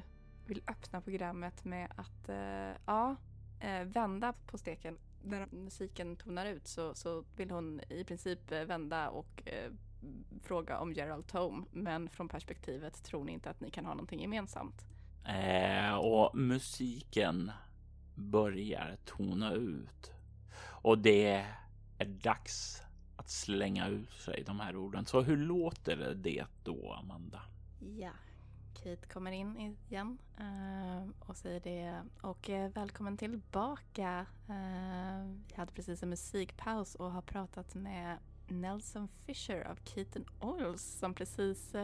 vill 0.46 0.62
öppna 0.66 1.00
programmet 1.00 1.64
med 1.64 1.92
att 1.96 2.28
uh, 2.28 2.76
ja, 2.86 3.16
uh, 3.64 3.82
vända 3.84 4.32
på 4.46 4.58
steken. 4.58 4.98
När 5.22 5.46
musiken 5.46 6.16
tonar 6.16 6.46
ut 6.46 6.66
så, 6.66 6.94
så 6.94 7.24
vill 7.36 7.50
hon 7.50 7.80
i 7.88 8.04
princip 8.04 8.52
uh, 8.52 8.62
vända 8.62 9.08
och 9.08 9.42
fråga 10.42 10.78
om 10.78 10.92
Gerald 10.92 11.26
Tome. 11.26 11.66
Men 11.72 12.08
från 12.08 12.28
perspektivet 12.28 13.04
tror 13.04 13.24
ni 13.24 13.32
inte 13.32 13.50
att 13.50 13.60
ni 13.60 13.70
kan 13.70 13.86
ha 13.86 13.94
någonting 13.94 14.20
gemensamt? 14.20 14.86
och 16.02 16.36
musiken 16.38 17.50
börjar 18.14 18.96
tona 19.04 19.52
ut. 19.52 20.12
Och 20.58 20.98
det 20.98 21.46
är 21.98 22.04
dags 22.04 22.82
att 23.16 23.30
slänga 23.30 23.88
ut 23.88 24.12
sig 24.12 24.42
de 24.46 24.60
här 24.60 24.76
orden. 24.76 25.06
Så 25.06 25.22
hur 25.22 25.36
låter 25.36 26.14
det 26.14 26.46
då, 26.64 26.92
Amanda? 26.92 27.42
Ja, 27.80 28.10
Kate 28.86 29.06
kommer 29.06 29.32
in 29.32 29.76
igen 29.88 30.18
eh, 30.38 31.28
och 31.28 31.36
säger 31.36 31.60
det. 31.60 32.02
Och 32.20 32.50
eh, 32.50 32.70
välkommen 32.70 33.16
tillbaka. 33.16 34.26
Vi 34.46 34.54
jag 35.50 35.56
hade 35.58 35.72
precis 35.72 36.02
en 36.02 36.08
musikpaus 36.08 36.94
och 36.94 37.12
har 37.12 37.22
pratat 37.22 37.74
med 37.74 38.18
Nelson 38.48 39.08
Fisher 39.08 39.64
av 39.70 39.78
Keaton 39.84 40.24
Oils 40.40 40.98
som 40.98 41.14
precis 41.14 41.74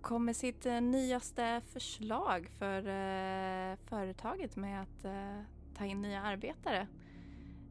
kom 0.00 0.24
med 0.24 0.36
sitt 0.36 0.64
nyaste 0.64 1.60
förslag 1.66 2.48
för 2.58 2.82
företaget 3.76 4.56
med 4.56 4.82
att 4.82 5.02
ta 5.74 5.84
in 5.84 6.02
nya 6.02 6.22
arbetare. 6.22 6.86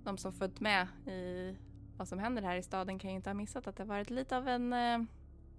De 0.03 0.17
som 0.17 0.33
följt 0.33 0.59
med 0.59 0.87
i 1.07 1.55
vad 1.97 2.07
som 2.07 2.19
händer 2.19 2.41
här 2.41 2.55
i 2.55 2.63
staden 2.63 2.99
kan 2.99 3.09
ju 3.09 3.15
inte 3.15 3.29
ha 3.29 3.35
missat 3.35 3.67
att 3.67 3.75
det 3.75 3.83
varit 3.83 4.09
lite 4.09 4.37
av 4.37 4.47
en 4.47 4.73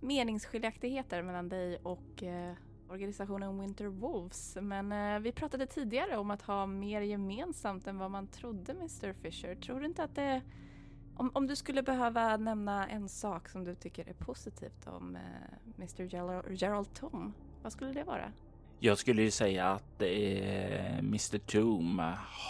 meningsskiljaktigheter 0.04 1.22
mellan 1.22 1.48
dig 1.48 1.78
och 1.82 2.22
eh, 2.22 2.54
organisationen 2.88 3.60
Winter 3.60 3.86
Wolves. 3.86 4.56
Men 4.60 4.92
eh, 4.92 5.20
vi 5.20 5.32
pratade 5.32 5.66
tidigare 5.66 6.16
om 6.16 6.30
att 6.30 6.42
ha 6.42 6.66
mer 6.66 7.00
gemensamt 7.00 7.86
än 7.86 7.98
vad 7.98 8.10
man 8.10 8.26
trodde 8.26 8.72
Mr 8.72 9.12
Fisher. 9.12 9.54
Tror 9.54 9.80
du 9.80 9.86
inte 9.86 10.04
att 10.04 10.14
det 10.14 10.42
om, 11.16 11.30
om 11.34 11.46
du 11.46 11.56
skulle 11.56 11.82
behöva 11.82 12.36
nämna 12.36 12.88
en 12.88 13.08
sak 13.08 13.48
som 13.48 13.64
du 13.64 13.74
tycker 13.74 14.08
är 14.08 14.12
positivt 14.12 14.86
om 14.86 15.16
eh, 15.16 15.22
Mr 15.78 16.14
Gerald, 16.14 16.62
Gerald 16.62 16.94
Tom, 16.94 17.34
vad 17.62 17.72
skulle 17.72 17.92
det 17.92 18.04
vara? 18.04 18.32
Jag 18.78 18.98
skulle 18.98 19.22
ju 19.22 19.30
säga 19.30 19.68
att 19.68 20.02
eh, 20.02 20.98
Mr 20.98 21.38
Tom 21.38 22.02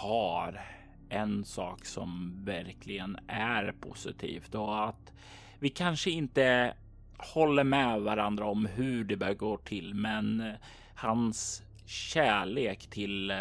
har 0.03 0.61
en 1.09 1.45
sak 1.45 1.85
som 1.85 2.41
verkligen 2.45 3.19
är 3.29 3.75
positivt 3.81 4.55
och 4.55 4.89
att 4.89 5.13
vi 5.59 5.69
kanske 5.71 6.11
inte 6.11 6.75
håller 7.19 7.65
med 7.65 8.01
varandra 8.01 8.45
om 8.45 8.67
hur 8.67 9.05
det 9.05 9.17
bör 9.17 9.35
gå 9.35 9.57
till, 9.57 9.95
men 9.95 10.41
eh, 10.41 10.55
hans 10.95 11.63
kärlek 11.87 12.87
till 12.87 13.31
eh, 13.31 13.37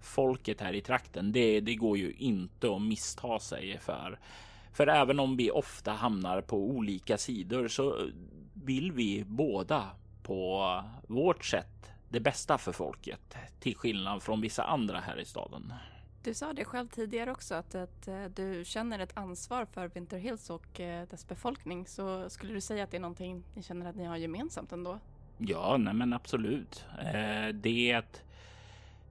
folket 0.00 0.60
här 0.60 0.72
i 0.72 0.80
trakten, 0.80 1.32
det, 1.32 1.60
det 1.60 1.74
går 1.74 1.98
ju 1.98 2.12
inte 2.12 2.74
att 2.74 2.82
missta 2.82 3.38
sig 3.38 3.78
för. 3.78 4.18
För 4.72 4.86
även 4.86 5.20
om 5.20 5.36
vi 5.36 5.50
ofta 5.50 5.92
hamnar 5.92 6.40
på 6.40 6.56
olika 6.56 7.18
sidor 7.18 7.68
så 7.68 7.96
vill 8.54 8.92
vi 8.92 9.24
båda 9.26 9.90
på 10.22 10.82
vårt 11.06 11.44
sätt 11.44 11.90
det 12.08 12.20
bästa 12.20 12.58
för 12.58 12.72
folket, 12.72 13.36
till 13.60 13.76
skillnad 13.76 14.22
från 14.22 14.40
vissa 14.40 14.64
andra 14.64 15.00
här 15.00 15.20
i 15.20 15.24
staden. 15.24 15.72
Du 16.22 16.34
sa 16.34 16.52
det 16.52 16.64
själv 16.64 16.88
tidigare 16.88 17.30
också 17.30 17.54
att, 17.54 17.74
att 17.74 18.08
eh, 18.08 18.24
du 18.24 18.64
känner 18.64 18.98
ett 18.98 19.16
ansvar 19.16 19.64
för 19.64 19.88
Winter 19.88 20.18
Hills 20.18 20.50
och 20.50 20.80
eh, 20.80 21.08
dess 21.08 21.28
befolkning. 21.28 21.86
Så 21.86 22.30
skulle 22.30 22.52
du 22.52 22.60
säga 22.60 22.84
att 22.84 22.90
det 22.90 22.96
är 22.96 23.00
någonting 23.00 23.44
ni 23.54 23.62
känner 23.62 23.86
att 23.86 23.96
ni 23.96 24.04
har 24.04 24.16
gemensamt 24.16 24.72
ändå? 24.72 24.98
Ja, 25.38 25.76
nej 25.76 25.94
men 25.94 26.12
absolut. 26.12 26.84
Eh, 26.98 27.54
det, 27.54 28.02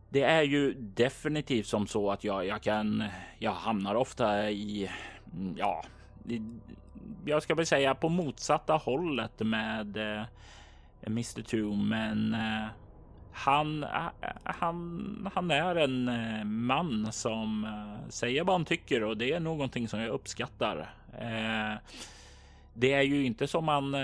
det 0.10 0.24
är 0.24 0.42
ju 0.42 0.74
definitivt 0.74 1.68
som 1.68 1.88
så 1.88 2.12
att 2.12 2.24
jag, 2.24 2.46
jag 2.46 2.62
kan, 2.62 3.04
jag 3.40 3.52
hamnar 3.52 3.96
ofta 3.96 4.52
i, 4.52 4.90
mm, 5.34 5.56
ja, 5.58 5.84
jag 7.26 7.44
ska 7.44 7.56
väl 7.56 7.66
säga 7.66 7.96
på 7.96 8.10
motsatta 8.10 8.74
hållet 8.74 9.40
med 9.40 9.98
Mr. 11.02 11.42
Two, 11.42 11.76
men 11.76 12.36
han, 13.38 13.84
eh, 13.84 14.10
han, 14.44 15.30
han 15.34 15.52
är 15.52 15.76
en 15.76 16.08
eh, 16.08 16.44
man 16.44 17.12
som 17.12 17.64
eh, 17.64 18.10
säger 18.10 18.44
vad 18.44 18.56
han 18.56 18.66
tycker 18.66 19.04
och 19.04 19.18
det 19.18 19.32
är 19.32 19.40
någonting 19.40 19.88
som 19.88 20.00
jag 20.00 20.10
uppskattar. 20.10 20.94
Det 22.74 22.94
är 22.94 23.02
ju 23.02 23.26
inte 23.26 23.48
som 23.48 23.66
man 23.66 23.96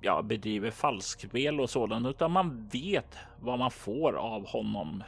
ja, 0.00 0.22
bedriver 0.22 0.70
falskspel 0.70 1.60
och 1.60 1.70
sådant, 1.70 2.06
utan 2.06 2.30
man 2.30 2.68
vet 2.72 3.16
vad 3.40 3.58
man 3.58 3.70
får 3.70 4.12
av 4.12 4.46
honom. 4.46 5.02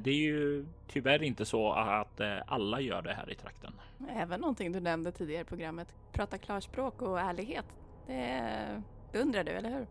Det 0.00 0.10
är 0.10 0.22
ju 0.26 0.66
tyvärr 0.88 1.22
inte 1.22 1.44
så 1.44 1.72
att 1.72 2.20
alla 2.46 2.80
gör 2.80 3.02
det 3.02 3.12
här 3.12 3.30
i 3.32 3.34
trakten. 3.34 3.72
Även 4.10 4.40
någonting 4.40 4.72
du 4.72 4.80
nämnde 4.80 5.12
tidigare 5.12 5.42
i 5.42 5.44
programmet, 5.44 5.94
prata 6.12 6.38
klarspråk 6.38 7.02
och 7.02 7.20
ärlighet. 7.20 7.66
Det 8.06 8.82
beundrar 9.12 9.44
du, 9.44 9.50
eller 9.50 9.70
hur? 9.70 9.86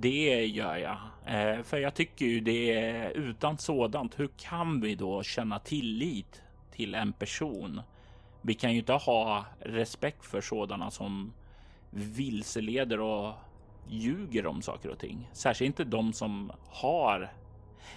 Det 0.00 0.46
gör 0.46 0.76
jag, 0.76 0.98
eh, 1.26 1.62
för 1.62 1.78
jag 1.78 1.94
tycker 1.94 2.26
ju 2.26 2.40
det 2.40 2.72
är 2.72 3.10
utan 3.10 3.58
sådant. 3.58 4.18
Hur 4.18 4.30
kan 4.36 4.80
vi 4.80 4.94
då 4.94 5.22
känna 5.22 5.58
tillit 5.58 6.42
till 6.70 6.94
en 6.94 7.12
person? 7.12 7.80
Vi 8.42 8.54
kan 8.54 8.72
ju 8.72 8.78
inte 8.78 8.92
ha 8.92 9.44
respekt 9.60 10.26
för 10.26 10.40
sådana 10.40 10.90
som 10.90 11.32
vilseleder 11.90 13.00
och 13.00 13.34
ljuger 13.88 14.46
om 14.46 14.62
saker 14.62 14.88
och 14.88 14.98
ting. 14.98 15.30
Särskilt 15.32 15.66
inte 15.66 15.84
de 15.84 16.12
som 16.12 16.52
har 16.68 17.32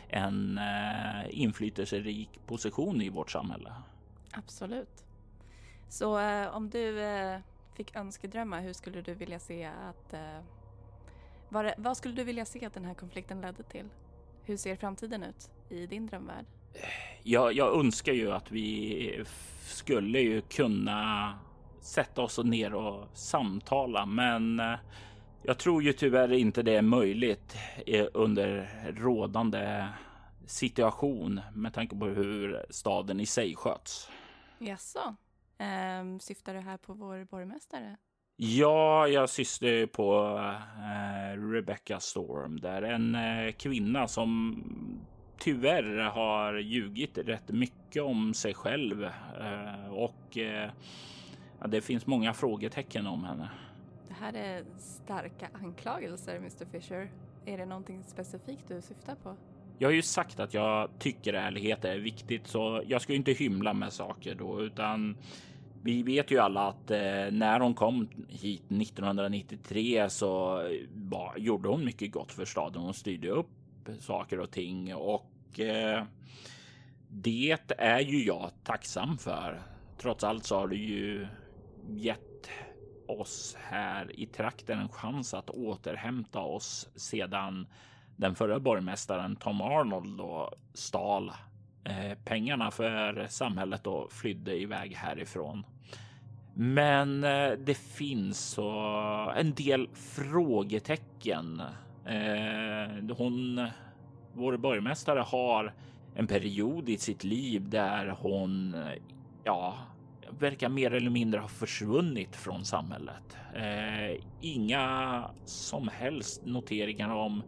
en 0.09 0.57
eh, 0.57 1.41
inflytelserik 1.41 2.39
position 2.45 3.01
i 3.01 3.09
vårt 3.09 3.31
samhälle. 3.31 3.73
Absolut. 4.31 5.03
Så 5.89 6.19
eh, 6.19 6.55
om 6.55 6.69
du 6.69 7.01
eh, 7.03 7.39
fick 7.73 7.95
önskedrömma, 7.95 8.59
hur 8.59 8.73
skulle 8.73 9.01
du 9.01 9.13
vilja 9.13 9.39
se 9.39 9.65
att 9.65 10.13
eh, 10.13 10.39
vad, 11.49 11.73
vad 11.77 11.97
skulle 11.97 12.13
du 12.13 12.23
vilja 12.23 12.45
se 12.45 12.65
att 12.65 12.73
den 12.73 12.85
här 12.85 12.93
konflikten 12.93 13.41
ledde 13.41 13.63
till? 13.63 13.89
Hur 14.43 14.57
ser 14.57 14.75
framtiden 14.75 15.23
ut 15.23 15.51
i 15.69 15.85
din 15.85 16.07
drömvärld? 16.07 16.45
Jag, 17.23 17.53
jag 17.53 17.79
önskar 17.79 18.13
ju 18.13 18.31
att 18.31 18.51
vi 18.51 19.23
skulle 19.61 20.19
ju 20.19 20.41
kunna 20.41 21.33
sätta 21.81 22.21
oss 22.21 22.37
ner 22.37 22.73
och 22.73 23.07
samtala, 23.13 24.05
men 24.05 24.59
eh, 24.59 24.75
jag 25.43 25.57
tror 25.57 25.83
ju 25.83 25.93
tyvärr 25.93 26.33
inte 26.33 26.63
det 26.63 26.75
är 26.75 26.81
möjligt 26.81 27.57
eh, 27.87 28.07
under 28.13 28.69
rådande 28.97 29.87
situation 30.45 31.41
med 31.53 31.73
tanke 31.73 31.95
på 31.95 32.05
hur 32.05 32.65
staden 32.69 33.19
i 33.19 33.25
sig 33.25 33.55
sköts. 33.55 34.09
Jaså? 34.59 35.15
Um, 36.01 36.19
syftar 36.19 36.53
du 36.53 36.59
här 36.59 36.77
på 36.77 36.93
vår 36.93 37.23
borgmästare? 37.23 37.97
Ja, 38.41 39.07
jag 39.07 39.29
sysslar 39.29 39.85
på 39.85 40.37
eh, 40.77 41.51
Rebecca 41.51 41.99
Storm 41.99 42.59
där. 42.59 42.81
En 42.81 43.15
eh, 43.15 43.51
kvinna 43.51 44.07
som 44.07 44.63
tyvärr 45.39 45.97
har 45.97 46.53
ljugit 46.53 47.17
rätt 47.17 47.49
mycket 47.49 48.03
om 48.03 48.33
sig 48.33 48.53
själv 48.53 49.03
eh, 49.03 49.93
och 49.93 50.37
eh, 50.37 50.71
ja, 51.59 51.67
det 51.67 51.81
finns 51.81 52.05
många 52.05 52.33
frågetecken 52.33 53.07
om 53.07 53.23
henne. 53.23 53.49
Det 54.07 54.13
här 54.13 54.33
är 54.33 54.63
starka 54.77 55.49
anklagelser, 55.63 56.35
Mr 56.35 56.65
Fisher. 56.71 57.11
Är 57.45 57.57
det 57.57 57.65
någonting 57.65 58.03
specifikt 58.03 58.63
du 58.67 58.81
syftar 58.81 59.15
på? 59.15 59.35
Jag 59.77 59.87
har 59.87 59.93
ju 59.93 60.01
sagt 60.01 60.39
att 60.39 60.53
jag 60.53 60.89
tycker 60.99 61.33
ärlighet 61.33 61.85
är 61.85 61.97
viktigt, 61.97 62.47
så 62.47 62.83
jag 62.87 63.01
ska 63.01 63.13
inte 63.13 63.31
hymla 63.31 63.73
med 63.73 63.93
saker 63.93 64.35
då, 64.35 64.61
utan 64.61 65.17
vi 65.83 66.03
vet 66.03 66.31
ju 66.31 66.39
alla 66.39 66.67
att 66.67 66.91
eh, 66.91 67.31
när 67.31 67.59
hon 67.59 67.73
kom 67.73 68.09
hit 68.27 68.63
1993 68.71 70.09
så 70.09 70.61
eh, 70.61 70.67
var, 70.93 71.37
gjorde 71.37 71.69
hon 71.69 71.85
mycket 71.85 72.11
gott 72.11 72.31
för 72.31 72.45
staden. 72.45 72.81
Hon 72.81 72.93
styrde 72.93 73.29
upp 73.29 73.49
saker 73.99 74.39
och 74.39 74.51
ting 74.51 74.95
och 74.95 75.59
eh, 75.59 76.03
det 77.09 77.71
är 77.77 77.99
ju 77.99 78.25
jag 78.25 78.51
tacksam 78.63 79.17
för. 79.17 79.61
Trots 79.97 80.23
allt 80.23 80.45
så 80.45 80.55
har 80.55 80.67
du 80.67 80.77
ju 80.77 81.27
gett 81.87 82.49
oss 83.07 83.57
här 83.59 84.19
i 84.19 84.25
trakten 84.25 84.79
en 84.79 84.89
chans 84.89 85.33
att 85.33 85.49
återhämta 85.49 86.39
oss 86.39 86.89
sedan 86.95 87.67
den 88.15 88.35
förra 88.35 88.59
borgmästaren 88.59 89.35
Tom 89.35 89.61
Arnold 89.61 90.17
då 90.17 90.51
stal 90.73 91.31
Eh, 91.89 92.17
pengarna 92.25 92.71
för 92.71 93.27
samhället 93.29 93.87
och 93.87 94.11
flydde 94.11 94.61
iväg 94.61 94.95
härifrån. 94.95 95.65
Men 96.53 97.23
eh, 97.23 97.51
det 97.51 97.77
finns 97.77 98.39
så 98.39 98.69
en 99.35 99.53
del 99.53 99.89
frågetecken. 99.93 101.61
Eh, 102.05 103.15
hon, 103.17 103.67
vår 104.33 104.57
borgmästare, 104.57 105.19
har 105.19 105.73
en 106.15 106.27
period 106.27 106.89
i 106.89 106.97
sitt 106.97 107.23
liv 107.23 107.69
där 107.69 108.15
hon, 108.19 108.75
ja, 109.43 109.77
verkar 110.39 110.69
mer 110.69 110.93
eller 110.93 111.09
mindre 111.09 111.39
ha 111.39 111.47
försvunnit 111.47 112.35
från 112.35 112.65
samhället. 112.65 113.37
inga 114.41 115.23
som 115.45 115.87
helst 115.87 116.45
noteringar 116.45 117.09
om 117.09 117.43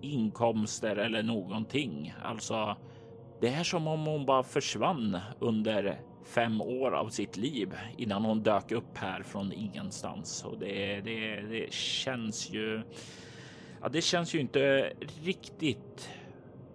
inkomster 0.00 0.96
eller 0.96 1.22
någonting. 1.22 2.14
Alltså, 2.24 2.76
det 3.40 3.48
är 3.48 3.64
som 3.64 3.88
om 3.88 4.06
hon 4.06 4.26
bara 4.26 4.42
försvann 4.42 5.18
under 5.38 6.00
fem 6.24 6.60
år 6.60 6.92
av 6.94 7.08
sitt 7.08 7.36
liv 7.36 7.74
innan 7.96 8.24
hon 8.24 8.42
dök 8.42 8.72
upp 8.72 8.98
här 8.98 9.22
från 9.22 9.52
ingenstans. 9.52 10.44
Och 10.44 10.58
det, 10.58 11.00
det, 11.00 11.40
det 11.40 11.72
känns 11.72 12.50
ju... 12.50 12.82
Ja, 13.82 13.88
det 13.88 14.00
känns 14.00 14.34
ju 14.34 14.40
inte 14.40 14.92
riktigt... 15.22 16.10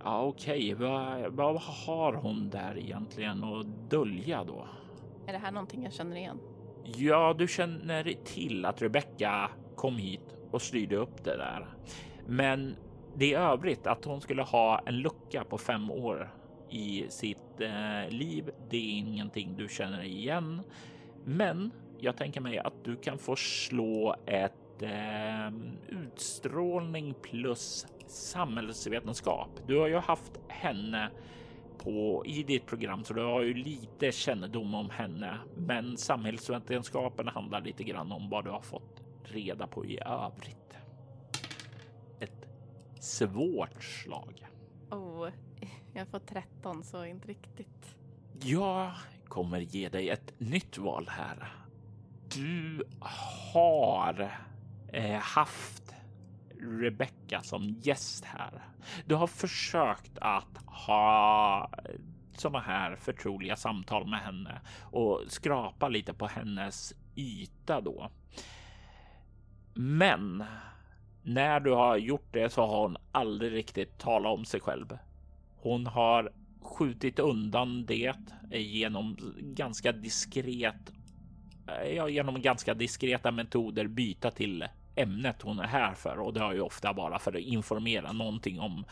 Ja, 0.03 0.23
okej, 0.23 0.75
okay. 0.75 0.87
vad, 0.87 1.33
vad 1.33 1.61
har 1.61 2.13
hon 2.13 2.49
där 2.49 2.77
egentligen 2.77 3.43
att 3.43 3.89
dölja 3.89 4.43
då? 4.43 4.67
Är 5.27 5.33
det 5.33 5.39
här 5.39 5.51
någonting 5.51 5.83
jag 5.83 5.93
känner 5.93 6.15
igen? 6.15 6.39
Ja, 6.83 7.35
du 7.37 7.47
känner 7.47 8.13
till 8.25 8.65
att 8.65 8.81
Rebecca 8.81 9.49
kom 9.75 9.97
hit 9.97 10.37
och 10.51 10.61
styrde 10.61 10.95
upp 10.95 11.23
det 11.23 11.37
där. 11.37 11.67
Men 12.27 12.75
det 13.15 13.25
i 13.25 13.33
övrigt 13.33 13.87
att 13.87 14.05
hon 14.05 14.21
skulle 14.21 14.41
ha 14.43 14.79
en 14.85 14.97
lucka 14.97 15.43
på 15.43 15.57
fem 15.57 15.91
år 15.91 16.40
i 16.71 17.05
sitt 17.09 17.61
eh, 17.61 18.09
liv. 18.09 18.49
Det 18.69 18.77
är 18.77 18.97
ingenting 18.97 19.55
du 19.57 19.67
känner 19.67 20.03
igen, 20.03 20.61
men 21.25 21.71
jag 21.99 22.17
tänker 22.17 22.41
mig 22.41 22.57
att 22.57 22.83
du 22.83 22.95
kan 22.95 23.17
få 23.17 23.35
slå 23.35 24.15
ett 24.25 24.81
eh, 24.81 25.53
utstrålning 25.87 27.13
plus 27.21 27.87
samhällsvetenskap. 28.07 29.49
Du 29.67 29.79
har 29.79 29.87
ju 29.87 29.97
haft 29.97 30.39
henne 30.47 31.09
på 31.77 32.25
i 32.25 32.43
ditt 32.43 32.65
program, 32.65 33.03
så 33.03 33.13
du 33.13 33.21
har 33.21 33.41
ju 33.41 33.53
lite 33.53 34.11
kännedom 34.11 34.75
om 34.75 34.89
henne. 34.89 35.37
Men 35.55 35.97
samhällsvetenskapen 35.97 37.27
handlar 37.27 37.61
lite 37.61 37.83
grann 37.83 38.11
om 38.11 38.29
vad 38.29 38.45
du 38.45 38.49
har 38.49 38.61
fått 38.61 39.01
reda 39.23 39.67
på 39.67 39.85
i 39.85 39.99
övrigt. 40.05 40.77
Ett 42.19 42.47
svårt 42.99 43.83
slag. 43.83 44.47
Oh, 44.91 45.27
jag 45.93 46.07
får 46.07 46.19
13 46.19 46.83
så 46.83 47.05
inte 47.05 47.27
riktigt. 47.27 47.95
Jag 48.43 48.91
kommer 49.27 49.59
ge 49.59 49.89
dig 49.89 50.09
ett 50.09 50.33
nytt 50.39 50.77
val 50.77 51.07
här. 51.09 51.53
Du 52.35 52.83
har 53.53 54.39
eh, 54.93 55.19
haft 55.19 55.93
Rebecca 56.59 57.41
som 57.41 57.69
gäst 57.81 58.25
här. 58.25 58.61
Du 59.05 59.15
har 59.15 59.27
försökt 59.27 60.17
att 60.17 60.57
ha 60.65 61.69
sådana 62.37 62.59
här 62.59 62.95
förtroliga 62.95 63.55
samtal 63.55 64.07
med 64.07 64.19
henne 64.19 64.61
och 64.81 65.21
skrapa 65.27 65.89
lite 65.89 66.13
på 66.13 66.27
hennes 66.27 66.93
yta 67.15 67.81
då. 67.81 68.11
Men 69.73 70.43
när 71.23 71.59
du 71.59 71.71
har 71.71 71.97
gjort 71.97 72.33
det 72.33 72.49
så 72.49 72.65
har 72.65 72.81
hon 72.81 72.97
aldrig 73.11 73.53
riktigt 73.53 73.97
talat 73.97 74.39
om 74.39 74.45
sig 74.45 74.59
själv. 74.59 74.97
Hon 75.61 75.87
har 75.87 76.31
skjutit 76.61 77.19
undan 77.19 77.85
det 77.85 78.13
eh, 78.51 78.61
genom 78.61 79.17
ganska 79.39 79.91
diskret, 79.91 80.91
eh, 81.67 81.87
ja, 81.95 82.09
genom 82.09 82.41
ganska 82.41 82.73
diskreta 82.73 83.31
metoder 83.31 83.87
byta 83.87 84.31
till 84.31 84.65
ämnet 84.95 85.41
hon 85.41 85.59
är 85.59 85.67
här 85.67 85.93
för 85.93 86.19
och 86.19 86.33
det 86.33 86.39
har 86.39 86.53
ju 86.53 86.61
ofta 86.61 86.93
bara 86.93 87.19
för 87.19 87.33
att 87.33 87.41
informera 87.41 88.11
någonting 88.11 88.59
om 88.59 88.85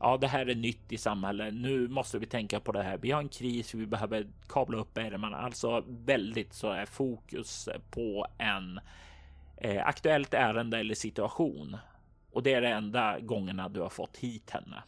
ja, 0.00 0.16
det 0.16 0.26
här 0.26 0.46
är 0.46 0.54
nytt 0.54 0.92
i 0.92 0.98
samhället. 0.98 1.54
Nu 1.54 1.88
måste 1.88 2.18
vi 2.18 2.26
tänka 2.26 2.60
på 2.60 2.72
det 2.72 2.82
här. 2.82 2.98
Vi 2.98 3.10
har 3.10 3.20
en 3.20 3.28
kris. 3.28 3.74
Vi 3.74 3.86
behöver 3.86 4.26
kabla 4.48 4.78
upp 4.78 4.98
ärmarna. 4.98 5.36
Alltså 5.36 5.84
väldigt 5.86 6.52
så 6.52 6.70
är 6.70 6.86
fokus 6.86 7.68
på 7.90 8.26
en 8.38 8.80
eh, 9.56 9.86
aktuellt 9.86 10.34
ärende 10.34 10.78
eller 10.78 10.94
situation. 10.94 11.76
Och 12.32 12.42
det 12.42 12.54
är 12.54 12.60
det 12.60 12.68
enda 12.68 13.20
gångerna 13.20 13.68
du 13.68 13.80
har 13.80 13.88
fått 13.88 14.16
hit 14.16 14.50
henne. 14.50 14.82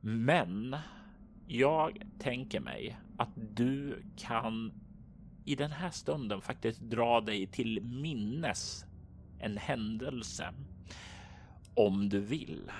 Men 0.00 0.76
jag 1.46 2.02
tänker 2.18 2.60
mig 2.60 2.98
att 3.16 3.32
du 3.34 4.02
kan 4.16 4.72
i 5.44 5.54
den 5.54 5.72
här 5.72 5.90
stunden 5.90 6.40
faktiskt 6.40 6.80
dra 6.80 7.20
dig 7.20 7.46
till 7.46 7.82
minnes 7.82 8.84
en 9.38 9.56
händelse 9.56 10.54
om 11.74 12.08
du 12.08 12.20
vill. 12.20 12.70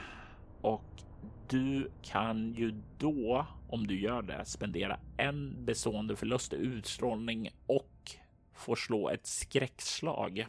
Och 0.60 1.02
du 1.48 1.90
kan 2.02 2.52
ju 2.52 2.82
då, 2.98 3.46
om 3.68 3.86
du 3.86 4.00
gör 4.00 4.22
det, 4.22 4.44
spendera 4.44 5.00
en 5.16 5.64
bestående 5.64 6.16
förlust 6.16 6.52
i 6.52 6.56
utstrålning 6.56 7.50
och 7.66 8.10
får 8.54 8.76
slå 8.76 9.08
ett 9.10 9.26
skräckslag. 9.26 10.46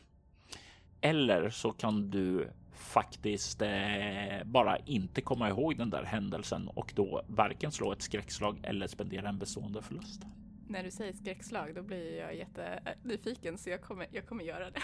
Eller 1.01 1.49
så 1.49 1.71
kan 1.71 2.09
du 2.09 2.51
faktiskt 2.79 3.61
eh, 3.61 4.43
bara 4.45 4.77
inte 4.77 5.21
komma 5.21 5.49
ihåg 5.49 5.77
den 5.77 5.89
där 5.89 6.03
händelsen 6.03 6.67
och 6.67 6.93
då 6.95 7.21
varken 7.27 7.71
slå 7.71 7.91
ett 7.91 8.01
skräckslag 8.01 8.59
eller 8.63 8.87
spendera 8.87 9.29
en 9.29 9.37
bestående 9.37 9.81
förlust. 9.81 10.21
När 10.67 10.83
du 10.83 10.91
säger 10.91 11.13
skräckslag 11.13 11.75
då 11.75 11.81
blir 11.81 12.17
jag 12.17 12.35
jättenyfiken 12.35 13.57
så 13.57 13.69
jag 13.69 13.81
kommer, 13.81 14.07
jag 14.11 14.25
kommer 14.25 14.43
göra 14.43 14.71
det. 14.71 14.81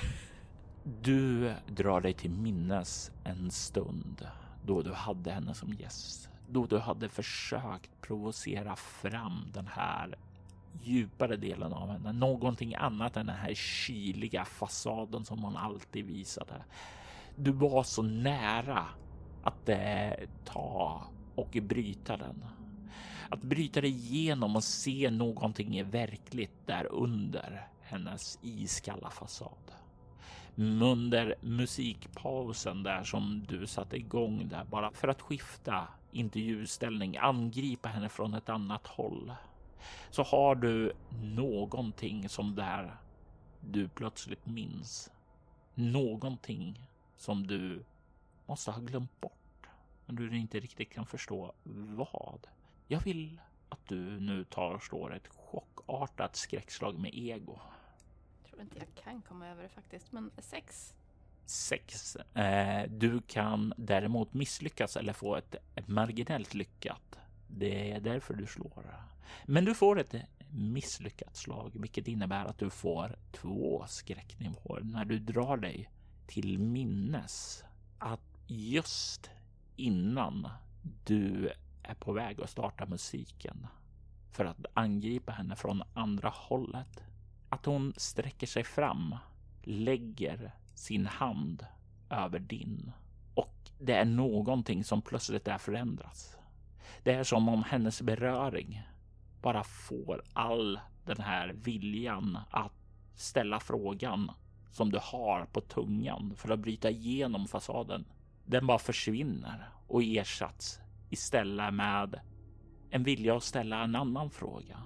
Du 1.01 1.53
drar 1.67 2.01
dig 2.01 2.13
till 2.13 2.31
minnes 2.31 3.11
en 3.23 3.51
stund 3.51 4.27
då 4.65 4.81
du 4.81 4.93
hade 4.93 5.31
henne 5.31 5.53
som 5.53 5.73
gäst. 5.73 6.29
Då 6.49 6.65
du 6.65 6.77
hade 6.77 7.09
försökt 7.09 8.01
provocera 8.01 8.75
fram 8.75 9.51
den 9.53 9.67
här 9.67 10.17
djupare 10.83 11.35
delen 11.35 11.73
av 11.73 11.89
henne. 11.89 12.11
Någonting 12.11 12.75
annat 12.75 13.17
än 13.17 13.25
den 13.25 13.35
här 13.35 13.53
kyliga 13.53 14.45
fasaden 14.45 15.25
som 15.25 15.43
hon 15.43 15.57
alltid 15.57 16.05
visade. 16.05 16.63
Du 17.35 17.51
var 17.51 17.83
så 17.83 18.01
nära 18.01 18.85
att 19.43 19.69
eh, 19.69 20.27
ta 20.45 21.03
och 21.35 21.57
bryta 21.61 22.17
den. 22.17 22.45
Att 23.29 23.41
bryta 23.41 23.81
dig 23.81 23.89
igenom 23.89 24.55
och 24.55 24.63
se 24.63 25.11
någonting 25.11 25.89
verkligt 25.89 26.67
där 26.67 26.85
under 26.85 27.67
hennes 27.81 28.39
iskalla 28.41 29.09
fasad. 29.09 29.71
Under 30.57 31.35
musikpausen 31.41 32.83
där 32.83 33.03
som 33.03 33.45
du 33.47 33.67
satte 33.67 33.97
igång 33.97 34.47
där 34.49 34.63
bara 34.63 34.91
för 34.91 35.07
att 35.07 35.21
skifta 35.21 35.87
intervjuställning, 36.11 37.17
angripa 37.17 37.89
henne 37.89 38.09
från 38.09 38.33
ett 38.33 38.49
annat 38.49 38.87
håll. 38.87 39.33
Så 40.09 40.23
har 40.23 40.55
du 40.55 40.93
någonting 41.21 42.29
som 42.29 42.55
där 42.55 42.97
du 43.59 43.87
plötsligt 43.87 44.45
minns. 44.45 45.11
Någonting 45.73 46.87
som 47.17 47.47
du 47.47 47.83
måste 48.45 48.71
ha 48.71 48.79
glömt 48.79 49.21
bort. 49.21 49.67
Men 50.05 50.15
du 50.15 50.37
inte 50.37 50.59
riktigt 50.59 50.93
kan 50.93 51.05
förstå 51.05 51.53
vad. 51.63 52.47
Jag 52.87 52.99
vill 52.99 53.39
att 53.69 53.87
du 53.87 54.19
nu 54.19 54.43
tar 54.43 54.73
och 54.73 54.83
slår 54.83 55.15
ett 55.15 55.27
chockartat 55.27 56.35
skräckslag 56.35 56.99
med 56.99 57.11
ego. 57.13 57.59
Jag 58.41 58.49
tror 58.49 58.61
inte 58.61 58.77
jag 58.79 59.03
kan 59.03 59.21
komma 59.21 59.47
över 59.47 59.63
det 59.63 59.69
faktiskt, 59.69 60.11
men 60.11 60.31
sex. 60.37 60.93
Sex. 61.45 62.15
Eh, 62.15 62.89
du 62.89 63.21
kan 63.21 63.73
däremot 63.77 64.33
misslyckas 64.33 64.97
eller 64.97 65.13
få 65.13 65.35
ett, 65.35 65.55
ett 65.75 65.87
marginellt 65.87 66.53
lyckat. 66.53 67.19
Det 67.47 67.91
är 67.91 67.99
därför 67.99 68.33
du 68.33 68.45
slår. 68.45 68.95
Men 69.45 69.65
du 69.65 69.75
får 69.75 69.99
ett 69.99 70.15
misslyckat 70.49 71.35
slag, 71.35 71.71
vilket 71.73 72.07
innebär 72.07 72.45
att 72.45 72.57
du 72.57 72.69
får 72.69 73.15
två 73.31 73.85
skräcknivåer 73.87 74.81
när 74.83 75.05
du 75.05 75.19
drar 75.19 75.57
dig 75.57 75.89
till 76.27 76.59
minnes 76.59 77.63
att 77.99 78.39
just 78.47 79.29
innan 79.75 80.47
du 81.05 81.51
är 81.83 81.95
på 81.95 82.13
väg 82.13 82.41
att 82.41 82.49
starta 82.49 82.85
musiken 82.85 83.67
för 84.31 84.45
att 84.45 84.65
angripa 84.73 85.31
henne 85.31 85.55
från 85.55 85.83
andra 85.93 86.29
hållet. 86.29 87.03
Att 87.49 87.65
hon 87.65 87.93
sträcker 87.97 88.47
sig 88.47 88.63
fram, 88.63 89.15
lägger 89.63 90.51
sin 90.73 91.05
hand 91.05 91.65
över 92.09 92.39
din 92.39 92.91
och 93.33 93.55
det 93.79 93.93
är 93.93 94.05
någonting 94.05 94.83
som 94.83 95.01
plötsligt 95.01 95.47
är 95.47 95.57
förändras. 95.57 96.37
Det 97.03 97.13
är 97.13 97.23
som 97.23 97.49
om 97.49 97.63
hennes 97.63 98.01
beröring 98.01 98.81
bara 99.41 99.63
får 99.63 100.23
all 100.33 100.79
den 101.05 101.21
här 101.21 101.53
viljan 101.53 102.37
att 102.49 102.73
ställa 103.15 103.59
frågan 103.59 104.31
som 104.75 104.91
du 104.91 104.99
har 105.01 105.45
på 105.45 105.61
tungan 105.61 106.33
för 106.35 106.53
att 106.53 106.59
bryta 106.59 106.89
igenom 106.89 107.47
fasaden. 107.47 108.05
Den 108.45 108.67
bara 108.67 108.79
försvinner 108.79 109.69
och 109.87 110.03
ersatts 110.03 110.79
istället 111.09 111.73
med 111.73 112.19
en 112.89 113.03
vilja 113.03 113.35
att 113.35 113.43
ställa 113.43 113.83
en 113.83 113.95
annan 113.95 114.29
fråga. 114.29 114.77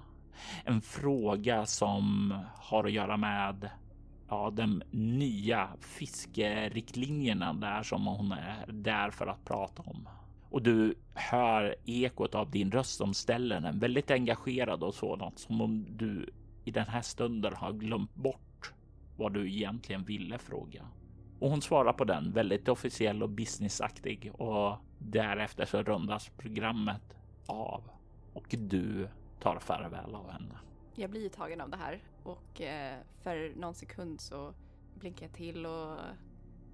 En 0.64 0.80
fråga 0.80 1.66
som 1.66 2.34
har 2.56 2.84
att 2.84 2.92
göra 2.92 3.16
med 3.16 3.70
ja, 4.28 4.50
de 4.50 4.82
nya 4.90 5.68
fiskeriktlinjerna 5.80 7.52
där 7.52 7.82
som 7.82 8.06
hon 8.06 8.32
är 8.32 8.72
där 8.72 9.10
för 9.10 9.26
att 9.26 9.44
prata 9.44 9.82
om. 9.82 10.08
Och 10.50 10.62
du 10.62 10.94
hör 11.14 11.76
ekot 11.84 12.34
av 12.34 12.50
din 12.50 12.72
röst 12.72 12.96
som 12.96 13.14
ställer 13.14 13.60
den 13.60 13.78
väldigt 13.78 14.10
engagerad 14.10 14.82
och 14.82 14.94
sådant 14.94 15.38
som 15.38 15.60
om 15.60 15.86
du 15.88 16.30
i 16.64 16.70
den 16.70 16.86
här 16.86 17.02
stunden 17.02 17.54
har 17.56 17.72
glömt 17.72 18.14
bort 18.14 18.49
vad 19.20 19.32
du 19.32 19.52
egentligen 19.52 20.04
ville 20.04 20.38
fråga. 20.38 20.88
Och 21.38 21.50
hon 21.50 21.62
svarar 21.62 21.92
på 21.92 22.04
den 22.04 22.32
väldigt 22.32 22.68
officiell 22.68 23.22
och 23.22 23.28
businessaktig 23.28 24.32
och 24.34 24.76
därefter 24.98 25.64
så 25.64 25.82
rundas 25.82 26.28
programmet 26.28 27.16
av 27.46 27.90
och 28.32 28.46
du 28.58 29.08
tar 29.40 29.58
farväl 29.58 30.14
av 30.14 30.30
henne. 30.30 30.58
Jag 30.94 31.10
blir 31.10 31.28
tagen 31.28 31.60
av 31.60 31.70
det 31.70 31.76
här 31.76 32.02
och 32.22 32.60
eh, 32.60 32.98
för 33.22 33.52
någon 33.56 33.74
sekund 33.74 34.20
så 34.20 34.54
blinkar 34.94 35.26
jag 35.26 35.34
till 35.34 35.66
och 35.66 35.98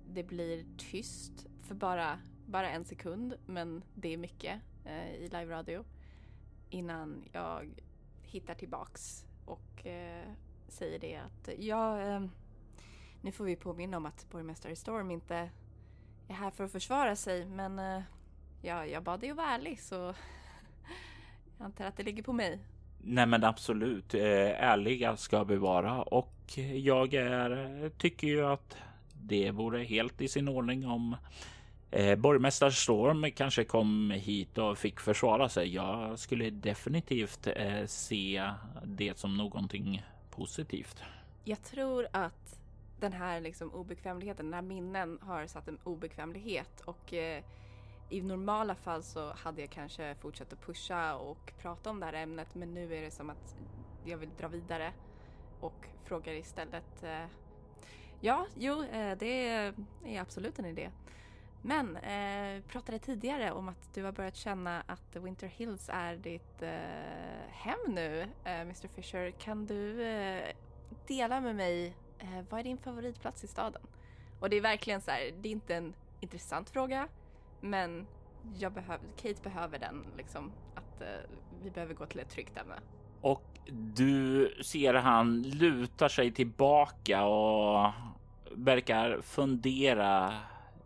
det 0.08 0.22
blir 0.22 0.64
tyst 0.76 1.46
för 1.60 1.74
bara, 1.74 2.18
bara 2.46 2.70
en 2.70 2.84
sekund 2.84 3.34
men 3.46 3.84
det 3.94 4.12
är 4.12 4.16
mycket 4.16 4.60
eh, 4.84 5.14
i 5.14 5.28
live-radio 5.32 5.84
innan 6.70 7.24
jag 7.32 7.82
hittar 8.22 8.54
tillbaks 8.54 9.26
och 9.44 9.86
eh, 9.86 10.28
säger 10.68 10.98
det 10.98 11.16
att 11.16 11.48
ja, 11.58 12.00
eh, 12.00 12.20
nu 13.20 13.32
får 13.32 13.44
vi 13.44 13.56
påminna 13.56 13.96
om 13.96 14.06
att 14.06 14.26
borgmästare 14.30 14.76
Storm 14.76 15.10
inte 15.10 15.50
är 16.28 16.34
här 16.34 16.50
för 16.50 16.64
att 16.64 16.72
försvara 16.72 17.16
sig 17.16 17.46
men 17.46 17.78
eh, 17.78 18.02
ja, 18.62 18.86
jag 18.86 19.02
bad 19.02 19.20
dig 19.20 19.30
att 19.30 19.36
vara 19.36 19.50
ärlig 19.50 19.80
så 19.80 20.14
jag 21.58 21.64
antar 21.64 21.84
att 21.84 21.96
det 21.96 22.02
ligger 22.02 22.22
på 22.22 22.32
mig. 22.32 22.58
Nej, 22.98 23.26
men 23.26 23.44
absolut. 23.44 24.14
Eh, 24.14 24.22
ärliga 24.64 25.16
ska 25.16 25.44
vi 25.44 25.56
vara 25.56 26.02
och 26.02 26.58
jag 26.74 27.14
är, 27.14 27.88
tycker 27.88 28.26
ju 28.26 28.46
att 28.46 28.76
det 29.12 29.50
vore 29.50 29.84
helt 29.84 30.20
i 30.20 30.28
sin 30.28 30.48
ordning 30.48 30.86
om 30.86 31.16
eh, 31.90 32.18
borgmästare 32.18 32.72
Storm 32.72 33.30
kanske 33.30 33.64
kom 33.64 34.10
hit 34.10 34.58
och 34.58 34.78
fick 34.78 35.00
försvara 35.00 35.48
sig. 35.48 35.74
Jag 35.74 36.18
skulle 36.18 36.50
definitivt 36.50 37.46
eh, 37.46 37.86
se 37.86 38.50
det 38.84 39.18
som 39.18 39.36
någonting 39.36 40.02
positivt. 40.36 41.02
Jag 41.44 41.62
tror 41.62 42.06
att 42.12 42.60
den 43.00 43.12
här 43.12 43.40
liksom 43.40 43.74
obekvämligheten, 43.74 44.46
den 44.46 44.54
här 44.54 44.62
minnen 44.62 45.18
har 45.22 45.46
satt 45.46 45.68
en 45.68 45.78
obekvämlighet 45.84 46.80
och 46.80 47.12
eh, 47.12 47.44
i 48.10 48.22
normala 48.22 48.74
fall 48.74 49.02
så 49.02 49.32
hade 49.32 49.60
jag 49.60 49.70
kanske 49.70 50.14
fortsatt 50.14 50.52
att 50.52 50.66
pusha 50.66 51.16
och 51.16 51.52
prata 51.58 51.90
om 51.90 52.00
det 52.00 52.06
här 52.06 52.12
ämnet 52.12 52.54
men 52.54 52.74
nu 52.74 52.94
är 52.94 53.02
det 53.02 53.10
som 53.10 53.30
att 53.30 53.56
jag 54.04 54.18
vill 54.18 54.30
dra 54.38 54.48
vidare 54.48 54.92
och 55.60 55.88
frågar 56.04 56.32
istället 56.32 57.02
eh, 57.02 57.26
Ja, 58.20 58.46
jo, 58.54 58.82
eh, 58.82 59.18
det 59.18 59.48
är 60.04 60.20
absolut 60.20 60.58
en 60.58 60.66
idé. 60.66 60.90
Men 61.66 61.96
eh, 61.96 62.62
pratade 62.62 62.98
tidigare 62.98 63.52
om 63.52 63.68
att 63.68 63.94
du 63.94 64.04
har 64.04 64.12
börjat 64.12 64.36
känna 64.36 64.82
att 64.86 65.16
Winter 65.16 65.46
Hills 65.46 65.90
är 65.92 66.16
ditt 66.16 66.62
eh, 66.62 67.50
hem 67.50 67.78
nu, 67.88 68.20
eh, 68.44 68.60
Mr 68.60 68.88
Fisher. 68.88 69.30
Kan 69.30 69.66
du 69.66 70.02
eh, 70.02 70.44
dela 71.06 71.40
med 71.40 71.56
mig, 71.56 71.96
eh, 72.18 72.44
vad 72.50 72.60
är 72.60 72.64
din 72.64 72.78
favoritplats 72.78 73.44
i 73.44 73.46
staden? 73.46 73.82
Och 74.40 74.50
det 74.50 74.56
är 74.56 74.60
verkligen 74.60 75.00
så 75.00 75.10
här, 75.10 75.32
det 75.40 75.48
är 75.48 75.52
inte 75.52 75.74
en 75.74 75.94
intressant 76.20 76.70
fråga, 76.70 77.08
men 77.60 78.06
jag 78.58 78.72
behöv, 78.72 79.00
Kate 79.16 79.42
behöver 79.42 79.78
den 79.78 80.06
liksom. 80.16 80.52
Att 80.74 81.00
eh, 81.00 81.30
vi 81.62 81.70
behöver 81.70 81.94
gå 81.94 82.06
till 82.06 82.20
ett 82.20 82.30
tryggt 82.30 82.56
ämne. 82.56 82.76
Och 83.20 83.44
du 83.72 84.52
ser 84.64 84.94
han 84.94 85.42
lutar 85.42 86.08
sig 86.08 86.32
tillbaka 86.32 87.24
och 87.24 87.92
verkar 88.50 89.20
fundera 89.20 90.34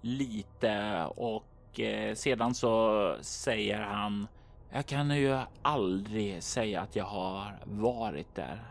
lite 0.00 1.04
och 1.16 1.80
eh, 1.80 2.14
sedan 2.14 2.54
så 2.54 3.16
säger 3.20 3.80
han 3.80 4.26
jag 4.72 4.86
kan 4.86 5.16
ju 5.16 5.38
aldrig 5.62 6.42
säga 6.42 6.80
att 6.80 6.96
jag 6.96 7.04
har 7.04 7.58
varit 7.64 8.34
där. 8.34 8.62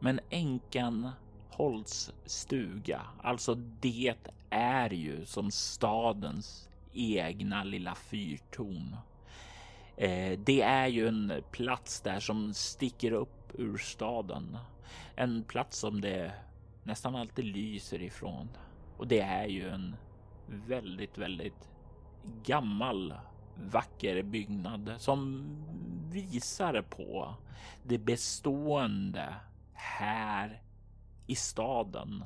Men 0.00 0.20
änkan 0.30 1.10
Holts 1.50 2.12
stuga, 2.24 3.02
alltså 3.22 3.54
det 3.54 4.14
är 4.50 4.90
ju 4.90 5.24
som 5.24 5.50
stadens 5.50 6.68
egna 6.92 7.64
lilla 7.64 7.94
fyrtorn. 7.94 8.96
Eh, 9.96 10.38
det 10.38 10.62
är 10.62 10.86
ju 10.86 11.08
en 11.08 11.32
plats 11.50 12.00
där 12.00 12.20
som 12.20 12.54
sticker 12.54 13.12
upp 13.12 13.52
ur 13.54 13.78
staden. 13.78 14.58
En 15.14 15.44
plats 15.44 15.78
som 15.78 16.00
det 16.00 16.32
nästan 16.82 17.16
alltid 17.16 17.44
lyser 17.44 18.02
ifrån. 18.02 18.48
Och 18.96 19.06
det 19.06 19.20
är 19.20 19.46
ju 19.46 19.68
en 19.68 19.96
väldigt, 20.46 21.18
väldigt 21.18 21.68
gammal 22.44 23.14
vacker 23.56 24.22
byggnad 24.22 24.94
som 24.98 25.46
visar 26.10 26.82
på 26.82 27.34
det 27.82 27.98
bestående 27.98 29.34
här 29.74 30.62
i 31.26 31.34
staden. 31.34 32.24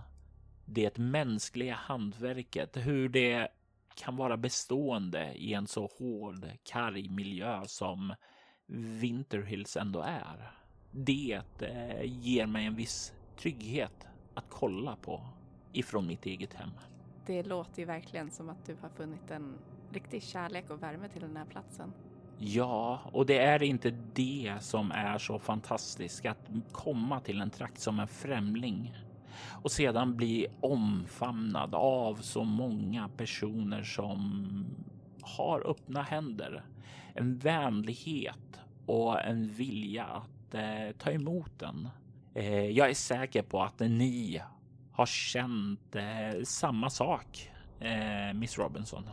Det 0.65 0.99
mänskliga 0.99 1.75
hantverket, 1.75 2.77
hur 2.77 3.09
det 3.09 3.49
kan 3.95 4.17
vara 4.17 4.37
bestående 4.37 5.35
i 5.35 5.55
en 5.55 5.67
så 5.67 5.91
hård, 5.99 6.47
karg 6.63 7.09
miljö 7.09 7.63
som 7.67 8.15
Winterhills 9.01 9.77
ändå 9.77 10.01
är. 10.01 10.53
Det 10.91 11.41
eh, 11.61 12.03
ger 12.05 12.47
mig 12.47 12.67
en 12.67 12.75
viss 12.75 13.13
trygghet 13.37 14.07
att 14.35 14.45
kolla 14.49 14.97
på 14.97 15.27
ifrån 15.73 16.07
mitt 16.07 16.27
eget 16.27 16.55
hem. 16.55 16.71
Det 17.31 17.43
låter 17.43 17.79
ju 17.79 17.85
verkligen 17.85 18.31
som 18.31 18.49
att 18.49 18.67
du 18.67 18.77
har 18.83 18.89
funnit 18.89 19.31
en 19.31 19.55
riktig 19.93 20.23
kärlek 20.23 20.71
och 20.71 20.83
värme 20.83 21.09
till 21.09 21.21
den 21.21 21.37
här 21.37 21.45
platsen. 21.45 21.93
Ja, 22.39 23.01
och 23.13 23.27
det 23.27 23.39
är 23.39 23.63
inte 23.63 23.91
det 24.15 24.55
som 24.61 24.93
är 24.93 25.19
så 25.19 25.39
fantastiskt 25.39 26.27
att 26.27 26.51
komma 26.73 27.21
till 27.21 27.41
en 27.41 27.51
trakt 27.51 27.81
som 27.81 28.01
en 28.01 28.09
främling 28.09 28.95
och 29.63 29.73
sedan 29.73 30.17
bli 30.17 30.47
omfamnad 30.61 31.75
av 31.75 32.15
så 32.15 32.45
många 32.45 33.09
personer 33.17 33.83
som 33.83 34.47
har 35.23 35.71
öppna 35.71 36.03
händer, 36.03 36.65
en 37.15 37.39
vänlighet 37.39 38.61
och 38.87 39.25
en 39.25 39.49
vilja 39.49 40.05
att 40.05 40.55
eh, 40.55 40.97
ta 40.99 41.11
emot 41.11 41.59
den. 41.59 41.89
Eh, 42.35 42.67
jag 42.67 42.91
är 42.91 42.95
säker 42.95 43.43
på 43.43 43.63
att 43.63 43.81
ni 43.81 44.43
har 45.01 45.07
känt 45.07 45.97
eh, 45.97 46.43
samma 46.43 46.91
sak, 46.91 47.51
eh, 47.81 48.35
Miss 48.35 48.59
Robinson. 48.59 49.05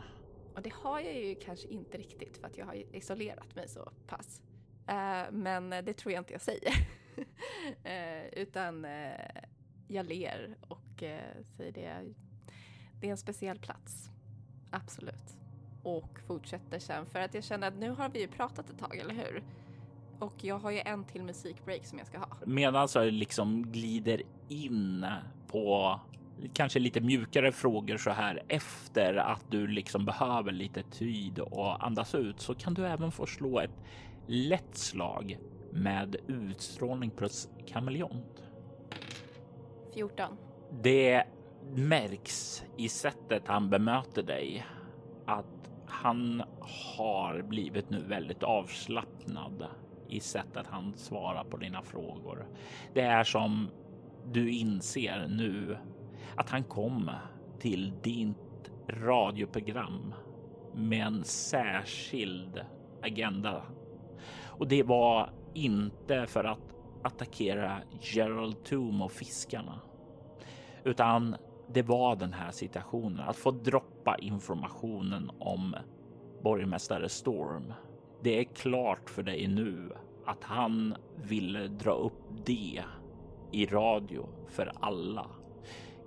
Och 0.55 0.61
det 0.61 0.73
har 0.73 0.99
jag 0.99 1.15
ju 1.15 1.35
kanske 1.35 1.67
inte 1.67 1.97
riktigt 1.97 2.37
för 2.37 2.47
att 2.47 2.57
jag 2.57 2.65
har 2.65 2.95
isolerat 2.95 3.55
mig 3.55 3.67
så 3.67 3.91
pass. 4.07 4.41
Eh, 4.87 5.31
men 5.31 5.69
det 5.69 5.93
tror 5.93 6.13
jag 6.13 6.21
inte 6.21 6.33
jag 6.33 6.41
säger. 6.41 6.73
Eh, 7.83 8.25
utan 8.33 8.85
eh, 8.85 9.41
jag 9.87 10.05
ler 10.05 10.57
och 10.67 11.03
eh, 11.03 11.43
säger 11.57 11.71
det. 11.71 12.13
Det 13.01 13.07
är 13.07 13.11
en 13.11 13.17
speciell 13.17 13.59
plats. 13.59 14.09
Absolut. 14.71 15.37
Och 15.83 16.19
fortsätter 16.27 16.79
sen 16.79 17.05
för 17.05 17.19
att 17.19 17.33
jag 17.33 17.43
känner 17.43 17.67
att 17.67 17.77
nu 17.77 17.89
har 17.89 18.09
vi 18.09 18.21
ju 18.21 18.27
pratat 18.27 18.69
ett 18.69 18.79
tag, 18.79 18.97
eller 18.97 19.15
hur? 19.15 19.43
Och 20.19 20.33
jag 20.41 20.59
har 20.59 20.71
ju 20.71 20.79
en 20.79 21.03
till 21.03 21.23
musikbreak 21.23 21.85
som 21.85 21.97
jag 21.97 22.07
ska 22.07 22.17
ha. 22.17 22.27
Medan 22.45 22.87
jag 22.93 23.13
liksom 23.13 23.71
glider 23.71 24.21
in 24.49 25.05
på 25.47 25.99
kanske 26.53 26.79
lite 26.79 27.01
mjukare 27.01 27.51
frågor 27.51 27.97
så 27.97 28.09
här 28.09 28.43
efter 28.47 29.15
att 29.15 29.51
du 29.51 29.67
liksom 29.67 30.05
behöver 30.05 30.51
lite 30.51 30.83
tid 30.83 31.39
och 31.39 31.85
andas 31.85 32.15
ut 32.15 32.39
så 32.39 32.55
kan 32.55 32.73
du 32.73 32.87
även 32.87 33.11
få 33.11 33.25
slå 33.25 33.59
ett 33.59 33.83
lätt 34.27 34.77
slag 34.77 35.37
med 35.71 36.15
utstrålning 36.27 37.09
plus 37.09 37.49
kameleont. 37.67 38.43
14. 39.93 40.25
Det 40.81 41.23
märks 41.75 42.63
i 42.77 42.89
sättet 42.89 43.47
han 43.47 43.69
bemöter 43.69 44.23
dig 44.23 44.65
att 45.25 45.71
han 45.85 46.43
har 46.97 47.41
blivit 47.41 47.89
nu 47.89 48.01
väldigt 48.01 48.43
avslappnad 48.43 49.67
i 50.09 50.19
sättet 50.19 50.67
han 50.67 50.93
svarar 50.97 51.43
på 51.43 51.57
dina 51.57 51.81
frågor. 51.81 52.47
Det 52.93 53.01
är 53.01 53.23
som 53.23 53.69
du 54.25 54.51
inser 54.51 55.27
nu 55.27 55.77
att 56.35 56.49
han 56.49 56.63
kom 56.63 57.11
till 57.59 57.93
ditt 58.03 58.71
radioprogram 58.89 60.13
med 60.73 61.07
en 61.07 61.23
särskild 61.23 62.61
agenda. 63.01 63.63
Och 64.45 64.67
det 64.67 64.83
var 64.83 65.29
inte 65.53 66.27
för 66.27 66.43
att 66.43 66.75
attackera 67.03 67.81
Gerald 68.01 68.63
Toom 68.63 69.01
och 69.01 69.11
fiskarna, 69.11 69.79
utan 70.83 71.35
det 71.73 71.81
var 71.81 72.15
den 72.15 72.33
här 72.33 72.51
situationen 72.51 73.19
att 73.19 73.35
få 73.35 73.51
droppa 73.51 74.17
informationen 74.17 75.31
om 75.39 75.75
borgmästare 76.43 77.09
Storm. 77.09 77.73
Det 78.23 78.39
är 78.39 78.43
klart 78.43 79.09
för 79.09 79.23
dig 79.23 79.47
nu 79.47 79.91
att 80.25 80.43
han 80.43 80.95
ville 81.15 81.67
dra 81.67 81.91
upp 81.91 82.21
det 82.45 82.83
i 83.51 83.65
radio 83.65 84.29
för 84.47 84.71
alla 84.79 85.25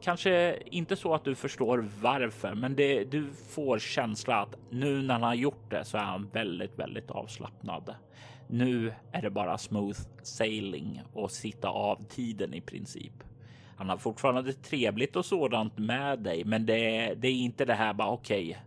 Kanske 0.02 0.58
inte 0.70 0.96
så 0.96 1.14
att 1.14 1.24
du 1.24 1.34
förstår 1.34 1.88
varför, 2.02 2.54
men 2.54 2.76
det, 2.76 3.04
du 3.04 3.30
får 3.48 3.78
känsla 3.78 4.36
att 4.36 4.56
nu 4.70 5.02
när 5.02 5.14
han 5.14 5.22
har 5.22 5.34
gjort 5.34 5.70
det 5.70 5.84
så 5.84 5.96
är 5.96 6.02
han 6.02 6.28
väldigt, 6.32 6.78
väldigt 6.78 7.10
avslappnad. 7.10 7.94
Nu 8.48 8.92
är 9.12 9.22
det 9.22 9.30
bara 9.30 9.58
smooth 9.58 10.00
sailing 10.22 11.02
och 11.12 11.30
sitta 11.30 11.68
av 11.68 12.04
tiden 12.08 12.54
i 12.54 12.60
princip. 12.60 13.12
Han 13.76 13.88
har 13.88 13.96
fortfarande 13.96 14.52
trevligt 14.52 15.16
och 15.16 15.24
sådant 15.24 15.78
med 15.78 16.18
dig, 16.18 16.44
men 16.44 16.66
det, 16.66 17.14
det 17.14 17.28
är 17.28 17.34
inte 17.34 17.64
det 17.64 17.74
här 17.74 17.94
bara 17.94 18.08
okej. 18.08 18.48
Okay, 18.50 18.62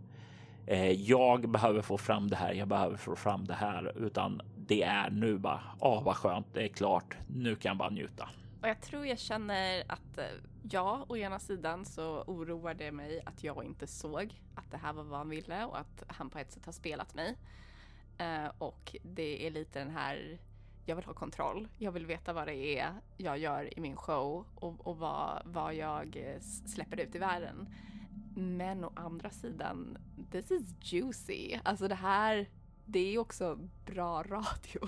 eh, 0.66 0.92
jag 0.92 1.50
behöver 1.50 1.82
få 1.82 1.98
fram 1.98 2.28
det 2.28 2.36
här. 2.36 2.54
Jag 2.54 2.68
behöver 2.68 2.98
få 2.98 3.16
fram 3.16 3.46
det 3.46 3.54
här, 3.54 3.98
utan 3.98 4.42
det 4.68 4.84
är 4.84 5.10
nu 5.10 5.38
bara. 5.38 5.62
Åh, 5.80 6.00
oh, 6.00 6.04
vad 6.04 6.16
skönt. 6.16 6.48
Det 6.54 6.64
är 6.64 6.68
klart. 6.68 7.18
Nu 7.28 7.56
kan 7.56 7.70
jag 7.70 7.78
bara 7.78 7.90
njuta. 7.90 8.30
Och 8.62 8.70
jag 8.70 8.82
tror 8.82 9.06
jag 9.06 9.20
känner 9.20 9.84
att 9.88 10.18
eh, 10.18 10.26
ja, 10.72 11.06
å 11.10 11.18
ena 11.18 11.40
sidan 11.40 11.86
så 11.86 12.24
oroar 12.28 12.74
det 12.74 12.92
mig 12.92 13.22
att 13.26 13.44
jag 13.44 13.64
inte 13.64 13.88
såg 13.88 14.42
att 14.56 14.72
det 14.72 14.78
här 14.78 14.94
var 14.94 15.04
vad 15.04 15.18
han 15.18 15.30
ville 15.30 15.66
och 15.66 15.80
att 15.80 16.04
han 16.08 16.30
på 16.30 16.40
ett 16.40 16.52
sätt 16.52 16.66
har 16.66 16.74
spelat 16.74 17.16
mig. 17.16 17.38
Eh, 18.18 18.52
och 18.58 18.96
det 19.04 19.48
är 19.48 19.52
lite 19.52 19.80
den 19.80 19.92
här, 19.92 20.40
jag 20.86 20.96
vill 20.96 21.06
ha 21.06 21.14
kontroll. 21.14 21.68
Jag 21.78 21.92
vill 21.92 22.06
veta 22.06 22.34
vad 22.34 22.48
det 22.48 22.80
är 22.80 22.94
jag 23.18 23.38
gör 23.38 23.78
i 23.78 23.82
min 23.82 23.96
show 23.96 24.46
och, 24.56 24.88
och 24.88 24.98
vad, 24.98 25.42
vad 25.46 25.76
jag 25.76 26.18
eh, 26.18 26.40
släpper 26.66 27.00
ut 27.00 27.16
i 27.16 27.20
världen. 27.20 27.68
Men 28.36 28.84
å 28.84 28.92
andra 28.96 29.30
sidan, 29.30 29.98
this 30.32 30.52
is 30.52 30.76
juicy. 30.82 31.60
Alltså 31.64 31.88
det 31.88 31.96
här, 31.96 32.50
det 32.86 33.00
är 33.00 33.18
också 33.18 33.60
bra 33.86 34.24
radio. 34.24 34.88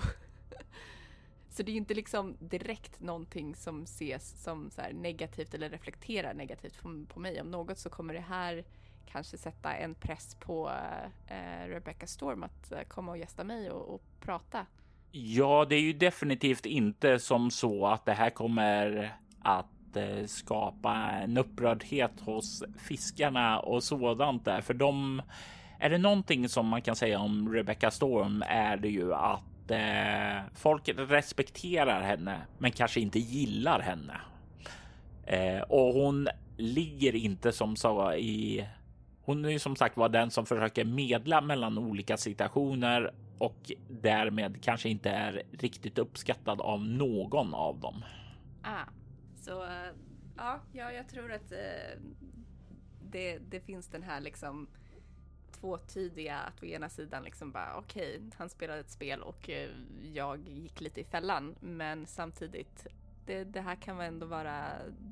Så 1.56 1.62
det 1.62 1.70
är 1.70 1.72
ju 1.72 1.78
inte 1.78 1.94
liksom 1.94 2.36
direkt 2.40 3.00
någonting 3.00 3.54
som 3.54 3.82
ses 3.82 4.42
som 4.42 4.70
så 4.70 4.82
negativt 4.92 5.54
eller 5.54 5.70
reflekterar 5.70 6.34
negativt 6.34 6.82
på, 6.82 7.04
på, 7.08 7.20
mig. 7.20 7.40
Om 7.40 7.50
något 7.50 7.78
så 7.78 7.90
kommer 7.90 8.14
det 8.14 8.20
här 8.20 8.64
kanske 9.06 9.38
sätta 9.38 9.74
en 9.74 9.94
press 9.94 10.34
på 10.34 10.70
eh, 11.26 11.68
Rebecca 11.68 12.06
Storm 12.06 12.42
att 12.42 12.72
eh, 12.72 12.80
komma 12.88 13.12
och 13.12 13.18
gästa 13.18 13.44
mig 13.44 13.70
och, 13.70 13.94
och, 13.94 14.02
prata. 14.20 14.66
Ja, 15.12 15.66
det 15.68 15.76
är 15.76 15.80
ju 15.80 15.92
definitivt 15.92 16.66
inte 16.66 17.18
som 17.18 17.50
så 17.50 17.86
att 17.86 18.04
det 18.04 18.12
här 18.12 18.30
kommer 18.30 19.16
att 19.42 19.75
skapa 20.26 20.94
en 20.94 21.36
upprördhet 21.36 22.20
hos 22.20 22.64
fiskarna 22.78 23.58
och 23.58 23.82
sådant 23.82 24.44
där, 24.44 24.60
för 24.60 24.74
de 24.74 25.22
är 25.78 25.90
det 25.90 25.98
någonting 25.98 26.48
som 26.48 26.66
man 26.66 26.82
kan 26.82 26.96
säga 26.96 27.18
om 27.18 27.52
Rebecca 27.52 27.90
Storm 27.90 28.42
är 28.46 28.76
det 28.76 28.88
ju 28.88 29.14
att 29.14 29.70
eh, 29.70 30.42
folk 30.54 30.88
respekterar 30.96 32.02
henne, 32.02 32.40
men 32.58 32.72
kanske 32.72 33.00
inte 33.00 33.18
gillar 33.18 33.80
henne. 33.80 34.20
Eh, 35.26 35.62
och 35.62 35.94
hon 35.94 36.28
ligger 36.56 37.14
inte 37.14 37.52
som 37.52 37.76
så 37.76 38.12
i. 38.12 38.66
Hon 39.24 39.44
är 39.44 39.50
ju 39.50 39.58
som 39.58 39.76
sagt 39.76 39.96
var 39.96 40.08
den 40.08 40.30
som 40.30 40.46
försöker 40.46 40.84
medla 40.84 41.40
mellan 41.40 41.78
olika 41.78 42.16
situationer 42.16 43.12
och 43.38 43.72
därmed 43.88 44.62
kanske 44.62 44.88
inte 44.88 45.10
är 45.10 45.42
riktigt 45.58 45.98
uppskattad 45.98 46.60
av 46.60 46.84
någon 46.84 47.54
av 47.54 47.80
dem. 47.80 48.04
Ah, 48.62 48.90
så 49.46 49.64
eh, 49.64 49.92
ja, 50.36 50.60
ja, 50.72 50.92
jag 50.92 51.08
tror 51.08 51.32
att 51.32 51.52
eh, 51.52 52.00
det, 53.10 53.38
det 53.38 53.60
finns 53.60 53.88
den 53.88 54.02
här 54.02 54.20
liksom 54.20 54.68
tvåtydiga 55.60 56.36
att 56.38 56.62
å 56.62 56.66
ena 56.66 56.88
sidan 56.88 57.22
liksom 57.22 57.52
bara 57.52 57.76
okej, 57.76 58.16
okay, 58.16 58.30
han 58.36 58.48
spelade 58.48 58.80
ett 58.80 58.90
spel 58.90 59.22
och 59.22 59.50
eh, 59.50 59.70
jag 60.14 60.48
gick 60.48 60.80
lite 60.80 61.00
i 61.00 61.04
fällan. 61.04 61.56
Men 61.60 62.06
samtidigt, 62.06 62.86
det, 63.26 63.44
det, 63.44 63.60
här 63.60 63.74
kan 63.74 63.96
väl 63.96 64.08
ändå 64.08 64.26
vara 64.26 64.64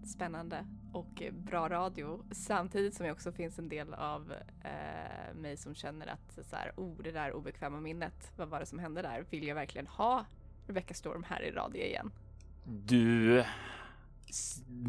spännande 0.05 0.66
och 0.93 1.22
bra 1.32 1.68
radio. 1.68 2.24
Samtidigt 2.32 2.95
som 2.95 3.07
det 3.07 3.12
också 3.12 3.32
finns 3.32 3.59
en 3.59 3.68
del 3.68 3.95
av 3.95 4.35
eh, 4.64 5.35
mig 5.35 5.57
som 5.57 5.74
känner 5.74 6.07
att 6.07 6.47
så 6.47 6.57
här, 6.57 6.72
oh, 6.76 7.03
det 7.03 7.12
där 7.12 7.32
obekväma 7.32 7.80
minnet, 7.80 8.32
vad 8.37 8.49
var 8.49 8.61
det 8.61 8.66
som 8.66 8.78
hände 8.78 9.03
där? 9.03 9.24
Vill 9.30 9.47
jag 9.47 9.55
verkligen 9.55 9.87
ha 9.87 10.24
Rebecca 10.66 10.95
Storm 10.95 11.24
här 11.28 11.43
i 11.43 11.51
radio 11.51 11.82
igen? 11.82 12.12
Du 12.64 13.45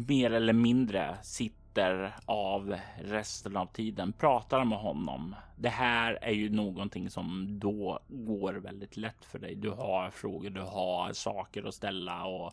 mer 0.08 0.30
eller 0.30 0.52
mindre 0.52 1.16
sitter 1.22 2.14
av 2.24 2.76
resten 3.04 3.56
av 3.56 3.66
tiden, 3.66 4.12
pratar 4.12 4.64
med 4.64 4.78
honom. 4.78 5.34
Det 5.56 5.68
här 5.68 6.18
är 6.22 6.32
ju 6.32 6.50
någonting 6.50 7.10
som 7.10 7.58
då 7.58 8.00
går 8.08 8.54
väldigt 8.54 8.96
lätt 8.96 9.24
för 9.24 9.38
dig. 9.38 9.54
Du 9.54 9.70
har 9.70 10.10
frågor, 10.10 10.50
du 10.50 10.60
har 10.60 11.12
saker 11.12 11.68
att 11.68 11.74
ställa 11.74 12.24
och, 12.24 12.52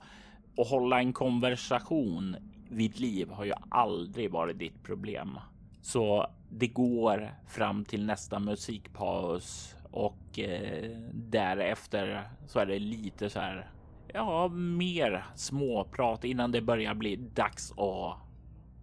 och 0.56 0.66
hålla 0.66 1.00
en 1.00 1.14
konversation 1.14 2.36
vid 2.70 3.00
liv 3.00 3.30
har 3.30 3.46
ju 3.46 3.54
aldrig 3.70 4.32
varit 4.32 4.60
ditt 4.60 4.84
problem. 4.84 5.40
Så 5.82 6.28
det 6.50 6.68
går 6.68 7.36
fram 7.48 7.86
till 7.86 8.06
nästa 8.06 8.40
musikpaus 8.40 9.76
och 9.92 10.40
eh, 10.40 10.98
därefter 11.14 12.24
så 12.48 12.60
är 12.60 12.66
det 12.66 12.80
lite 12.80 13.30
så 13.30 13.40
här. 13.40 13.70
Ja, 14.16 14.48
mer 14.48 15.26
småprat 15.36 16.24
innan 16.24 16.52
det 16.52 16.62
börjar 16.62 16.94
bli 16.94 17.16
dags 17.16 17.72
att 17.72 18.18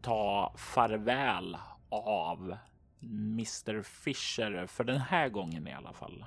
ta 0.03 0.55
farväl 0.57 1.57
av 1.89 2.57
Mr 3.03 3.83
Fisher 3.83 4.67
för 4.67 4.85
den 4.85 5.01
här 5.01 5.29
gången 5.29 5.69
i 5.69 5.73
alla 5.73 5.93
fall. 5.93 6.25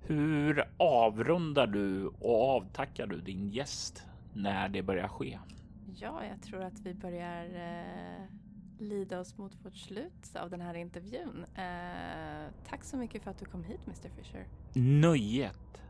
Hur 0.00 0.64
avrundar 0.76 1.66
du 1.66 2.06
och 2.06 2.48
avtackar 2.56 3.06
du 3.06 3.20
din 3.20 3.48
gäst 3.48 4.06
när 4.34 4.68
det 4.68 4.82
börjar 4.82 5.08
ske? 5.08 5.38
Ja, 5.96 6.24
jag 6.24 6.42
tror 6.42 6.62
att 6.62 6.80
vi 6.80 6.94
börjar 6.94 7.44
eh, 7.44 8.24
lida 8.78 9.20
oss 9.20 9.38
mot 9.38 9.64
vårt 9.64 9.76
slut 9.76 10.36
av 10.36 10.50
den 10.50 10.60
här 10.60 10.74
intervjun. 10.74 11.44
Eh, 11.56 12.52
tack 12.68 12.84
så 12.84 12.96
mycket 12.96 13.22
för 13.22 13.30
att 13.30 13.38
du 13.38 13.44
kom 13.44 13.64
hit, 13.64 13.80
Mr 13.86 14.08
Fisher. 14.08 14.46
Nöjet 14.74 15.82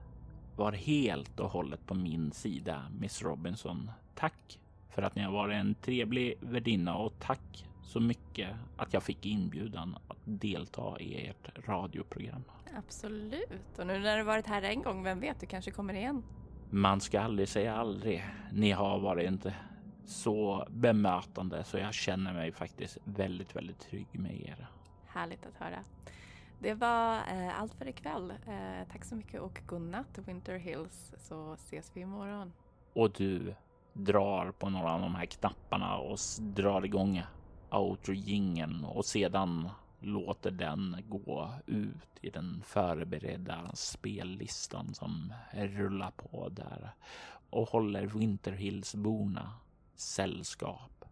var 0.57 0.73
helt 0.73 1.41
och 1.41 1.51
hållet 1.51 1.87
på 1.87 1.95
min 1.95 2.33
sida, 2.33 2.83
Miss 2.99 3.23
Robinson. 3.23 3.91
Tack 4.15 4.59
för 4.91 5.03
att 5.03 5.15
ni 5.15 5.23
har 5.23 5.33
varit 5.33 5.55
en 5.55 5.75
trevlig 5.75 6.35
värdinna 6.41 6.97
och 6.97 7.13
tack 7.19 7.67
så 7.83 8.01
mycket 8.01 8.49
att 8.77 8.93
jag 8.93 9.03
fick 9.03 9.27
inbjudan 9.27 9.99
att 10.09 10.19
delta 10.25 11.01
i 11.01 11.27
ert 11.27 11.69
radioprogram. 11.69 12.45
Absolut. 12.77 13.79
Och 13.79 13.87
nu 13.87 13.99
när 13.99 14.19
du 14.19 14.23
varit 14.23 14.47
här 14.47 14.63
en 14.63 14.83
gång, 14.83 15.03
vem 15.03 15.21
vet, 15.21 15.41
du 15.41 15.47
kanske 15.47 15.71
kommer 15.71 15.95
igen. 15.95 16.23
Man 16.71 17.01
ska 17.01 17.21
aldrig 17.21 17.49
säga 17.49 17.77
aldrig. 17.77 18.25
Ni 18.53 18.71
har 18.71 18.99
varit 18.99 19.29
inte 19.29 19.55
så 20.07 20.67
bemötande 20.71 21.65
så 21.65 21.79
jag 21.79 21.95
känner 21.95 22.33
mig 22.33 22.53
faktiskt 22.53 22.99
väldigt, 23.05 23.57
väldigt 23.57 23.79
trygg 23.79 24.07
med 24.13 24.41
er. 24.41 24.67
Härligt 25.07 25.47
att 25.47 25.57
höra. 25.57 25.85
Det 26.63 26.75
var 26.75 27.15
eh, 27.15 27.61
allt 27.61 27.75
för 27.75 27.89
ikväll. 27.89 28.31
Eh, 28.31 28.89
tack 28.93 29.05
så 29.05 29.15
mycket 29.15 29.41
och 29.41 29.61
godnatt 29.67 30.19
Winter 30.27 30.59
Hills 30.59 31.15
så 31.19 31.53
ses 31.53 31.91
vi 31.95 32.01
imorgon. 32.01 32.53
Och 32.93 33.11
du 33.11 33.55
drar 33.93 34.53
på 34.53 34.71
några 34.71 34.93
av 34.93 35.01
de 35.01 35.15
här 35.15 35.27
knapparna 35.27 35.97
och 35.97 36.19
drar 36.41 36.85
igång 36.85 37.23
outro 37.71 38.15
jingeln 38.15 38.85
och 38.85 39.05
sedan 39.05 39.71
låter 40.01 40.51
den 40.51 40.97
gå 41.09 41.51
ut 41.67 42.09
i 42.21 42.31
den 42.31 42.63
förberedda 42.67 43.71
spellistan 43.75 44.95
som 44.95 45.35
rullar 45.53 46.11
på 46.11 46.49
där 46.49 46.91
och 47.51 47.69
håller 47.69 48.07
Winterhillsborna 48.07 49.53
sällskap 49.95 51.05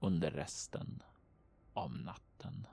under 0.00 0.30
resten 0.30 1.02
av 1.74 1.92
natten. 1.92 2.66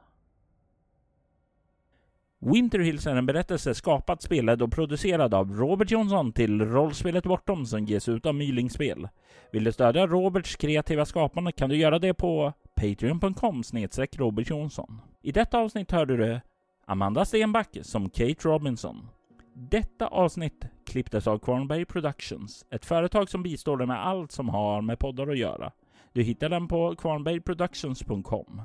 Winter 2.54 2.80
Hills 2.80 3.08
är 3.08 3.16
en 3.16 3.26
berättelse 3.26 3.74
skapad, 3.74 4.22
spelad 4.22 4.62
och 4.62 4.72
producerad 4.72 5.34
av 5.34 5.54
Robert 5.54 5.92
Jonsson 5.92 6.34
till 6.34 6.62
rollspelet 6.62 7.24
Bortom 7.24 7.66
som 7.66 7.86
ges 7.86 8.10
ut 8.10 8.26
av 8.26 8.36
Mylingspel. 8.36 9.08
Vill 9.52 9.64
du 9.64 9.72
stödja 9.72 10.08
Roberts 10.08 10.56
kreativa 10.56 11.06
skapande 11.06 11.52
kan 11.52 11.70
du 11.70 11.78
göra 11.78 12.00
det 12.00 12.14
på 12.14 12.54
patreon.com 12.76 13.64
snedstreck 13.64 14.18
Robert 14.18 14.50
Jonsson. 14.50 15.02
I 15.22 15.32
detta 15.32 15.58
avsnitt 15.60 15.92
hörde 15.92 16.18
du 16.18 16.40
Amanda 16.86 17.26
Stenback 17.26 17.78
som 17.82 18.10
Kate 18.10 18.48
Robinson. 18.48 19.08
Detta 19.54 20.08
avsnitt 20.08 20.66
klipptes 20.86 21.28
av 21.28 21.40
Kvarnberg 21.40 21.86
Productions, 21.86 22.66
ett 22.70 22.86
företag 22.86 23.30
som 23.30 23.44
bistår 23.44 23.78
dig 23.78 23.88
med 23.88 24.08
allt 24.08 24.32
som 24.32 24.50
har 24.50 24.82
med 24.82 25.00
poddar 25.00 25.28
att 25.28 25.38
göra. 25.38 25.72
Du 26.14 26.24
hittar 26.24 26.50
den 26.50 26.68
på 26.68 26.96
kvarnbergproductions.com. 26.96 28.62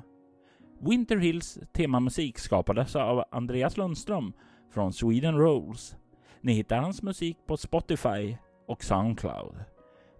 Winter 0.83 1.17
Hills 1.17 1.59
temamusik 1.71 2.39
skapades 2.39 2.95
av 2.95 3.23
Andreas 3.31 3.77
Lundström 3.77 4.33
från 4.73 4.93
Sweden 4.93 5.37
Rolls. 5.37 5.95
Ni 6.41 6.53
hittar 6.53 6.77
hans 6.77 7.01
musik 7.01 7.37
på 7.47 7.57
Spotify 7.57 8.37
och 8.67 8.83
Soundcloud. 8.83 9.55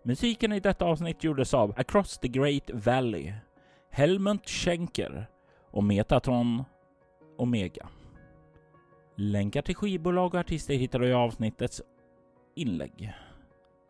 Musiken 0.04 0.54
i 0.54 0.60
detta 0.60 0.86
avsnitt 0.86 1.24
gjordes 1.24 1.54
av 1.54 1.74
Across 1.78 2.18
the 2.18 2.28
Great 2.28 2.70
Valley, 2.74 3.34
Helmut 3.92 4.50
Schenker 4.50 5.26
och 5.72 5.84
Metatron 5.84 6.64
Omega. 7.38 7.90
Länkar 9.18 9.62
till 9.62 9.76
skivbolag 9.76 10.34
och 10.34 10.40
artister 10.40 10.74
hittar 10.74 11.00
du 11.00 11.08
i 11.08 11.14
avsnittets 11.14 11.82
inlägg. 12.56 13.14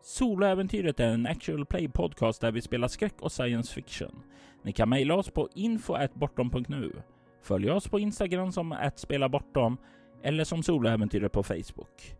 Soloäventyret 0.04 1.00
är 1.00 1.08
en 1.08 1.26
actual 1.26 1.66
play 1.66 1.88
podcast 1.88 2.40
där 2.40 2.52
vi 2.52 2.62
spelar 2.62 2.88
skräck 2.88 3.20
och 3.20 3.32
science 3.32 3.74
fiction. 3.74 4.22
Ni 4.62 4.72
kan 4.72 4.88
mejla 4.88 5.14
oss 5.14 5.30
på 5.30 5.48
info.bortom.nu. 5.54 6.92
Följ 7.42 7.70
oss 7.70 7.88
på 7.88 7.98
Instagram 7.98 8.52
som 8.52 8.90
@spelabortom 8.96 9.76
eller 10.22 10.44
som 10.44 10.62
Soloäventyret 10.62 11.32
på 11.32 11.42
Facebook. 11.42 12.16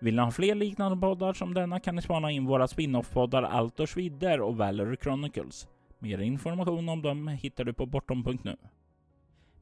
Vill 0.00 0.16
ni 0.16 0.22
ha 0.22 0.30
fler 0.30 0.54
liknande 0.54 0.96
poddar 0.96 1.32
som 1.32 1.54
denna 1.54 1.80
kan 1.80 1.96
ni 1.96 2.02
spana 2.02 2.30
in 2.30 2.46
våra 2.46 2.68
spin-off-poddar 2.68 3.42
Altors 3.42 3.96
vidder 3.96 4.40
och 4.40 4.56
Valery 4.56 4.96
Chronicles. 5.02 5.68
Mer 5.98 6.18
information 6.18 6.88
om 6.88 7.02
dem 7.02 7.28
hittar 7.28 7.64
du 7.64 7.72
på 7.72 7.86
bortom.nu. 7.86 8.56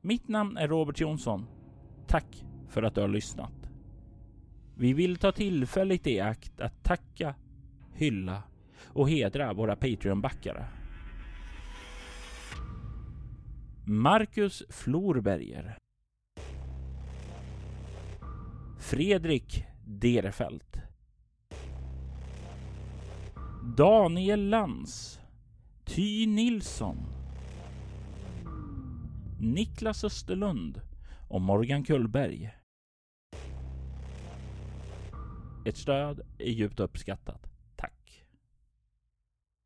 Mitt 0.01 0.29
namn 0.29 0.57
är 0.57 0.69
Robert 0.69 1.01
Jonsson. 1.01 1.47
Tack 2.07 2.45
för 2.69 2.83
att 2.83 2.95
du 2.95 3.01
har 3.01 3.09
lyssnat. 3.09 3.71
Vi 4.75 4.93
vill 4.93 5.17
ta 5.17 5.33
tillfället 5.33 6.07
i 6.07 6.21
akt 6.21 6.61
att 6.61 6.85
tacka, 6.85 7.35
hylla 7.95 8.43
och 8.87 9.11
hedra 9.11 9.53
våra 9.53 9.77
Patreon-backare. 9.77 10.67
Marcus 13.87 14.63
Florberger. 14.69 15.77
Fredrik 18.79 19.65
Derefelt. 19.85 20.77
Daniel 23.77 24.49
Lantz. 24.49 25.21
Ty 25.85 26.27
Nilsson. 26.27 26.97
Niklas 29.41 30.05
Österlund 30.05 30.81
och 31.29 31.41
Morgan 31.41 31.85
Kullberg. 31.85 32.51
Ett 35.65 35.77
stöd 35.77 36.21
är 36.39 36.51
djupt 36.51 36.81
uppskattat. 36.81 37.52